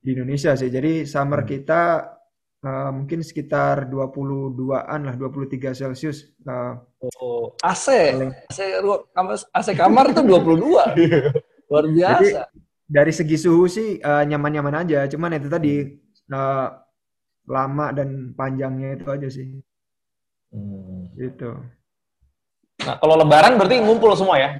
di 0.00 0.16
Indonesia 0.16 0.56
sih. 0.56 0.72
Jadi 0.72 1.04
summer 1.04 1.44
Hmm. 1.44 1.48
kita 1.48 1.82
eh, 2.62 2.90
mungkin 2.94 3.20
sekitar 3.20 3.90
22-an 3.90 5.00
lah, 5.02 5.14
23 5.18 5.74
Celcius. 5.74 6.30
Eh, 6.40 6.74
Oh, 7.18 7.58
AC. 7.58 8.14
AC, 8.46 8.58
kamar, 9.10 9.34
AC 9.50 9.68
kamar 9.74 10.14
tuh 10.14 10.22
22. 10.22 10.94
Luar 11.72 11.84
biasa. 11.90 12.46
dari 12.86 13.10
segi 13.10 13.34
suhu 13.34 13.66
sih 13.66 13.98
eh, 13.98 14.24
nyaman-nyaman 14.28 14.86
aja. 14.86 15.10
Cuman 15.10 15.34
itu 15.34 15.50
tadi 15.50 15.74
eh, 16.30 16.68
lama 17.42 17.86
dan 17.90 18.30
panjangnya 18.38 18.94
itu 18.94 19.06
aja 19.10 19.26
sih. 19.26 19.50
Gitu. 21.18 21.50
Nah, 22.86 22.96
kalau 23.00 23.16
lebaran 23.16 23.56
berarti 23.58 23.80
ngumpul 23.80 24.12
semua 24.14 24.36
ya 24.38 24.50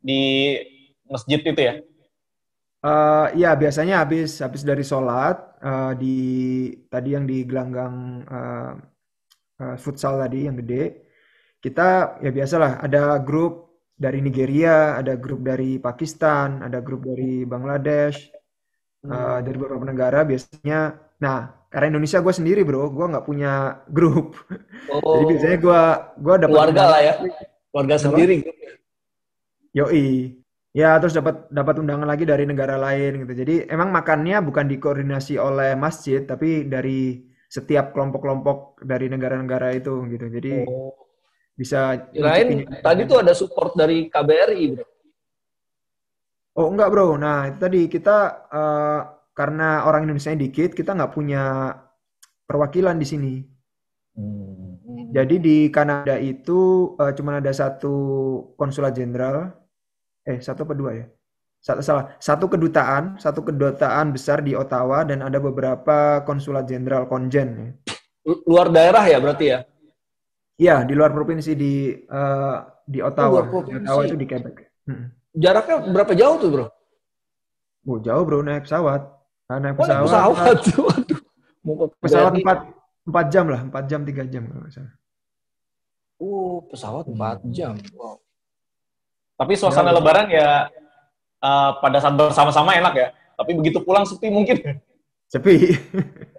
di 0.00 0.56
masjid 1.06 1.38
itu 1.38 1.60
ya? 1.60 1.74
Eh 2.82 3.26
ya 3.38 3.54
biasanya 3.54 4.02
habis 4.02 4.40
habis 4.42 4.64
dari 4.66 4.82
sholat 4.82 5.38
eh, 5.62 5.92
di 5.96 6.16
tadi 6.92 7.08
yang 7.14 7.24
di 7.24 7.46
gelanggang 7.46 7.94
eh, 8.26 8.72
eh, 9.62 9.76
futsal 9.78 10.18
tadi 10.22 10.46
yang 10.50 10.58
gede 10.58 10.82
kita 11.62 12.18
ya 12.18 12.30
biasalah 12.34 12.82
ada 12.82 13.22
grup 13.22 13.70
dari 13.94 14.18
Nigeria, 14.18 14.98
ada 14.98 15.14
grup 15.14 15.46
dari 15.46 15.78
Pakistan, 15.78 16.58
ada 16.58 16.82
grup 16.82 17.06
dari 17.06 17.46
Bangladesh, 17.46 18.34
eh, 19.06 19.38
dari 19.46 19.56
beberapa 19.56 19.86
negara 19.86 20.26
biasanya. 20.26 20.98
Nah 21.22 21.38
karena 21.70 21.96
Indonesia 21.96 22.18
gue 22.18 22.34
sendiri 22.34 22.60
bro, 22.66 22.90
gue 22.90 23.06
nggak 23.14 23.24
punya 23.24 23.86
grup, 23.86 24.34
Oh, 24.90 24.98
jadi 25.14 25.24
biasanya 25.30 25.58
gue 25.62 25.82
gue 26.18 26.34
dapat 26.42 26.56
keluarga 26.58 26.84
lah 26.90 27.00
ya. 27.00 27.14
Keluarga 27.70 27.96
sendiri. 27.96 28.36
Yoi. 29.72 30.41
Ya, 30.72 30.96
terus 30.96 31.12
dapat 31.12 31.52
dapat 31.52 31.84
undangan 31.84 32.08
lagi 32.08 32.24
dari 32.24 32.48
negara 32.48 32.80
lain 32.80 33.28
gitu. 33.28 33.44
Jadi 33.44 33.68
emang 33.68 33.92
makannya 33.92 34.40
bukan 34.40 34.64
dikoordinasi 34.72 35.36
oleh 35.36 35.76
masjid, 35.76 36.24
tapi 36.24 36.64
dari 36.64 37.20
setiap 37.44 37.92
kelompok-kelompok 37.92 38.80
dari 38.80 39.12
negara-negara 39.12 39.76
itu 39.76 39.92
gitu. 40.08 40.32
Jadi 40.32 40.64
Oh. 40.64 40.96
bisa 41.52 42.08
Kirain 42.08 42.48
nyicipin- 42.64 42.80
tadi 42.80 43.00
tuh 43.04 43.20
ada 43.20 43.36
support 43.36 43.76
dari 43.76 44.08
KBRI, 44.08 44.64
bro. 44.72 44.84
Oh 46.52 46.68
enggak 46.72 46.88
bro, 46.88 47.16
nah 47.16 47.48
itu 47.48 47.58
tadi 47.60 47.80
kita 47.88 48.16
eh, 48.48 49.00
karena 49.32 49.84
orang 49.84 50.08
Indonesia 50.08 50.32
dikit, 50.32 50.72
kita 50.72 50.96
nggak 50.96 51.12
punya 51.12 51.72
perwakilan 52.44 52.96
di 52.96 53.04
sini. 53.04 53.34
Jadi 55.12 55.36
di 55.36 55.56
Kanada 55.68 56.16
itu 56.16 56.92
eh, 56.96 57.12
cuma 57.12 57.36
ada 57.40 57.52
satu 57.52 57.94
konsulat 58.56 58.96
jenderal, 58.96 59.52
eh 60.24 60.38
satu 60.38 60.62
apa 60.64 60.74
dua 60.74 60.90
ya? 60.94 61.06
Satu 61.62 61.78
salah, 61.78 62.10
satu 62.18 62.50
kedutaan, 62.50 63.14
satu 63.16 63.46
kedutaan 63.46 64.10
besar 64.10 64.42
di 64.42 64.50
Ottawa 64.52 65.06
dan 65.06 65.22
ada 65.22 65.38
beberapa 65.38 66.18
konsulat 66.26 66.66
jenderal 66.66 67.06
konjen. 67.06 67.48
ya. 67.54 67.70
Lu- 68.26 68.42
Luar 68.46 68.66
daerah 68.68 69.06
ya 69.06 69.18
berarti 69.18 69.46
ya? 69.46 69.58
Iya 70.58 70.82
di 70.82 70.94
luar 70.94 71.10
provinsi 71.10 71.54
di 71.54 71.90
eh, 71.94 72.56
di 72.82 72.98
Ottawa. 72.98 73.46
luar 73.46 73.66
Di. 73.66 73.72
Ottawa 73.78 74.00
itu 74.02 74.16
di 74.16 74.26
Quebec. 74.26 74.56
Hmm. 74.86 75.06
Jaraknya 75.32 75.76
berapa 75.86 76.12
jauh 76.12 76.36
tuh, 76.36 76.50
bro? 76.50 76.66
Oh, 77.82 77.98
jauh 77.98 78.22
bro 78.22 78.42
naik 78.42 78.66
pesawat. 78.66 79.02
Nah, 79.50 79.58
naik 79.58 79.74
Oh, 79.74 79.86
naik 79.86 80.06
pesawat. 80.06 80.26
pesawat. 80.30 80.58
Waduh. 80.86 81.20
Mau 81.62 81.74
ke 81.78 81.84
Pesawat 81.98 82.32
empat 82.38 82.58
empat 83.02 83.26
jam 83.30 83.44
lah, 83.46 83.60
empat 83.62 83.84
jam 83.86 84.00
tiga 84.02 84.22
jam 84.26 84.46
kalau 84.46 84.66
salah. 84.66 84.94
Oh, 86.22 86.62
pesawat 86.70 87.10
4 87.10 87.42
jam. 87.50 87.74
Wow. 87.98 88.21
Tapi 89.42 89.52
suasana 89.58 89.90
Ya, 89.90 89.96
lebaran 89.98 90.26
ya 90.30 90.48
eh, 91.42 91.70
pada 91.82 91.98
saat 91.98 92.14
bersama-sama 92.14 92.78
enak 92.78 92.94
ya. 92.94 93.08
Tapi 93.34 93.58
begitu 93.58 93.82
pulang 93.82 94.06
sepi 94.06 94.30
mungkin. 94.30 94.78
Sepi. 95.26 95.74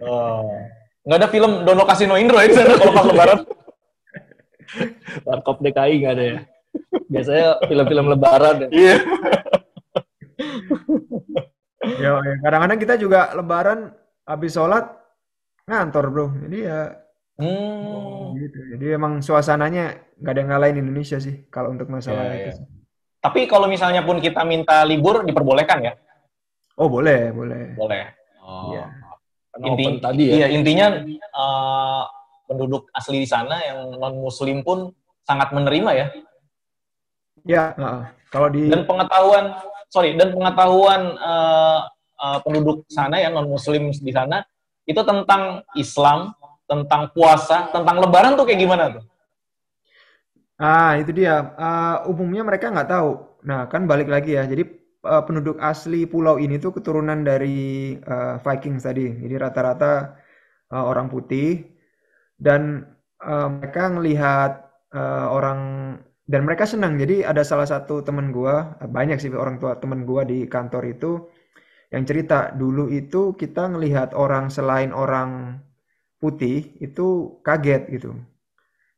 Oh. 0.00 0.48
Nggak 1.04 1.18
ada 1.20 1.28
film 1.28 1.68
Dono 1.68 1.84
Kasino 1.84 2.16
Indro 2.16 2.40
ya 2.40 2.48
di 2.48 2.56
sana 2.56 2.80
kalau 2.80 2.92
pas 2.96 3.04
lebaran. 3.04 3.38
Warkop 5.28 5.60
DKI 5.60 5.94
nggak 6.00 6.14
ada 6.16 6.24
ya? 6.24 6.38
Biasanya 7.12 7.48
film-film 7.68 8.06
lebaran 8.08 8.56
ya. 8.64 8.68
Iya. 8.72 8.94
Ya, 12.00 12.10
kadang-kadang 12.40 12.80
kita 12.80 12.94
juga 12.96 13.36
lebaran 13.36 13.92
habis 14.24 14.56
sholat 14.56 14.88
ngantor 15.68 16.04
bro. 16.08 16.26
Jadi 16.48 16.58
ya 16.64 16.80
Hmm. 17.34 18.30
gitu. 18.38 18.58
Jadi 18.78 18.94
emang 18.94 19.18
suasananya 19.18 20.14
nggak 20.22 20.32
ada 20.32 20.40
yang 20.40 20.50
ngalahin 20.54 20.80
Indonesia 20.86 21.18
sih 21.18 21.44
kalau 21.50 21.74
untuk 21.74 21.90
masalah 21.90 22.30
Ya, 22.30 22.34
itu. 22.38 22.50
ya. 22.50 22.54
Tapi 23.24 23.48
kalau 23.48 23.64
misalnya 23.64 24.04
pun 24.04 24.20
kita 24.20 24.44
minta 24.44 24.84
libur 24.84 25.24
diperbolehkan 25.24 25.80
ya? 25.80 25.92
Oh 26.76 26.92
boleh, 26.92 27.32
boleh. 27.32 27.72
Boleh. 27.72 28.12
Oh. 28.44 28.76
Iya. 28.76 28.84
Karena 29.48 29.64
Inti- 29.72 29.86
open 29.88 29.94
tadi 30.04 30.24
ya. 30.28 30.34
Iya, 30.36 30.46
intinya 30.52 30.86
eh, 31.16 32.02
penduduk 32.44 32.92
asli 32.92 33.24
di 33.24 33.28
sana 33.28 33.56
yang 33.64 33.96
non 33.96 34.20
muslim 34.20 34.60
pun 34.60 34.92
sangat 35.24 35.56
menerima 35.56 35.90
ya. 35.96 36.06
Ya, 37.48 37.64
heeh. 37.72 38.02
kalau 38.28 38.52
di 38.52 38.68
Dan 38.68 38.84
pengetahuan 38.84 39.56
sorry, 39.88 40.20
dan 40.20 40.28
pengetahuan 40.36 41.16
eh, 41.16 41.80
eh, 42.20 42.38
penduduk 42.44 42.84
sana 42.92 43.16
ya 43.24 43.32
non 43.32 43.48
muslim 43.48 43.88
di 43.88 44.12
sana 44.12 44.44
itu 44.84 45.00
tentang 45.00 45.64
Islam, 45.80 46.36
tentang 46.68 47.08
puasa, 47.16 47.72
tentang 47.72 48.04
lebaran 48.04 48.36
tuh 48.36 48.44
kayak 48.44 48.60
gimana 48.60 48.84
tuh? 49.00 49.04
Ah, 50.62 50.94
itu 51.00 51.10
dia. 51.18 51.32
Ah, 51.58 52.06
umumnya 52.10 52.42
mereka 52.48 52.66
nggak 52.72 52.88
tahu. 52.94 53.10
Nah, 53.48 53.60
kan 53.72 53.82
balik 53.90 54.06
lagi 54.14 54.30
ya. 54.38 54.42
Jadi 54.52 54.62
eh, 55.10 55.22
penduduk 55.26 55.56
asli 55.70 56.06
pulau 56.12 56.36
ini 56.44 56.54
tuh 56.64 56.70
keturunan 56.76 57.18
dari 57.26 57.58
eh, 57.98 58.34
Vikings 58.44 58.82
tadi. 58.86 59.06
Jadi 59.22 59.34
rata-rata 59.44 59.92
eh, 60.74 60.84
orang 60.90 61.06
putih 61.12 61.46
dan 62.46 62.62
eh, 63.22 63.48
mereka 63.58 63.82
ngelihat 63.94 64.50
eh, 64.94 65.26
orang 65.38 65.60
dan 66.32 66.40
mereka 66.48 66.64
senang. 66.72 66.94
Jadi 67.02 67.16
ada 67.26 67.42
salah 67.50 67.68
satu 67.68 68.00
teman 68.06 68.30
gua, 68.36 68.78
banyak 68.96 69.18
sih 69.22 69.30
orang 69.34 69.56
tua 69.62 69.76
teman 69.82 70.06
gua 70.08 70.22
di 70.26 70.46
kantor 70.54 70.82
itu 70.94 71.10
yang 71.94 72.04
cerita 72.08 72.50
dulu 72.60 72.90
itu 72.90 73.32
kita 73.38 73.70
ngelihat 73.72 74.12
orang 74.18 74.50
selain 74.50 74.90
orang 74.92 75.60
putih 76.22 76.74
itu 76.86 77.06
kaget 77.46 77.82
gitu. 77.94 78.12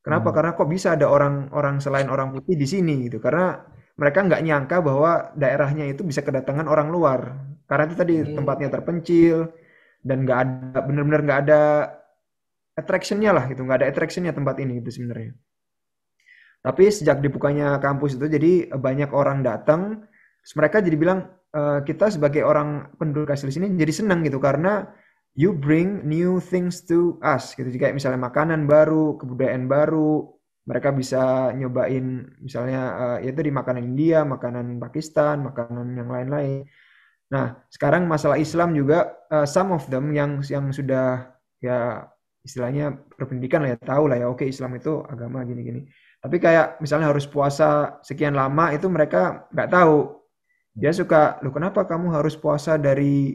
Kenapa? 0.06 0.30
Karena 0.36 0.54
kok 0.54 0.68
bisa 0.70 0.94
ada 0.94 1.10
orang-orang 1.10 1.82
selain 1.82 2.06
orang 2.14 2.30
putih 2.34 2.54
di 2.54 2.66
sini 2.70 3.10
gitu. 3.10 3.18
Karena 3.18 3.58
mereka 3.98 4.22
nggak 4.22 4.42
nyangka 4.46 4.76
bahwa 4.88 5.34
daerahnya 5.34 5.84
itu 5.90 6.06
bisa 6.06 6.22
kedatangan 6.22 6.66
orang 6.70 6.88
luar. 6.94 7.20
Karena 7.66 7.84
itu 7.90 7.96
tadi 7.98 8.14
Hmm. 8.22 8.34
tempatnya 8.38 8.68
terpencil 8.70 9.50
dan 10.06 10.18
nggak 10.26 10.38
ada 10.46 10.78
benar-benar 10.86 11.20
nggak 11.26 11.40
ada 11.48 11.60
attraction-nya 12.80 13.30
lah 13.36 13.44
gitu. 13.50 13.60
Nggak 13.66 13.78
ada 13.84 13.88
attraction-nya 13.90 14.32
tempat 14.36 14.56
ini 14.62 14.78
gitu 14.80 14.90
sebenarnya. 15.00 15.32
Tapi 16.64 16.82
sejak 16.90 17.22
dibukanya 17.22 17.78
kampus 17.78 18.18
itu 18.18 18.26
jadi 18.26 18.52
banyak 18.74 19.10
orang 19.14 19.46
datang, 19.46 20.02
terus 20.42 20.54
mereka 20.58 20.82
jadi 20.82 20.96
bilang 20.98 21.18
"Eh, 21.54 21.80
kita 21.86 22.10
sebagai 22.10 22.42
orang 22.42 22.90
penduduk 22.98 23.30
asli 23.32 23.54
sini 23.54 23.70
jadi 23.78 23.92
senang 23.94 24.26
gitu 24.26 24.42
karena 24.42 24.90
you 25.37 25.53
bring 25.53 26.03
new 26.09 26.40
things 26.40 26.83
to 26.88 27.20
us 27.20 27.53
gitu. 27.53 27.68
Jadi 27.68 27.79
kayak 27.79 27.96
misalnya 28.01 28.20
makanan 28.25 28.64
baru, 28.64 29.20
kebudayaan 29.20 29.68
baru, 29.68 30.33
mereka 30.66 30.90
bisa 30.90 31.53
nyobain 31.55 32.27
misalnya 32.42 32.81
eh, 33.22 33.31
ya 33.31 33.33
di 33.37 33.53
makanan 33.53 33.85
India, 33.85 34.25
makanan 34.25 34.81
Pakistan, 34.81 35.44
makanan 35.44 35.94
yang 35.94 36.11
lain-lain. 36.11 36.66
Nah, 37.31 37.59
sekarang 37.70 38.09
masalah 38.09 38.40
Islam 38.40 38.75
juga 38.75 39.14
eh, 39.31 39.46
some 39.46 39.70
of 39.77 39.87
them 39.92 40.11
yang 40.16 40.40
yang 40.49 40.72
sudah 40.72 41.31
ya 41.61 42.09
istilahnya 42.42 42.96
berpendidikan 43.18 43.62
lah 43.66 43.75
ya 43.75 43.79
tahu 43.79 44.05
lah 44.07 44.16
ya 44.22 44.27
oke 44.31 44.42
Islam 44.42 44.75
itu 44.81 45.05
agama 45.05 45.44
gini-gini. 45.44 45.87
Tapi 46.18 46.37
kayak 46.40 46.81
misalnya 46.83 47.12
harus 47.12 47.29
puasa 47.29 48.01
sekian 48.03 48.35
lama 48.35 48.72
itu 48.72 48.88
mereka 48.88 49.46
nggak 49.53 49.70
tahu. 49.70 50.16
Dia 50.77 50.92
suka, 50.92 51.40
loh 51.40 51.53
kenapa 51.57 51.88
kamu 51.88 52.12
harus 52.12 52.37
puasa 52.37 52.77
dari 52.77 53.33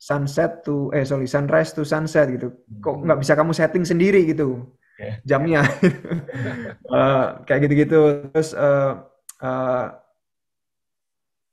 sunset 0.00 0.64
to 0.64 0.88
eh 0.96 1.04
sorry 1.04 1.28
sunrise 1.28 1.76
to 1.76 1.84
sunset 1.84 2.32
gitu. 2.32 2.56
Kok 2.80 3.04
nggak 3.04 3.20
bisa 3.20 3.36
kamu 3.36 3.52
setting 3.52 3.84
sendiri 3.84 4.24
gitu 4.24 4.64
Oke. 4.96 5.20
jamnya 5.28 5.60
Eh, 6.96 7.26
kayak 7.44 7.60
gitu-gitu. 7.68 8.00
Terus 8.32 8.56
eh, 8.56 8.92
eh, 9.44 9.86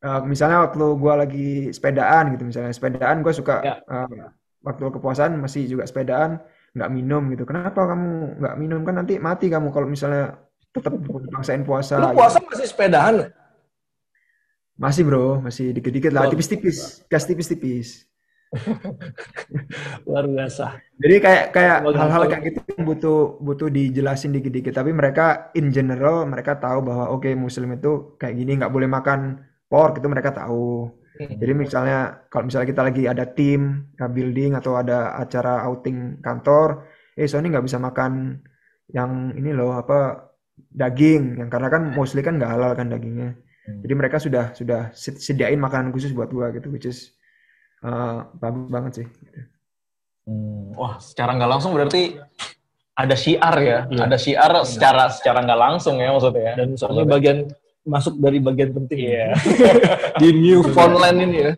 eh, 0.02 0.22
misalnya 0.24 0.64
waktu 0.64 0.86
gua 0.96 1.14
lagi 1.20 1.70
sepedaan 1.70 2.34
gitu 2.34 2.44
misalnya 2.48 2.72
sepedaan 2.72 3.20
gua 3.20 3.34
suka 3.36 3.56
Ya. 3.62 3.76
eh, 3.84 4.32
waktu 4.64 4.84
kepuasan 4.96 5.36
masih 5.38 5.68
juga 5.68 5.84
sepedaan 5.84 6.40
nggak 6.72 6.90
minum 6.90 7.28
gitu. 7.36 7.44
Kenapa 7.44 7.84
kamu 7.84 8.40
nggak 8.40 8.56
minum 8.56 8.80
kan 8.88 8.96
nanti 8.96 9.20
mati 9.20 9.52
kamu 9.52 9.76
kalau 9.76 9.92
misalnya 9.92 10.40
tetap 10.72 10.96
paksain 11.36 11.68
puasa. 11.68 12.00
Lu 12.00 12.12
gitu. 12.14 12.18
puasa 12.18 12.38
masih 12.40 12.68
sepedahan? 12.70 13.14
lo? 13.20 13.26
Masih 14.78 15.04
bro, 15.04 15.42
masih 15.42 15.74
dikit-dikit 15.74 16.14
lah, 16.14 16.30
Oh. 16.30 16.32
tipis-tipis, 16.32 17.02
gas 17.10 17.26
tipis-tipis. 17.26 18.06
Luar 20.08 20.26
biasa. 20.28 20.66
Jadi 20.98 21.16
kayak 21.22 21.44
kayak 21.54 21.78
hal-hal 21.94 22.24
kayak 22.32 22.44
gitu 22.52 22.60
butuh 22.82 23.20
butuh 23.44 23.68
dijelasin 23.70 24.34
dikit-dikit. 24.34 24.74
Tapi 24.74 24.92
mereka 24.96 25.52
in 25.54 25.70
general 25.70 26.26
mereka 26.26 26.58
tahu 26.58 26.82
bahwa 26.88 27.14
oke 27.14 27.30
Muslim 27.38 27.78
itu 27.78 28.18
kayak 28.18 28.36
gini 28.40 28.58
nggak 28.60 28.74
boleh 28.74 28.90
makan 28.90 29.20
pork 29.68 30.00
itu 30.02 30.08
mereka 30.10 30.32
tahu. 30.34 30.90
Jadi 31.18 31.54
misalnya 31.58 32.30
kalau 32.30 32.46
misalnya 32.48 32.68
kita 32.70 32.82
lagi 32.88 33.04
ada 33.10 33.26
tim 33.26 33.90
building 33.98 34.54
atau 34.54 34.78
ada 34.78 35.18
acara 35.18 35.66
outing 35.66 36.22
kantor, 36.22 36.86
eh 37.18 37.26
Sony 37.26 37.50
nggak 37.50 37.66
bisa 37.66 37.82
makan 37.82 38.42
yang 38.94 39.34
ini 39.36 39.52
loh 39.52 39.76
apa 39.76 40.30
daging, 40.58 41.42
yang 41.42 41.50
karena 41.50 41.68
kan 41.74 41.84
mostly 41.92 42.22
kan 42.22 42.38
nggak 42.38 42.52
halal 42.54 42.72
kan 42.78 42.88
dagingnya. 42.94 43.34
Jadi 43.84 43.94
mereka 43.98 44.18
sudah 44.22 44.56
sudah 44.56 44.94
sed- 44.96 45.20
sediain 45.20 45.60
makanan 45.60 45.92
khusus 45.92 46.14
buat 46.16 46.30
gua 46.32 46.54
gitu, 46.56 46.72
which 46.72 46.88
is 46.88 47.17
uh, 47.84 48.26
bagus 48.38 48.66
banget 48.72 48.92
sih. 49.04 49.08
Hmm, 50.28 50.76
Wah, 50.76 51.00
secara 51.00 51.36
nggak 51.36 51.52
langsung 51.52 51.72
berarti 51.72 52.20
ada 52.98 53.16
syiar 53.16 53.56
ya, 53.62 53.80
Iya. 53.88 54.02
ada 54.10 54.18
syiar 54.18 54.52
secara 54.66 55.04
secara 55.14 55.40
nggak 55.46 55.62
langsung 55.62 56.02
ya 56.02 56.10
maksudnya 56.12 56.44
ya. 56.44 56.54
Dan 56.58 56.70
soalnya 56.76 57.06
bagian 57.06 57.38
masuk 57.88 58.20
dari 58.20 58.42
bagian 58.44 58.76
penting 58.76 59.00
Iya. 59.14 59.38
di 60.22 60.28
Newfoundland 60.36 61.18
ini 61.24 61.38
ya. 61.40 61.54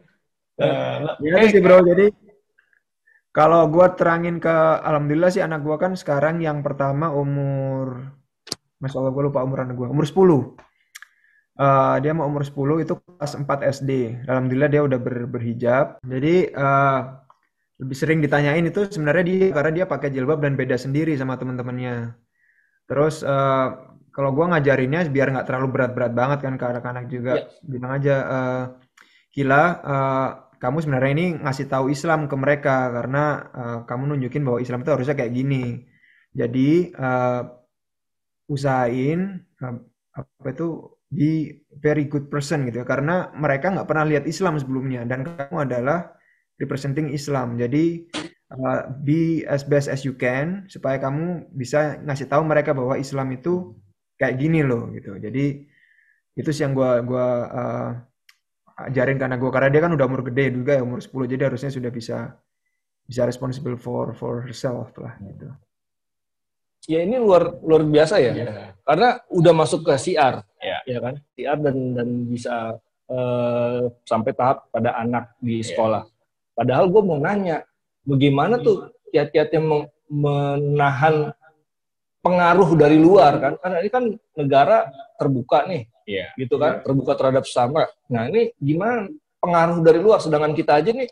Nah, 0.60 1.16
Ya 1.24 1.48
sih 1.48 1.64
bro, 1.64 1.80
jadi 1.82 2.12
kalau 3.32 3.72
gua 3.72 3.96
terangin 3.96 4.42
ke, 4.44 4.52
alhamdulillah 4.84 5.32
sih 5.32 5.40
anak 5.40 5.64
gua 5.64 5.80
kan 5.80 5.96
sekarang 5.96 6.44
yang 6.44 6.60
pertama 6.60 7.14
umur, 7.16 8.12
masya 8.84 9.00
Allah 9.00 9.14
gua 9.16 9.24
lupa 9.32 9.40
umur 9.46 9.64
anak 9.64 9.80
gua, 9.80 9.88
umur 9.88 10.04
10. 10.04 10.60
Eh, 11.60 11.96
dia 12.04 12.12
mau 12.16 12.26
umur 12.32 12.44
10 12.48 12.76
itu 12.80 12.96
kelas 12.96 13.34
4 13.36 13.60
SD. 13.68 13.92
Alhamdulillah 14.32 14.70
dia 14.72 14.82
udah 14.88 15.00
ber- 15.06 15.28
berhijab. 15.28 16.00
Jadi 16.08 16.56
eh, 16.56 17.00
lebih 17.80 17.98
sering 18.00 18.20
ditanyain 18.24 18.64
itu 18.64 18.88
sebenarnya 18.88 19.24
dia 19.28 19.46
karena 19.56 19.72
dia 19.84 19.86
pakai 19.88 20.10
jilbab 20.16 20.40
dan 20.44 20.56
beda 20.56 20.76
sendiri 20.80 21.12
sama 21.20 21.36
teman-temannya. 21.36 22.16
Terus 22.88 23.22
eh, 23.28 23.68
kalau 24.16 24.30
gua 24.36 24.56
ngajarinnya 24.56 25.08
biar 25.12 25.28
nggak 25.36 25.48
terlalu 25.48 25.68
berat-berat 25.76 26.14
banget 26.16 26.40
kan 26.46 26.54
ke 26.60 26.66
anak-anak 26.72 27.06
juga, 27.12 27.34
bilang 27.64 27.92
aja 28.00 28.16
eh, 28.36 28.64
Gila, 29.36 29.64
eh, 29.94 30.30
kamu 30.60 30.78
sebenarnya 30.84 31.12
ini 31.16 31.26
ngasih 31.44 31.68
tahu 31.72 31.86
Islam 31.96 32.28
ke 32.28 32.36
mereka 32.36 32.92
karena 32.92 33.48
uh, 33.56 33.80
kamu 33.88 34.04
nunjukin 34.12 34.44
bahwa 34.44 34.60
Islam 34.60 34.84
itu 34.84 34.92
harusnya 34.92 35.16
kayak 35.16 35.32
gini. 35.32 35.88
Jadi 36.36 36.92
uh, 37.00 37.48
usahain 38.52 39.40
uh, 39.64 39.76
apa 40.20 40.48
itu 40.52 40.99
be 41.10 41.62
very 41.82 42.06
good 42.06 42.30
person 42.30 42.70
gitu 42.70 42.82
ya 42.82 42.86
karena 42.86 43.34
mereka 43.34 43.74
nggak 43.74 43.90
pernah 43.90 44.06
lihat 44.06 44.30
Islam 44.30 44.62
sebelumnya 44.62 45.02
dan 45.10 45.26
kamu 45.26 45.66
adalah 45.66 46.14
representing 46.62 47.10
Islam. 47.16 47.58
Jadi 47.58 48.06
uh, 48.54 48.94
be 49.02 49.42
as 49.50 49.66
best 49.66 49.90
as 49.90 50.06
you 50.06 50.14
can 50.14 50.70
supaya 50.70 51.02
kamu 51.02 51.50
bisa 51.56 51.98
ngasih 52.06 52.30
tahu 52.30 52.46
mereka 52.46 52.76
bahwa 52.76 53.00
Islam 53.00 53.34
itu 53.34 53.74
kayak 54.20 54.38
gini 54.38 54.62
loh 54.62 54.92
gitu. 54.94 55.18
Jadi 55.18 55.66
itu 56.38 56.50
sih 56.54 56.64
yang 56.68 56.78
gua 56.78 57.02
gua 57.02 57.28
uh, 57.50 57.90
ajarin 58.88 59.20
karena 59.20 59.36
gue 59.36 59.52
karena 59.52 59.68
dia 59.68 59.82
kan 59.84 59.92
udah 59.92 60.06
umur 60.08 60.24
gede 60.32 60.56
juga 60.56 60.80
ya 60.80 60.84
umur 60.88 61.04
10 61.04 61.12
jadi 61.36 61.52
harusnya 61.52 61.68
sudah 61.68 61.92
bisa 61.92 62.40
bisa 63.04 63.28
responsible 63.28 63.76
for 63.76 64.16
for 64.16 64.48
herself 64.48 64.96
lah 64.96 65.20
gitu. 65.20 65.52
Ya 66.88 67.04
ini 67.04 67.20
luar 67.20 67.60
luar 67.60 67.84
biasa 67.84 68.24
ya. 68.24 68.32
Yeah. 68.34 68.72
Karena 68.88 69.20
udah 69.28 69.54
masuk 69.54 69.84
ke 69.84 69.94
siar. 70.00 70.48
Yeah. 70.90 70.98
Ya 70.98 71.06
kan? 71.06 71.16
Siar 71.38 71.58
dan 71.62 71.78
dan 71.94 72.10
bisa 72.26 72.56
uh, 73.14 73.82
sampai 74.10 74.32
tahap 74.34 74.66
pada 74.74 74.98
anak 74.98 75.38
di 75.38 75.62
iya. 75.62 75.68
sekolah. 75.70 76.04
Yeah. 76.10 76.58
Padahal 76.58 76.86
gue 76.90 77.02
mau 77.06 77.22
nanya, 77.22 77.62
bagaimana 78.02 78.58
tuh 78.58 78.90
kiat-kiat 79.14 79.54
yang 79.54 79.86
menahan 80.10 81.30
pengaruh 82.26 82.74
dari 82.74 82.98
luar 82.98 83.38
kan? 83.38 83.54
Karena 83.62 83.78
ini 83.86 83.90
kan 83.94 84.04
negara 84.34 84.90
terbuka 85.16 85.70
nih 85.70 85.86
Iya. 86.10 86.34
Gitu 86.42 86.58
kan, 86.58 86.82
terbuka 86.82 87.14
terhadap 87.14 87.46
sesama. 87.46 87.86
Nah, 88.10 88.26
ini 88.34 88.50
gimana 88.58 89.06
pengaruh 89.38 89.80
dari 89.86 90.02
luar 90.02 90.18
sedangkan 90.18 90.58
kita 90.58 90.82
aja 90.82 90.92
nih 90.92 91.06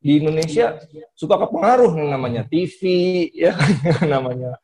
di 0.00 0.16
Indonesia 0.16 0.80
suka 1.12 1.36
kepengaruh 1.36 1.92
yang 1.92 2.08
namanya 2.08 2.42
TV 2.48 2.80
ya 3.36 3.52
namanya 4.12 4.56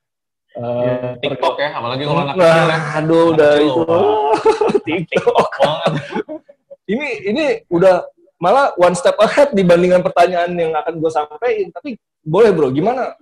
uh, 0.56 1.14
TikTok 1.20 1.56
ya 1.60 1.70
apalagi 1.76 2.02
kalau 2.08 2.20
anak 2.24 2.34
kecil 2.40 2.66
ya. 2.68 2.78
aduh 2.98 3.24
udah 3.36 3.52
itu. 3.60 3.84
TikTok. 4.86 5.48
Ini 6.86 7.08
ini 7.28 7.44
udah 7.68 8.06
malah 8.40 8.72
one 8.76 8.94
step 8.96 9.16
ahead 9.20 9.52
dibandingkan 9.52 10.04
pertanyaan 10.04 10.52
yang 10.56 10.72
akan 10.76 11.00
gue 11.00 11.10
sampaikan. 11.12 11.68
Tapi 11.72 12.00
boleh 12.24 12.50
bro 12.52 12.68
gimana 12.72 13.14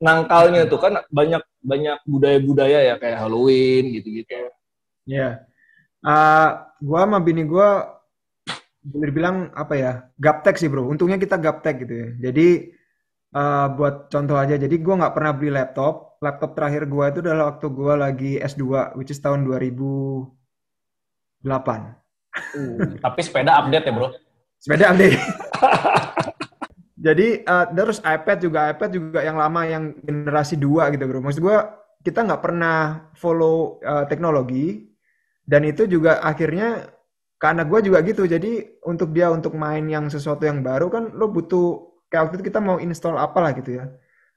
nangkalnya 0.00 0.66
tuh? 0.66 0.80
Kan 0.80 1.02
banyak 1.12 1.42
banyak 1.62 1.98
budaya-budaya 2.06 2.78
ya 2.90 2.94
kayak 2.96 3.20
Halloween 3.20 3.94
gitu-gitu. 3.94 4.50
Ya 5.08 5.48
Uh, 5.98 6.50
gua 6.78 7.10
sama 7.10 7.18
bini 7.18 7.42
gua 7.42 7.98
boleh 8.86 9.10
bilang 9.10 9.50
apa 9.50 9.74
ya 9.74 9.92
gaptek 10.14 10.54
sih 10.54 10.70
bro. 10.70 10.86
Untungnya 10.86 11.18
kita 11.18 11.34
gaptek 11.42 11.82
gitu 11.82 11.94
ya. 11.94 12.08
Jadi 12.30 12.70
uh, 13.34 13.66
buat 13.74 14.06
contoh 14.06 14.38
aja 14.38 14.54
jadi 14.54 14.70
gua 14.78 14.94
nggak 15.02 15.14
pernah 15.18 15.32
beli 15.34 15.50
laptop 15.58 16.07
laptop 16.18 16.58
terakhir 16.58 16.86
gua 16.90 17.10
itu 17.10 17.22
adalah 17.22 17.54
waktu 17.54 17.66
gua 17.70 17.94
lagi 17.94 18.38
S2 18.38 18.94
which 18.98 19.14
is 19.14 19.22
tahun 19.22 19.46
2008 19.46 21.46
uh, 21.46 21.94
tapi 23.02 23.20
sepeda 23.22 23.62
update 23.62 23.86
ya 23.88 23.92
bro. 23.94 24.08
Sepeda 24.58 24.90
update. 24.90 25.16
Jadi 27.06 27.46
uh, 27.46 27.66
terus 27.70 28.02
iPad 28.02 28.38
juga 28.42 28.58
iPad 28.74 28.90
juga 28.90 29.20
yang 29.22 29.38
lama 29.38 29.62
yang 29.62 29.94
generasi 30.02 30.58
2 30.58 30.94
gitu 30.98 31.04
bro. 31.06 31.22
Maksud 31.22 31.42
gua 31.42 31.78
kita 32.02 32.26
nggak 32.26 32.42
pernah 32.42 33.10
follow 33.14 33.78
uh, 33.82 34.06
teknologi 34.10 34.90
dan 35.46 35.62
itu 35.62 35.86
juga 35.86 36.18
akhirnya 36.22 36.90
karena 37.38 37.62
gue 37.62 37.78
juga 37.86 38.02
gitu. 38.02 38.26
Jadi 38.26 38.82
untuk 38.82 39.14
dia 39.14 39.30
untuk 39.30 39.54
main 39.54 39.86
yang 39.86 40.10
sesuatu 40.10 40.42
yang 40.42 40.66
baru 40.66 40.90
kan 40.90 41.14
lo 41.14 41.30
butuh 41.30 41.88
kayak 42.10 42.28
waktu 42.28 42.34
itu 42.40 42.46
kita 42.50 42.60
mau 42.60 42.82
install 42.82 43.20
apa 43.20 43.38
lah 43.38 43.52
gitu 43.54 43.78
ya 43.78 43.84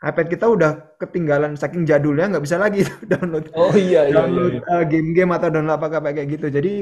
iPad 0.01 0.27
kita 0.33 0.45
udah 0.49 0.71
ketinggalan 0.97 1.53
saking 1.53 1.85
jadulnya 1.85 2.33
nggak 2.33 2.45
bisa 2.45 2.57
lagi 2.57 2.81
download. 3.11 3.53
Oh 3.53 3.69
iya 3.77 4.09
iya 4.09 4.17
download 4.17 4.57
iya, 4.57 4.61
iya. 4.65 4.73
Uh, 4.81 4.83
game-game 4.89 5.31
atau 5.37 5.49
download 5.53 5.77
apa 5.77 5.87
kayak 6.09 6.27
gitu. 6.29 6.47
Jadi 6.49 6.73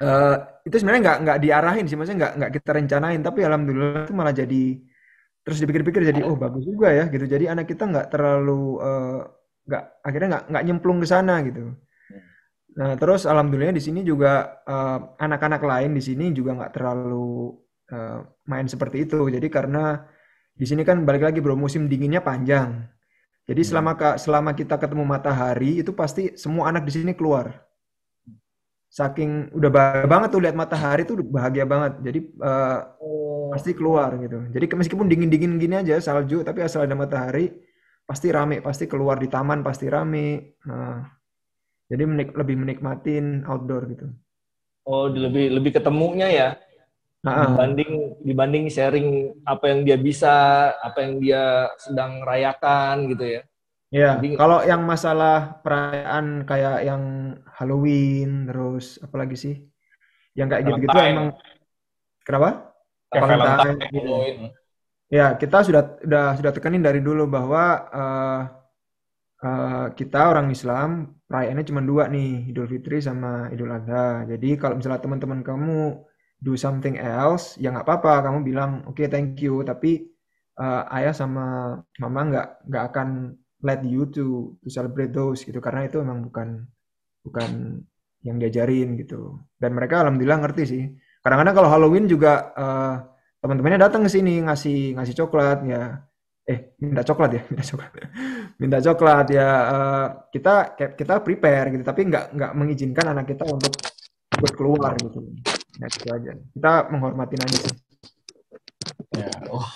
uh, 0.00 0.36
itu 0.64 0.76
sebenarnya 0.80 1.02
nggak 1.04 1.18
nggak 1.28 1.38
diarahin 1.44 1.84
sih. 1.84 1.96
Maksudnya 1.96 2.18
nggak 2.24 2.32
nggak 2.40 2.52
kita 2.56 2.70
rencanain. 2.72 3.20
Tapi 3.20 3.40
alhamdulillah 3.44 4.08
itu 4.08 4.14
malah 4.16 4.32
jadi 4.32 4.64
terus 5.42 5.58
dipikir-pikir 5.58 6.08
jadi 6.08 6.22
oh 6.24 6.38
bagus 6.40 6.64
juga 6.64 6.88
ya 6.88 7.04
gitu. 7.12 7.28
Jadi 7.28 7.44
anak 7.52 7.68
kita 7.68 7.84
nggak 7.84 8.08
terlalu 8.08 8.80
uh, 8.80 9.20
nggak 9.68 9.84
akhirnya 10.02 10.28
nggak 10.32 10.44
nggak 10.50 10.64
nyemplung 10.64 10.98
ke 11.04 11.06
sana 11.06 11.44
gitu. 11.44 11.76
Nah, 12.72 12.96
terus 12.96 13.28
alhamdulillah 13.28 13.76
di 13.76 13.84
sini 13.84 14.00
juga 14.00 14.64
eh, 14.64 14.98
anak-anak 15.20 15.60
lain 15.60 15.92
di 15.92 16.02
sini 16.02 16.32
juga 16.32 16.56
nggak 16.56 16.72
terlalu 16.72 17.52
uh, 17.92 18.24
main 18.48 18.64
seperti 18.64 19.04
itu. 19.04 19.20
Jadi 19.28 19.48
karena 19.52 20.00
di 20.52 20.64
sini 20.68 20.84
kan 20.84 21.02
balik 21.02 21.24
lagi 21.24 21.40
bro, 21.40 21.56
musim 21.56 21.88
dinginnya 21.88 22.20
panjang. 22.20 22.84
Jadi 23.48 23.62
hmm. 23.64 23.68
selama 23.68 23.92
selama 24.20 24.50
kita 24.54 24.78
ketemu 24.78 25.04
matahari 25.04 25.82
itu 25.82 25.90
pasti 25.90 26.38
semua 26.38 26.70
anak 26.70 26.86
di 26.86 26.92
sini 26.94 27.12
keluar. 27.16 27.50
Saking 28.92 29.56
udah 29.56 29.70
bahagia 29.72 30.08
banget 30.08 30.28
tuh 30.36 30.40
lihat 30.44 30.56
matahari 30.56 31.02
tuh 31.08 31.16
bahagia 31.24 31.64
banget. 31.64 31.92
Jadi 32.04 32.18
uh, 32.44 32.78
oh. 33.00 33.48
pasti 33.50 33.72
keluar 33.72 34.14
gitu. 34.20 34.52
Jadi 34.52 34.64
meskipun 34.68 35.08
dingin-dingin 35.08 35.56
gini 35.56 35.74
aja 35.80 35.96
salju, 35.98 36.44
tapi 36.44 36.60
asal 36.60 36.84
ada 36.84 36.92
matahari 36.92 37.50
pasti 38.04 38.28
rame, 38.28 38.60
pasti 38.60 38.84
keluar 38.84 39.16
di 39.16 39.32
taman 39.32 39.64
pasti 39.64 39.88
rame. 39.88 40.60
Nah, 40.68 41.00
jadi 41.88 42.04
menik 42.04 42.36
lebih 42.36 42.56
menikmatin 42.60 43.48
outdoor 43.48 43.88
gitu. 43.90 44.06
Oh, 44.84 45.08
lebih 45.08 45.56
lebih 45.56 45.78
ketemunya 45.78 46.28
ya. 46.28 46.48
Dibanding 47.22 48.18
dibanding 48.26 48.64
sharing 48.66 49.30
apa 49.46 49.64
yang 49.70 49.80
dia 49.86 49.98
bisa, 49.98 50.34
apa 50.82 50.98
yang 51.06 51.22
dia 51.22 51.70
sedang 51.78 52.26
rayakan 52.26 53.06
gitu 53.14 53.24
ya. 53.38 53.42
Ya, 53.92 54.16
kalau 54.40 54.64
yang 54.64 54.88
masalah 54.88 55.60
perayaan 55.60 56.48
kayak 56.48 56.88
yang 56.88 57.02
Halloween 57.44 58.48
terus 58.48 58.96
apa 59.04 59.20
lagi 59.20 59.36
sih? 59.36 59.54
Yang 60.32 60.48
kayak 60.48 60.62
gitu-gitu 60.66 60.96
emang 60.98 61.28
kenapa? 62.24 62.72
Valentine. 63.12 63.78
Gitu. 63.92 64.12
Ya, 65.12 65.36
kita 65.36 65.60
sudah 65.60 66.00
sudah 66.00 66.26
sudah 66.40 66.52
tekanin 66.56 66.80
dari 66.80 67.04
dulu 67.04 67.28
bahwa 67.28 67.64
uh, 67.92 68.42
uh, 69.44 69.86
kita 69.92 70.30
orang 70.32 70.48
Islam 70.48 71.20
perayaannya 71.26 71.66
cuma 71.66 71.82
dua 71.84 72.08
nih 72.08 72.48
Idul 72.48 72.70
Fitri 72.70 73.02
sama 73.02 73.50
Idul 73.52 73.72
Adha 73.72 74.24
jadi 74.28 74.50
kalau 74.56 74.78
misalnya 74.78 75.02
teman-teman 75.02 75.40
kamu 75.42 76.04
do 76.42 76.58
something 76.58 76.98
else 76.98 77.54
ya 77.62 77.70
nggak 77.70 77.86
apa-apa. 77.86 78.26
Kamu 78.26 78.38
bilang 78.42 78.82
oke 78.90 78.98
okay, 78.98 79.06
thank 79.06 79.38
you. 79.38 79.62
Tapi 79.62 80.02
uh, 80.58 80.82
ayah 80.98 81.14
sama 81.14 81.78
mama 82.02 82.20
nggak 82.26 82.48
nggak 82.66 82.84
akan 82.90 83.08
let 83.62 83.80
you 83.86 84.10
to 84.10 84.58
to 84.58 84.68
celebrate 84.68 85.14
those 85.14 85.46
gitu. 85.46 85.62
Karena 85.62 85.86
itu 85.86 86.02
memang 86.02 86.26
bukan 86.26 86.66
bukan 87.22 87.50
yang 88.26 88.36
diajarin 88.42 88.98
gitu. 88.98 89.38
Dan 89.54 89.78
mereka 89.78 90.02
alhamdulillah 90.02 90.42
ngerti 90.42 90.62
sih. 90.66 90.84
Kadang-kadang 91.22 91.54
kalau 91.54 91.70
Halloween 91.70 92.10
juga 92.10 92.50
uh, 92.58 92.96
teman-temannya 93.38 93.78
datang 93.78 94.02
ke 94.02 94.10
sini 94.10 94.42
ngasih 94.42 94.98
ngasih 94.98 95.14
coklat 95.22 95.62
ya. 95.62 96.02
Eh 96.42 96.74
minta 96.82 97.06
coklat 97.06 97.38
ya? 97.38 97.42
Minta 97.54 97.62
coklat. 97.62 97.90
Minta 98.58 98.78
coklat 98.82 99.26
ya 99.30 99.48
uh, 99.70 100.06
kita 100.34 100.74
kita 100.74 101.22
prepare 101.22 101.70
gitu. 101.70 101.86
Tapi 101.86 102.00
nggak 102.10 102.34
nggak 102.34 102.52
mengizinkan 102.58 103.14
anak 103.14 103.30
kita 103.30 103.46
untuk 103.46 103.70
buat 104.42 104.54
keluar 104.58 104.96
gitu 104.98 105.22
ya 105.80 105.86
itu 105.88 106.08
aja. 106.10 106.32
Kita 106.36 106.72
menghormatin 106.92 107.40
aja 107.44 107.58
ya 109.16 109.30
oh. 109.52 109.66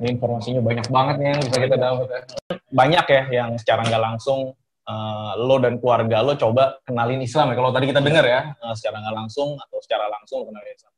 Ini 0.00 0.16
informasinya 0.16 0.64
banyak 0.64 0.86
banget 0.88 1.14
nih 1.20 1.28
yang 1.28 1.40
bisa 1.44 1.58
kita 1.60 1.76
dapat 1.76 2.08
ya. 2.08 2.20
banyak 2.72 3.04
ya 3.04 3.22
yang 3.28 3.50
secara 3.60 3.84
nggak 3.84 4.00
langsung 4.00 4.56
uh, 4.88 5.32
lo 5.36 5.60
dan 5.60 5.76
keluarga 5.76 6.24
lo 6.24 6.32
coba 6.40 6.80
kenalin 6.88 7.20
Islam 7.20 7.52
ya. 7.52 7.54
Kalau 7.60 7.70
tadi 7.72 7.84
kita 7.92 8.00
dengar 8.00 8.24
ya 8.24 8.40
uh, 8.64 8.72
secara 8.72 9.04
nggak 9.04 9.16
langsung 9.16 9.60
atau 9.60 9.78
secara 9.84 10.08
langsung 10.08 10.48
kenalin 10.48 10.72
Islam. 10.72 10.92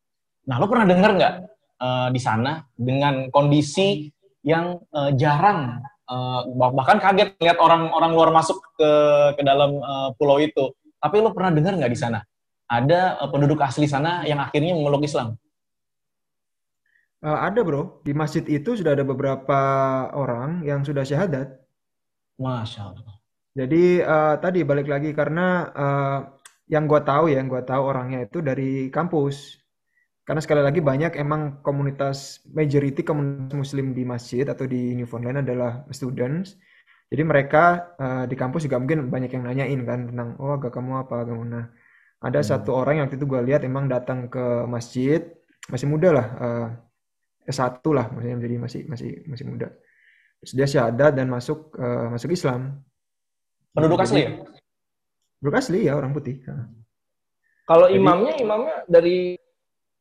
Nah 0.47 0.57
lo 0.63 0.67
pernah 0.71 0.87
dengar 0.87 1.11
nggak 1.19 1.35
uh, 1.83 2.09
di 2.15 2.21
sana 2.23 2.63
dengan 2.79 3.27
kondisi 3.35 4.07
yang 4.47 4.79
uh, 4.95 5.11
jarang 5.19 5.83
uh, 6.07 6.47
bahkan 6.71 7.03
kaget 7.03 7.35
lihat 7.43 7.59
orang-orang 7.59 8.11
luar 8.15 8.31
masuk 8.31 8.63
ke 8.79 8.91
ke 9.35 9.43
dalam 9.43 9.83
uh, 9.83 10.15
pulau 10.15 10.39
itu. 10.39 10.71
Tapi 11.03 11.19
lo 11.19 11.35
pernah 11.35 11.51
dengar 11.51 11.75
nggak 11.75 11.91
di 11.91 11.99
sana 11.99 12.23
ada 12.73 13.21
uh, 13.21 13.29
penduduk 13.29 13.61
asli 13.61 13.85
sana 13.85 14.25
yang 14.25 14.41
akhirnya 14.41 14.73
memeluk 14.73 15.05
Islam? 15.05 15.37
Uh, 17.23 17.39
ada 17.39 17.61
bro, 17.61 18.01
di 18.03 18.17
masjid 18.17 18.43
itu 18.49 18.75
sudah 18.75 18.97
ada 18.97 19.05
beberapa 19.05 19.61
orang 20.17 20.65
yang 20.65 20.81
sudah 20.83 21.05
syahadat. 21.05 21.53
Masya 22.41 22.81
Allah. 22.83 23.15
Jadi 23.53 24.01
uh, 24.01 24.41
tadi 24.41 24.65
balik 24.65 24.89
lagi 24.89 25.13
karena 25.13 25.69
uh, 25.71 26.19
yang 26.73 26.89
gue 26.89 27.01
tahu 27.05 27.29
ya, 27.29 27.39
yang 27.45 27.53
gue 27.53 27.63
tahu 27.63 27.83
orangnya 27.85 28.25
itu 28.25 28.41
dari 28.41 28.89
kampus. 28.89 29.61
Karena 30.25 30.41
sekali 30.41 30.63
lagi 30.65 30.81
banyak 30.81 31.19
emang 31.19 31.61
komunitas 31.67 32.41
majority 32.49 33.05
komunitas 33.05 33.59
muslim 33.59 33.93
di 33.93 34.07
masjid 34.07 34.47
atau 34.49 34.65
di 34.65 34.97
Newfoundland 34.97 35.45
adalah 35.45 35.85
students. 35.93 36.57
Jadi 37.13 37.23
mereka 37.29 37.93
uh, 38.01 38.25
di 38.25 38.33
kampus 38.33 38.65
juga 38.65 38.81
mungkin 38.81 39.13
banyak 39.13 39.31
yang 39.37 39.45
nanyain 39.45 39.81
kan 39.85 40.01
tentang 40.09 40.29
oh 40.41 40.57
agak 40.57 40.73
kamu 40.73 41.05
apa 41.05 41.15
agama 41.21 41.45
nah. 41.45 41.67
Ada 42.23 42.41
hmm. 42.41 42.49
satu 42.55 42.71
orang 42.79 42.95
yang 43.03 43.05
waktu 43.11 43.19
itu 43.19 43.27
gue 43.27 43.41
lihat 43.43 43.67
emang 43.67 43.91
datang 43.91 44.31
ke 44.31 44.63
masjid 44.71 45.27
masih 45.67 45.87
muda 45.91 46.15
lah 46.15 46.27
eh, 46.39 46.67
S1 47.51 47.83
lah 47.91 48.07
maksudnya 48.15 48.39
jadi 48.39 48.57
masih 48.63 48.81
masih 48.87 49.11
masih 49.27 49.45
muda. 49.51 49.69
Terus 50.43 50.53
dia 50.55 50.67
syahadat 50.71 51.19
dan 51.19 51.27
masuk 51.27 51.75
eh, 51.75 52.07
masuk 52.15 52.31
Islam. 52.31 52.79
Penduduk 53.75 53.99
Jadi- 54.03 54.07
asli 54.07 54.21
ya? 54.23 54.31
Penduduk 55.39 55.57
asli 55.59 55.79
ya 55.87 55.93
orang 55.99 56.13
putih. 56.15 56.37
Nah. 56.47 56.71
Kalau 57.67 57.87
Jadi- 57.91 57.99
imamnya, 57.99 58.35
imamnya 58.39 58.77
dari 58.87 59.35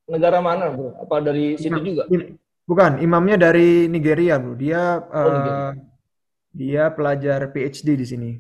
negara 0.06 0.38
mana, 0.42 0.70
bro? 0.70 0.94
Apa 1.02 1.24
dari 1.24 1.56
situ 1.58 1.72
Imam- 1.74 1.86
juga? 1.86 2.04
im- 2.12 2.36
bukan, 2.68 2.92
imamnya 3.02 3.38
dari 3.50 3.86
Nigeria, 3.88 4.38
Bro. 4.38 4.54
Dia 4.60 4.82
eh, 5.02 5.26
Nigeria. 5.26 5.70
dia 6.52 6.84
pelajar 6.92 7.40
PhD 7.50 7.88
di 7.96 8.06
sini. 8.06 8.32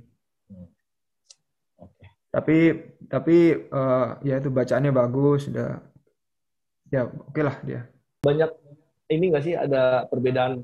Oke. 1.80 2.06
Tapi 2.30 2.58
tapi 3.12 3.68
eh, 3.68 4.08
ya 4.24 4.40
itu 4.40 4.48
bacaannya 4.48 4.92
bagus, 4.92 5.52
udah 5.52 5.84
ya 6.88 7.06
oke 7.06 7.42
lah 7.44 7.56
dia. 7.62 7.86
Banyak 8.24 8.50
ini 9.10 9.26
nggak 9.30 9.44
sih 9.44 9.54
ada 9.54 10.08
perbedaan 10.08 10.64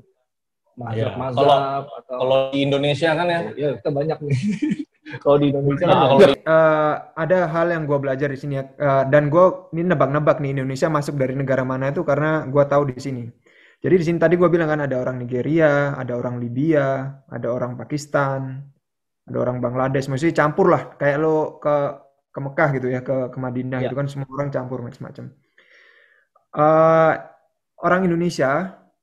Iya. 0.78 1.10
mazhab-mazhab 1.10 1.84
atau 1.90 2.16
Kalau 2.22 2.36
di 2.54 2.58
Indonesia 2.62 3.10
kan 3.10 3.26
ya, 3.26 3.40
ya 3.52 3.68
kita 3.82 3.90
banyak 3.90 4.18
nih. 4.22 4.38
Kalau 5.24 5.36
di 5.36 5.50
Indonesia 5.50 5.84
kan 5.84 5.90
Nah, 5.90 5.98
banyak. 5.98 6.10
kalau 6.14 6.28
di- 6.30 6.46
Eh, 6.46 6.94
ada 7.18 7.38
hal 7.50 7.66
yang 7.72 7.82
gue 7.82 7.98
belajar 7.98 8.28
di 8.30 8.38
sini 8.38 8.54
ya, 8.56 8.64
Eh, 8.70 9.04
dan 9.10 9.26
gue 9.26 9.44
ini 9.74 9.82
nebak-nebak 9.84 10.38
nih 10.38 10.54
Indonesia 10.54 10.86
masuk 10.86 11.18
dari 11.18 11.34
negara 11.34 11.66
mana 11.66 11.90
itu 11.90 12.06
karena 12.06 12.46
gue 12.46 12.62
tahu 12.62 12.88
di 12.88 13.00
sini. 13.02 13.24
Jadi 13.82 13.94
di 13.94 14.04
sini 14.06 14.18
tadi 14.22 14.38
gue 14.38 14.46
bilang 14.46 14.70
kan 14.70 14.86
ada 14.86 14.94
orang 14.94 15.18
Nigeria, 15.18 15.98
ada 15.98 16.14
orang 16.14 16.38
Libya, 16.38 17.10
ada 17.26 17.48
orang 17.50 17.74
Pakistan, 17.74 18.62
ada 19.26 19.36
orang 19.38 19.58
Bangladesh, 19.58 20.06
maksudnya 20.06 20.34
campur 20.36 20.70
lah, 20.70 20.94
kayak 20.94 21.18
lo 21.18 21.58
ke 21.58 21.74
ke 22.38 22.42
Mekah 22.46 22.68
gitu 22.78 22.88
ya, 22.94 23.00
ke 23.08 23.14
ke 23.34 23.38
Madinah 23.46 23.78
Ya. 23.82 23.90
gitu 23.90 23.96
kan 23.98 24.06
semua 24.12 24.30
orang 24.38 24.50
campur 24.54 24.78
macam-macam. 24.86 25.24
Eh, 26.64 27.12
orang 27.86 28.00
Indonesia, 28.08 28.50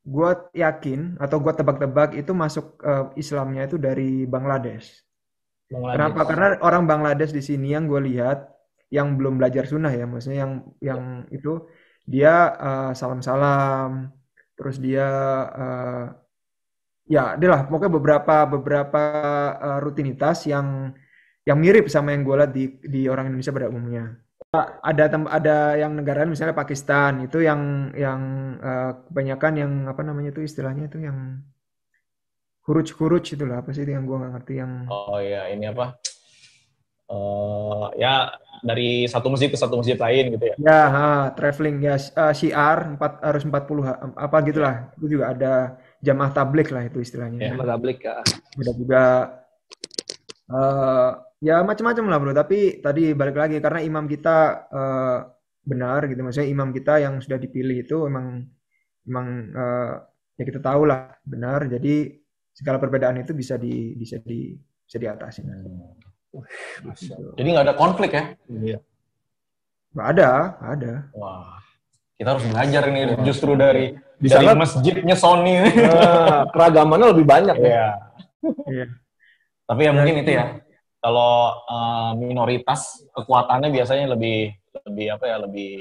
gue 0.06 0.30
yakin 0.54 1.00
atau 1.24 1.38
gue 1.44 1.54
tebak-tebak 1.60 2.10
itu 2.22 2.32
masuk 2.44 2.66
eh, 2.90 3.06
Islamnya 3.22 3.62
itu 3.70 3.78
dari 3.88 4.24
Bangladesh. 4.34 4.88
Bangladesh. 5.72 5.96
Kenapa? 5.98 6.22
Karena 6.30 6.48
orang 6.68 6.84
Bangladesh 6.92 7.32
di 7.38 7.44
sini 7.50 7.74
yang 7.76 7.86
gue 7.92 8.02
lihat 8.10 8.38
yang 8.94 9.18
belum 9.18 9.42
belajar 9.42 9.66
sunnah 9.66 9.92
ya, 9.94 10.06
maksudnya 10.06 10.40
yang 10.46 10.54
yang 10.80 11.02
itu 11.34 11.50
dia 12.06 12.34
eh, 12.68 12.92
salam-salam, 13.00 13.90
terus 14.58 14.78
dia 14.86 15.08
eh, 15.62 16.06
ya, 17.06 17.38
dia 17.40 17.50
lah 17.54 17.62
pokoknya 17.70 17.92
beberapa 17.98 18.36
beberapa 18.54 19.04
eh, 19.66 19.80
rutinitas 19.86 20.38
yang 20.50 20.94
yang 21.46 21.62
mirip 21.62 21.86
sama 21.88 22.12
yang 22.12 22.26
gue 22.26 22.36
lihat 22.42 22.52
di 22.52 22.64
di 22.82 23.02
orang 23.06 23.30
Indonesia 23.30 23.54
pada 23.54 23.70
umumnya. 23.70 24.18
Ada 24.82 25.12
ada 25.30 25.58
yang 25.78 25.94
negara 25.94 26.26
misalnya 26.26 26.58
Pakistan 26.58 27.28
itu 27.28 27.44
yang 27.46 27.94
yang 27.94 28.22
eh, 28.60 28.92
kebanyakan 29.08 29.54
yang 29.56 29.72
apa 29.86 30.02
namanya 30.02 30.34
itu 30.34 30.42
istilahnya 30.42 30.90
itu 30.90 31.06
yang 31.06 31.44
huruj-huruj 32.66 33.38
itulah 33.38 33.62
apa 33.62 33.70
sih 33.78 33.86
itu 33.86 33.94
yang 33.94 34.10
gue 34.10 34.18
nggak 34.18 34.34
ngerti 34.42 34.54
yang 34.58 34.90
oh 34.90 35.22
ya 35.22 35.54
ini 35.54 35.70
apa? 35.70 36.02
Eh 37.06 37.86
ya 38.02 38.34
dari 38.66 39.06
satu 39.06 39.30
masjid 39.30 39.54
ke 39.54 39.58
satu 39.60 39.78
masjid 39.78 39.94
lain 39.94 40.34
gitu 40.34 40.46
ya. 40.50 40.56
Ya, 40.58 40.82
ha, 40.90 41.06
traveling 41.38 41.78
ya 41.86 42.02
syiar 42.34 42.98
empat 42.98 43.22
harus 43.22 43.46
40 43.46 43.86
ha- 43.86 44.02
apa 44.18 44.38
gitulah. 44.42 44.90
Itu 44.98 45.06
juga 45.06 45.30
ada 45.30 45.54
jamaah 46.02 46.32
tablik 46.34 46.74
lah 46.74 46.90
itu 46.90 46.98
istilahnya. 47.06 47.38
Ya. 47.38 47.54
Tablik 47.54 48.02
ya. 48.02 48.26
Ada 48.58 48.72
juga 48.74 49.04
eh 50.50 51.12
ya 51.42 51.64
macam-macam 51.64 52.06
lah 52.08 52.18
bro. 52.22 52.34
Tapi 52.36 52.80
tadi 52.80 53.12
balik 53.16 53.38
lagi 53.40 53.58
karena 53.60 53.80
imam 53.82 54.06
kita 54.06 54.38
eh, 54.70 55.20
benar 55.66 56.06
gitu. 56.08 56.22
Maksudnya 56.22 56.50
imam 56.50 56.70
kita 56.72 57.02
yang 57.02 57.20
sudah 57.20 57.40
dipilih 57.42 57.82
itu 57.82 58.06
emang 58.06 58.46
emang 59.08 59.28
eh, 59.52 59.94
ya 60.38 60.44
kita 60.46 60.60
tahu 60.62 60.86
lah 60.88 61.12
benar. 61.26 61.66
Jadi 61.68 62.16
segala 62.56 62.80
perbedaan 62.80 63.20
itu 63.20 63.36
bisa 63.36 63.60
di 63.60 63.96
bisa 63.96 64.20
di 64.24 64.56
bisa 64.86 64.98
diatasi. 65.02 65.42
Jadi 67.36 67.48
nggak 67.48 67.66
ada 67.72 67.76
konflik 67.76 68.12
ya? 68.12 68.24
Iya. 68.52 68.80
Nggak 69.96 70.08
ada, 70.20 70.30
nggak 70.60 70.74
ada. 70.76 70.94
Wah, 71.16 71.56
kita 72.20 72.28
harus 72.36 72.46
belajar 72.52 72.84
ini 72.92 73.00
justru 73.24 73.56
dari 73.56 73.96
Di 74.16 74.28
dari 74.32 74.48
sana- 74.48 74.60
masjidnya 74.60 75.16
Sony. 75.16 75.60
Nah, 75.64 76.48
keragamannya 76.52 77.08
lebih 77.16 77.26
banyak 77.28 77.56
ya. 77.60 77.68
Iya. 77.68 77.88
Iya. 78.68 78.86
Tapi 79.66 79.82
ya 79.88 79.92
mungkin 79.96 80.16
itu 80.24 80.32
ya. 80.36 80.46
Kalau 81.06 81.34
eh, 81.70 82.12
minoritas 82.18 83.06
kekuatannya 83.14 83.70
biasanya 83.70 84.18
lebih 84.18 84.50
lebih 84.90 85.06
apa 85.14 85.26
ya 85.30 85.38
lebih 85.46 85.74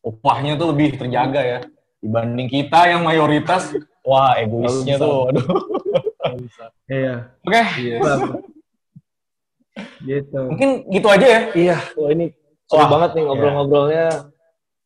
upahnya 0.00 0.56
tuh 0.56 0.72
lebih 0.72 0.96
terjaga 0.96 1.40
ya 1.44 1.58
dibanding 2.00 2.48
kita 2.48 2.88
yang 2.88 3.04
mayoritas. 3.04 3.68
Wah 4.00 4.32
egoisnya 4.40 4.96
tuh. 4.96 5.28
Aduh. 5.28 5.44
Iya. 6.88 7.36
Oke, 7.44 7.62
Iya. 7.80 7.98
Gitu. 10.04 10.38
mungkin 10.38 10.70
gitu 10.86 11.08
aja 11.10 11.26
ya. 11.26 11.40
Iya, 11.52 11.76
wah 11.98 12.08
ini 12.12 12.30
seru 12.68 12.80
Wah, 12.84 12.88
banget 12.92 13.10
nih 13.18 13.22
ngobrol-ngobrolnya. 13.26 14.06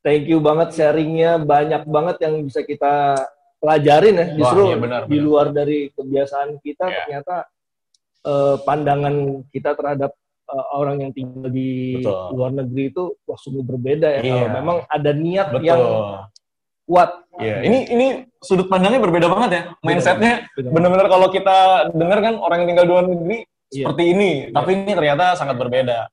Thank 0.00 0.30
you 0.30 0.38
banget 0.40 0.72
sharingnya, 0.78 1.36
banyak 1.42 1.82
banget 1.84 2.16
yang 2.24 2.34
bisa 2.46 2.62
kita 2.64 3.18
pelajarin 3.58 4.14
ya. 4.16 4.26
Justru 4.38 4.60
iya 4.72 4.78
benar, 4.78 5.00
di 5.04 5.18
benar. 5.18 5.26
luar 5.26 5.46
dari 5.52 5.90
kebiasaan 5.92 6.56
kita, 6.62 6.86
Iya. 6.88 6.96
ternyata 7.04 7.36
eh, 8.24 8.56
pandangan 8.62 9.44
kita 9.52 9.76
terhadap 9.78 10.10
eh, 10.48 10.66
orang 10.74 11.04
yang 11.04 11.12
tinggal 11.14 11.50
di 11.50 12.02
Betul. 12.02 12.38
luar 12.38 12.50
negeri 12.54 12.84
itu 12.90 13.04
wah 13.28 13.38
sungguh 13.38 13.64
berbeda 13.66 14.08
ya. 14.18 14.20
Iya. 14.22 14.32
Kalau 14.34 14.48
memang 14.58 14.76
ada 14.88 15.10
niat 15.12 15.48
Betul. 15.52 15.66
yang 15.66 15.82
kuat. 16.88 17.10
Iya, 17.38 17.62
ini 17.62 17.78
ini 17.92 18.06
sudut 18.42 18.66
pandangnya 18.66 18.98
berbeda 18.98 19.28
banget 19.30 19.50
ya. 19.52 19.62
Mindsetnya 19.84 20.48
Benar. 20.56 20.72
benar-benar 20.74 21.06
kalau 21.12 21.28
kita 21.30 21.90
dengar 21.94 22.18
kan 22.24 22.34
orang 22.40 22.64
yang 22.64 22.68
tinggal 22.74 22.86
di 22.88 22.92
luar 22.92 23.06
negeri 23.06 23.38
Iya. 23.68 23.84
seperti 23.84 24.04
ini, 24.16 24.30
tapi 24.48 24.70
ini 24.80 24.92
ternyata 24.96 25.36
sangat 25.36 25.60
berbeda. 25.60 26.08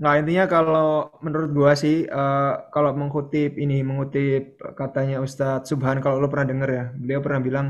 Nah, 0.00 0.16
intinya 0.16 0.48
kalau 0.48 1.12
menurut 1.20 1.50
gua 1.52 1.72
sih, 1.76 2.08
eh, 2.08 2.52
kalau 2.72 2.96
mengutip 2.96 3.60
ini, 3.60 3.84
mengutip 3.84 4.56
katanya 4.72 5.20
Ustadz 5.20 5.68
Subhan, 5.68 6.00
kalau 6.00 6.16
lo 6.16 6.32
pernah 6.32 6.48
denger 6.48 6.70
ya, 6.72 6.84
beliau 6.96 7.20
pernah 7.20 7.40
bilang, 7.44 7.66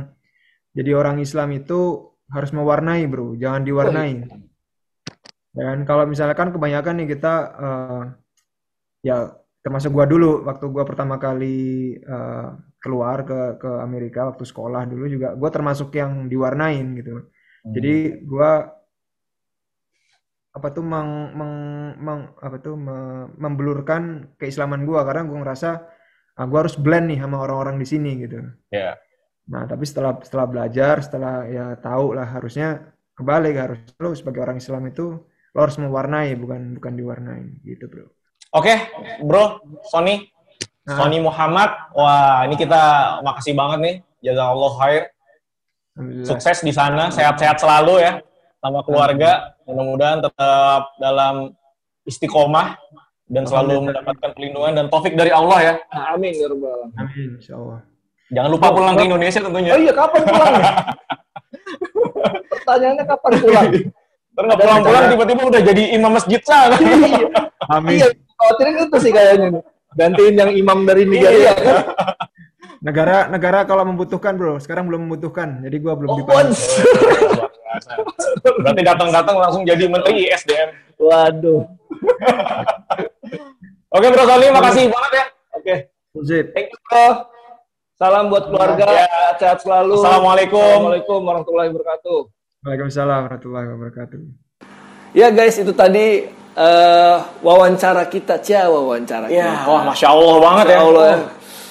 jadi 0.70 0.94
orang 0.94 1.18
Islam 1.18 1.50
itu 1.50 2.11
harus 2.32 2.50
mewarnai 2.50 3.04
bro, 3.04 3.36
jangan 3.36 3.62
diwarnai. 3.62 4.24
Dan 5.52 5.84
kalau 5.84 6.08
misalkan 6.08 6.48
kebanyakan 6.48 7.04
nih 7.04 7.08
kita, 7.12 7.34
eh, 7.60 8.02
ya 9.04 9.16
termasuk 9.60 9.92
gua 9.92 10.08
dulu, 10.08 10.48
waktu 10.48 10.64
gua 10.72 10.84
pertama 10.88 11.20
kali 11.20 11.92
eh, 12.00 12.48
keluar 12.80 13.22
ke 13.28 13.60
ke 13.60 13.70
Amerika, 13.84 14.32
waktu 14.32 14.48
sekolah 14.48 14.88
dulu 14.88 15.04
juga, 15.12 15.36
gua 15.36 15.52
termasuk 15.52 15.92
yang 15.92 16.26
diwarnain 16.26 16.96
gitu. 16.98 17.28
Jadi 17.76 17.94
gua 18.26 18.74
apa 20.52 20.68
tuh 20.68 20.84
meng, 20.84 21.32
meng- 21.32 21.96
meng- 21.96 22.32
apa 22.40 22.56
tuh 22.60 22.76
me- 22.76 23.28
membelurkan 23.40 24.34
keislaman 24.36 24.84
gua 24.88 25.04
karena 25.04 25.24
gua 25.28 25.38
ngerasa 25.44 25.70
ah, 26.36 26.46
gua 26.48 26.64
harus 26.64 26.76
blend 26.80 27.12
nih 27.12 27.20
sama 27.20 27.44
orang-orang 27.44 27.76
di 27.76 27.86
sini 27.86 28.10
gitu. 28.24 28.40
Iya. 28.72 28.96
Nah, 29.50 29.66
tapi 29.66 29.82
setelah 29.88 30.18
setelah 30.22 30.46
belajar, 30.46 31.02
setelah 31.02 31.46
ya 31.50 31.66
tahu 31.80 32.14
lah 32.14 32.28
harusnya 32.30 32.94
kebalik 33.18 33.54
harus 33.58 33.78
lo 33.98 34.14
sebagai 34.14 34.40
orang 34.46 34.58
Islam 34.62 34.86
itu 34.86 35.18
lo 35.52 35.58
harus 35.58 35.76
mewarnai 35.76 36.32
bukan 36.38 36.78
bukan 36.78 36.92
diwarnai 36.94 37.42
gitu, 37.66 37.90
Bro. 37.90 38.06
Oke, 38.52 38.74
Bro, 39.24 39.64
Sony, 39.88 40.32
Nah. 40.82 40.98
Sony 40.98 41.22
Muhammad. 41.22 41.70
Wah, 41.94 42.42
ini 42.46 42.58
kita 42.58 42.82
makasih 43.22 43.54
banget 43.54 43.78
nih. 43.78 43.96
Jazakallah 44.22 44.72
khair. 44.82 45.02
Alhamdulillah. 45.94 46.26
Sukses 46.26 46.58
di 46.64 46.72
sana, 46.74 47.04
sehat-sehat 47.12 47.62
selalu 47.62 48.02
ya 48.02 48.12
sama 48.58 48.82
keluarga. 48.82 49.54
Mudah-mudahan 49.66 50.18
tetap 50.24 50.82
dalam 50.98 51.54
istiqomah 52.02 52.74
dan 53.30 53.46
selalu 53.46 53.90
mendapatkan 53.90 54.30
perlindungan 54.34 54.72
dan 54.74 54.86
taufik 54.90 55.14
dari 55.14 55.30
Allah 55.30 55.58
ya. 55.62 55.74
Amin 56.10 56.34
ya 56.34 56.50
rabbal 56.50 56.70
alamin. 56.70 56.98
Amin, 56.98 57.28
insyaallah. 57.38 57.80
Jangan 58.32 58.50
lupa 58.50 58.66
pulang 58.72 58.94
ke 58.96 59.04
Indonesia 59.04 59.40
tentunya. 59.44 59.70
Oh 59.76 59.80
iya, 59.80 59.92
kapan 59.92 60.22
pulang? 60.24 60.52
ya? 60.56 60.72
Pertanyaannya 62.48 63.04
kapan 63.04 63.32
pulang? 63.44 63.66
Ntar 64.32 64.42
nggak 64.48 64.60
pulang-pulang 64.64 65.04
tiba-tiba 65.12 65.42
udah 65.52 65.60
jadi 65.60 65.82
imam 65.92 66.12
masjid 66.16 66.40
sana. 66.40 66.76
Amin. 67.68 68.00
Iya, 68.00 68.08
khawatirin 68.40 68.74
itu 68.88 68.96
sih 68.96 69.12
kayaknya. 69.12 69.60
Gantiin 69.92 70.34
yang 70.40 70.50
imam 70.56 70.88
dari 70.88 71.04
Nigeria 71.04 71.52
kan? 71.52 71.84
Negara 72.80 73.28
negara 73.28 73.68
kalau 73.68 73.84
membutuhkan, 73.84 74.40
Bro. 74.40 74.56
Sekarang 74.64 74.88
belum 74.88 75.04
membutuhkan. 75.06 75.60
Jadi 75.60 75.76
gua 75.84 75.92
belum 76.00 76.08
Oh, 76.08 76.16
dipanggil. 76.16 76.56
Berarti 78.64 78.82
datang-datang 78.82 79.36
langsung 79.36 79.62
jadi 79.68 79.84
menteri 79.84 80.32
ISDM. 80.32 80.72
Waduh. 80.96 81.68
Oke 83.92 84.06
Bro 84.08 84.24
Sony, 84.24 84.48
makasih 84.48 84.88
banget 84.88 85.12
ya. 85.12 85.24
Oke. 85.60 85.74
Zip. 86.24 86.46
Thank 86.56 86.72
you, 86.72 86.80
bro. 86.88 87.04
Salam 88.02 88.34
buat 88.34 88.50
keluarga. 88.50 88.82
Ya. 88.90 89.06
Sehat 89.38 89.62
selalu. 89.62 89.94
Assalamualaikum. 90.02 90.58
Assalamualaikum 90.58 91.18
warahmatullahi 91.22 91.68
wabarakatuh. 91.70 92.18
Waalaikumsalam 92.66 93.18
warahmatullahi 93.30 93.66
wabarakatuh. 93.78 94.18
Ya 95.14 95.28
guys, 95.30 95.54
itu 95.62 95.70
tadi 95.70 96.26
eh, 96.34 97.16
wawancara 97.46 98.02
kita, 98.10 98.42
cia 98.42 98.66
wawancara 98.66 99.30
Ya, 99.30 99.54
kita. 99.54 99.70
wah 99.70 99.82
masya 99.86 100.06
Allah 100.10 100.34
banget 100.42 100.66
Masya 100.66 100.74
ya. 100.74 100.82
Allah 100.82 101.04
ya. 101.06 101.18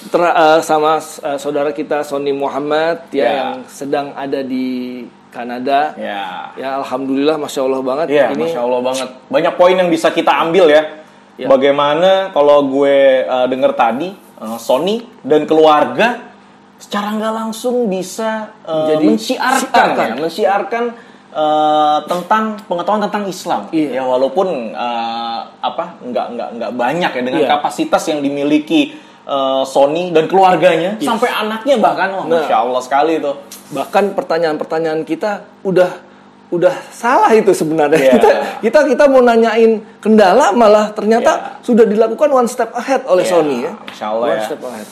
Ter- 0.07 0.35
eh, 0.39 0.59
sama 0.63 0.91
eh, 1.03 1.35
saudara 1.35 1.71
kita 1.75 1.99
Sony 2.07 2.31
Muhammad 2.31 3.11
ya, 3.11 3.19
Ya. 3.19 3.31
yang 3.35 3.51
sedang 3.67 4.15
ada 4.15 4.39
di 4.39 5.03
Kanada. 5.35 5.99
Ya. 5.99 6.55
Ya, 6.55 6.79
alhamdulillah, 6.79 7.35
masya 7.43 7.59
Allah 7.67 7.81
banget. 7.83 8.07
Iya, 8.07 8.31
Ini 8.31 8.43
masya 8.55 8.61
Allah 8.63 8.79
banget. 8.79 9.07
Banyak 9.27 9.53
poin 9.59 9.75
yang 9.75 9.91
bisa 9.91 10.07
kita 10.15 10.31
ambil 10.47 10.71
ya. 10.71 11.03
Ya. 11.35 11.51
Bagaimana 11.51 12.31
kalau 12.31 12.63
gue 12.71 13.27
uh, 13.27 13.51
denger 13.51 13.75
tadi 13.75 14.30
uh, 14.41 14.57
Sony 14.57 15.05
dan 15.21 15.45
keluarga 15.45 16.33
secara 16.75 17.13
nggak 17.13 17.33
langsung 17.37 17.85
bisa 17.85 18.57
uh, 18.65 18.97
mensiarkan, 18.97 19.69
siarkan. 19.69 20.07
ya, 20.09 20.15
mensiarkan 20.17 20.83
uh, 21.29 21.97
tentang 22.09 22.57
pengetahuan 22.65 23.05
tentang 23.05 23.29
Islam. 23.29 23.61
Iya. 23.69 24.01
Ya 24.01 24.03
walaupun 24.03 24.73
uh, 24.73 25.39
apa 25.61 26.01
nggak 26.01 26.25
nggak 26.33 26.49
nggak 26.57 26.71
banyak 26.73 27.11
ya 27.13 27.21
dengan 27.21 27.41
Iya. 27.45 27.49
kapasitas 27.53 28.01
yang 28.09 28.19
dimiliki 28.19 28.97
uh, 29.29 29.61
Sony 29.61 30.09
dan 30.09 30.25
keluarganya 30.25 30.97
sampai 30.97 31.29
anaknya 31.29 31.77
bahkan, 31.77 32.09
wah, 32.11 32.25
Nah. 32.25 32.41
masya 32.41 32.57
Allah 32.65 32.81
sekali 32.81 33.21
itu. 33.21 33.31
bahkan 33.71 34.11
pertanyaan-pertanyaan 34.11 35.07
kita 35.07 35.47
udah 35.63 36.10
udah 36.51 36.75
salah 36.91 37.31
itu 37.31 37.55
sebenarnya. 37.55 37.97
Iya. 37.97 38.13
Kita 38.19 38.29
kita 38.59 38.79
kita 38.91 39.03
mau 39.07 39.23
nanyain 39.23 39.79
kendala 40.03 40.51
malah 40.51 40.91
ternyata 40.91 41.63
sudah 41.63 41.87
dilakukan 41.87 42.27
one 42.27 42.49
step 42.51 42.75
ahead 42.75 43.07
oleh 43.07 43.23
Iya, 43.23 43.31
Sony 43.31 43.57
ya. 43.63 43.71
Masya 43.79 44.05
Allah 44.11 44.27
one 44.27 44.35
ya. 44.35 44.45
step 44.45 44.61
ahead. 44.67 44.87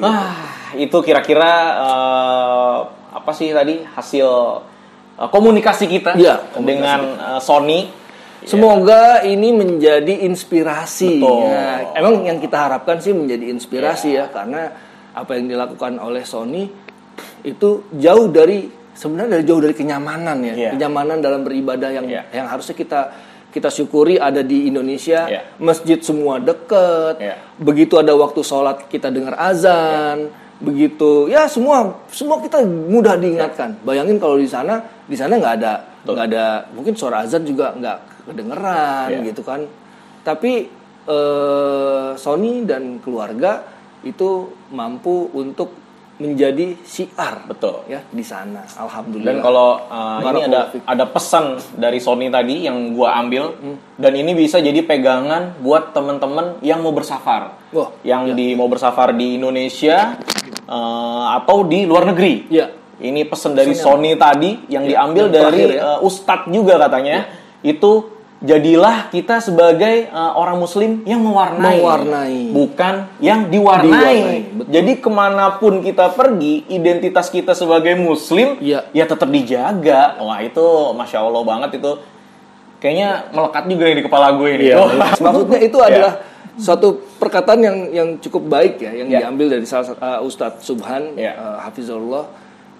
Ah, 0.00 0.36
itu 0.76 0.96
kira-kira 1.00 1.52
eh, 1.80 2.76
apa 3.12 3.30
sih 3.36 3.52
tadi 3.52 3.84
hasil 3.84 4.28
eh, 5.20 5.28
komunikasi 5.28 5.84
kita 5.88 6.16
Iya, 6.16 6.40
komunikasi 6.56 6.64
dengan 6.64 7.00
eh, 7.36 7.40
Sony. 7.44 7.80
Semoga 8.38 9.26
ini 9.26 9.50
menjadi 9.50 10.24
inspirasi. 10.24 11.18
Betul. 11.20 11.52
Ya, 11.52 11.90
emang 11.98 12.22
yang 12.22 12.38
kita 12.38 12.54
harapkan 12.56 13.02
sih 13.02 13.10
menjadi 13.10 13.50
inspirasi 13.50 14.14
ya 14.14 14.30
karena 14.30 14.72
apa 15.10 15.34
yang 15.36 15.50
dilakukan 15.50 15.98
oleh 15.98 16.22
Sony 16.22 16.70
itu 17.42 17.82
jauh 17.98 18.30
dari 18.30 18.70
sebenarnya 18.98 19.38
dari 19.38 19.44
jauh 19.46 19.62
dari 19.62 19.74
kenyamanan 19.78 20.42
ya. 20.42 20.54
Iya. 20.58 20.70
Kenyamanan 20.74 21.22
dalam 21.22 21.46
beribadah 21.46 21.94
yang 21.94 22.06
Iya. 22.10 22.26
yang 22.34 22.50
harusnya 22.50 22.74
kita 22.74 23.00
kita 23.48 23.70
syukuri 23.70 24.18
ada 24.18 24.42
di 24.42 24.66
Indonesia. 24.66 25.30
Iya. 25.30 25.54
Masjid 25.62 26.02
semua 26.02 26.42
deket. 26.42 27.22
Iya. 27.22 27.38
Begitu 27.56 27.94
ada 27.96 28.12
waktu 28.18 28.42
sholat 28.42 28.90
kita 28.90 29.14
dengar 29.14 29.38
azan. 29.38 30.34
Begitu 30.58 31.30
ya 31.30 31.46
semua 31.46 32.02
semua 32.10 32.42
kita 32.42 32.58
mudah 32.66 33.14
diingatkan. 33.14 33.78
Bayangin 33.86 34.18
kalau 34.18 34.34
di 34.34 34.50
sana 34.50 34.82
di 35.06 35.14
sana 35.14 35.38
nggak 35.38 35.54
ada 35.62 35.74
nggak 36.02 36.26
ada 36.34 36.44
mungkin 36.74 36.98
suara 36.98 37.22
azan 37.22 37.46
juga 37.46 37.70
nggak 37.78 38.26
kedengeran 38.26 39.08
Iya. 39.14 39.20
gitu 39.30 39.46
kan. 39.46 39.62
Tapi 40.26 40.66
eh, 41.08 42.08
Sony 42.18 42.66
dan 42.68 43.00
keluarga 43.00 43.64
itu 44.04 44.50
mampu 44.70 45.30
untuk 45.32 45.72
menjadi 46.18 46.74
siar 46.82 47.46
Betul. 47.46 47.86
ya 47.86 48.02
di 48.10 48.26
sana. 48.26 48.66
Alhamdulillah. 48.66 49.26
Dan 49.30 49.36
kalau 49.38 49.78
uh, 49.86 50.18
ini 50.20 50.50
ada 50.50 50.60
ada 50.82 51.04
pesan 51.06 51.62
dari 51.78 52.02
Sony 52.02 52.26
tadi 52.26 52.66
yang 52.66 52.92
gua 52.92 53.14
ambil 53.18 53.54
Hmm. 53.54 53.78
dan 53.94 54.12
ini 54.12 54.34
bisa 54.34 54.58
jadi 54.58 54.82
pegangan 54.82 55.62
buat 55.62 55.94
teman-teman 55.94 56.58
yang 56.60 56.82
mau 56.82 56.90
bersafar. 56.90 57.54
Wah, 57.70 57.94
yang 58.02 58.34
di 58.34 58.58
mau 58.58 58.66
bersafar 58.66 59.14
di 59.14 59.38
Indonesia 59.38 60.18
uh, 60.66 61.38
atau 61.38 61.62
di 61.62 61.86
luar 61.86 62.10
negeri. 62.10 62.50
Ya. 62.50 62.74
Ini 62.98 63.30
pesan 63.30 63.54
dari 63.54 63.78
Sony 63.78 64.18
tadi 64.18 64.66
yang 64.66 64.82
Ya, 64.82 64.98
diambil 64.98 65.30
yang 65.30 65.34
dari 65.38 65.62
ya. 65.78 65.96
uh, 65.96 65.98
Ustadz 66.02 66.50
juga 66.50 66.82
katanya. 66.82 67.30
Itu 67.62 68.17
jadilah 68.38 69.10
kita 69.10 69.42
sebagai 69.42 70.06
uh, 70.14 70.38
orang 70.38 70.62
muslim 70.62 71.02
yang 71.02 71.18
mewarnai. 71.18 71.82
Mewarnai. 71.82 72.38
Bukan 72.54 72.94
yang 73.18 73.50
diwarnai. 73.50 73.90
Diwarnai, 73.90 74.38
betul. 74.54 74.70
Jadi 74.70 74.92
ke 75.02 75.10
mana 75.10 75.58
pun 75.58 75.82
kita 75.82 76.14
pergi, 76.14 76.62
identitas 76.70 77.26
kita 77.34 77.52
sebagai 77.58 77.98
muslim 77.98 78.54
Ya. 78.62 78.86
ya 78.94 79.04
tetap 79.10 79.26
dijaga. 79.26 80.22
Wah 80.22 80.38
itu 80.38 80.62
masya 80.94 81.18
Allah 81.26 81.42
banget 81.42 81.82
itu. 81.82 81.92
Kayaknya 82.78 83.10
melekat 83.34 83.64
juga 83.66 83.82
nih 83.90 83.96
di 83.98 84.04
kepala 84.06 84.26
gue 84.38 84.48
ini. 84.54 84.64
Iya. 84.70 84.76
Oh. 84.78 84.88
Maksudnya 85.26 85.58
itu 85.58 85.78
adalah 85.90 86.12
suatu 86.58 86.88
perkataan 87.18 87.58
yang 87.62 87.76
yang 87.90 88.08
cukup 88.22 88.46
baik 88.46 88.82
ya 88.82 88.90
yang 88.94 89.08
Ya. 89.10 89.18
diambil 89.26 89.58
dari 89.58 89.66
salah 89.66 89.94
satu 89.94 89.98
uh, 89.98 90.22
Ustadz 90.22 90.62
Subhan 90.62 91.18
Ya. 91.18 91.34
uh, 91.34 91.58
Hafizullah. 91.66 92.30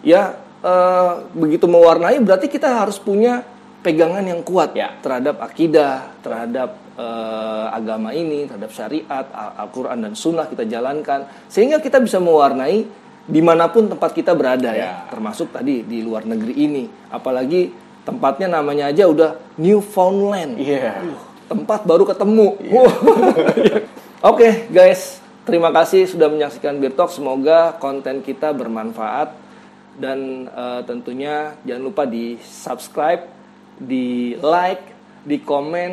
Ya 0.06 0.38
uh, 0.62 1.26
begitu 1.34 1.66
mewarnai 1.66 2.22
berarti 2.22 2.46
kita 2.46 2.78
harus 2.78 2.94
punya 3.02 3.42
pegangan 3.78 4.22
yang 4.22 4.42
kuat 4.42 4.74
Ya. 4.74 4.94
terhadap 4.98 5.38
akidah, 5.38 6.10
terhadap 6.20 6.74
uh, 6.98 7.70
agama 7.70 8.10
ini, 8.10 8.44
terhadap 8.44 8.74
syariat, 8.74 9.26
Al- 9.30 9.66
Al-Quran 9.66 10.02
dan 10.02 10.12
Sunnah 10.12 10.50
kita 10.50 10.66
jalankan 10.66 11.24
sehingga 11.46 11.78
kita 11.78 12.02
bisa 12.02 12.18
mewarnai 12.18 12.84
di 13.28 13.40
mana 13.44 13.68
pun 13.68 13.86
tempat 13.86 14.10
kita 14.12 14.32
berada 14.32 14.72
ya, 14.72 14.82
Ya. 14.82 14.92
termasuk 15.12 15.52
tadi 15.52 15.84
di 15.84 16.00
luar 16.00 16.24
negeri 16.24 16.54
ini, 16.56 16.84
apalagi 17.08 17.70
tempatnya 18.02 18.48
namanya 18.50 18.88
aja 18.88 19.04
udah 19.04 19.30
Newfoundland 19.60 20.56
Iya. 20.56 21.04
tempat 21.46 21.84
baru 21.84 22.08
ketemu. 22.08 22.56
Oke 24.24 24.66
guys, 24.68 25.22
terima 25.44 25.70
kasih 25.70 26.08
sudah 26.08 26.26
menyaksikan 26.26 26.80
Beer 26.80 26.90
Talk. 26.92 27.12
Semoga 27.12 27.76
konten 27.78 28.20
kita 28.20 28.50
bermanfaat 28.50 29.30
dan 29.94 30.48
eh, 30.48 30.80
tentunya 30.82 31.54
jangan 31.62 31.82
lupa 31.84 32.02
di 32.02 32.34
subscribe, 32.40 33.22
di 33.78 34.34
like, 34.38 34.84
di 35.24 35.38
komen 35.42 35.92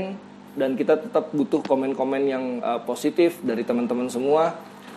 dan 0.55 0.73
kita 0.73 0.95
tetap 0.97 1.29
butuh 1.35 1.59
komen-komen 1.61 2.21
yang 2.25 2.43
eh, 2.59 2.79
positif 2.83 3.39
dari 3.43 3.61
teman-teman 3.67 4.07
semua. 4.07 4.55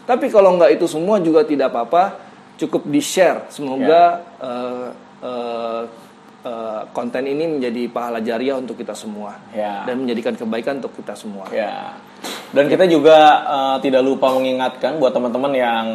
Tapi 0.09 0.33
kalau 0.33 0.57
nggak 0.57 0.81
itu 0.81 0.87
semua 0.89 1.21
juga 1.21 1.45
tidak 1.45 1.69
apa-apa, 1.75 2.17
cukup 2.57 2.89
di 2.89 3.03
share. 3.03 3.45
Semoga 3.53 4.25
eh, 4.41 4.89
eh, 5.21 5.83
eh, 6.47 6.83
konten 6.95 7.25
ini 7.27 7.45
menjadi 7.59 7.83
pahala 7.93 8.23
jariah 8.23 8.57
untuk 8.57 8.79
kita 8.79 8.95
semua 8.95 9.37
Ya. 9.53 9.85
dan 9.85 10.01
menjadikan 10.01 10.33
kebaikan 10.39 10.81
untuk 10.81 10.95
kita 10.97 11.13
semua. 11.13 11.45
Ya. 11.53 11.99
Dan 12.55 12.71
kita 12.73 12.89
juga 12.89 13.19
eh, 13.45 13.77
tidak 13.85 14.01
lupa 14.07 14.33
mengingatkan 14.33 14.97
buat 14.97 15.13
teman-teman 15.13 15.53
yang 15.53 15.87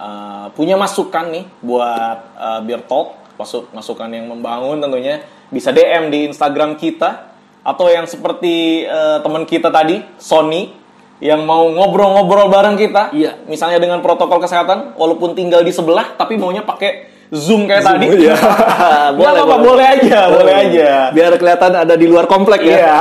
eh, 0.00 0.46
punya 0.56 0.74
masukan 0.74 1.30
nih 1.30 1.44
buat 1.62 2.18
eh, 2.40 2.60
Beer 2.66 2.82
Talk, 2.88 3.36
masuk 3.38 3.70
masukan 3.70 4.08
yang 4.10 4.26
membangun 4.26 4.80
tentunya 4.82 5.22
bisa 5.50 5.70
DM 5.70 6.08
di 6.08 6.30
Instagram 6.30 6.74
kita 6.74 7.30
atau 7.60 7.86
yang 7.86 8.08
seperti 8.08 8.86
eh, 8.86 9.18
teman 9.20 9.44
kita 9.44 9.68
tadi, 9.68 10.00
Sony 10.16 10.72
yang 11.20 11.44
mau 11.44 11.68
ngobrol-ngobrol 11.68 12.48
bareng 12.48 12.80
kita, 12.80 13.12
Iya. 13.12 13.36
misalnya 13.44 13.76
dengan 13.76 14.00
protokol 14.00 14.40
kesehatan, 14.40 14.96
walaupun 14.96 15.36
tinggal 15.36 15.60
di 15.60 15.68
sebelah, 15.68 16.16
tapi 16.16 16.40
maunya 16.40 16.64
pakai 16.64 17.12
Zoom 17.28 17.68
kayak 17.68 17.84
tadi. 17.84 18.08
iya. 18.24 18.32
Boleh, 19.20 19.38
apa-apa, 19.38 19.56
boleh. 19.60 19.62
boleh 19.62 19.86
aja, 19.86 20.18
boleh 20.32 20.54
aja. 20.56 20.90
Biar 21.12 21.36
kelihatan 21.36 21.72
ada 21.76 21.94
di 21.94 22.08
luar 22.08 22.24
komplek 22.24 22.64
ya. 22.64 22.74
Iya. 22.74 22.96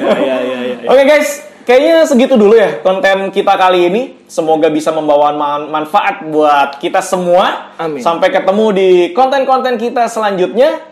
ya, 0.00 0.14
ya, 0.16 0.36
ya, 0.40 0.58
ya. 0.80 0.88
Oke 0.88 1.02
guys, 1.04 1.44
kayaknya 1.70 2.02
segitu 2.02 2.34
dulu 2.34 2.58
ya 2.58 2.82
konten 2.82 3.30
kita 3.30 3.54
kali 3.54 3.86
ini. 3.86 4.02
Semoga 4.26 4.66
bisa 4.66 4.90
membawa 4.90 5.30
man- 5.30 5.70
manfaat 5.70 6.26
buat 6.26 6.82
kita 6.82 6.98
semua. 6.98 7.70
Amin. 7.78 8.02
Sampai 8.02 8.34
ketemu 8.34 8.74
di 8.74 8.90
konten-konten 9.14 9.78
kita 9.78 10.10
selanjutnya. 10.10 10.82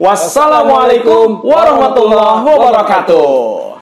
Wassalamualaikum 0.00 1.44
warahmatullahi 1.44 2.48
wabarakatuh. 2.48 3.62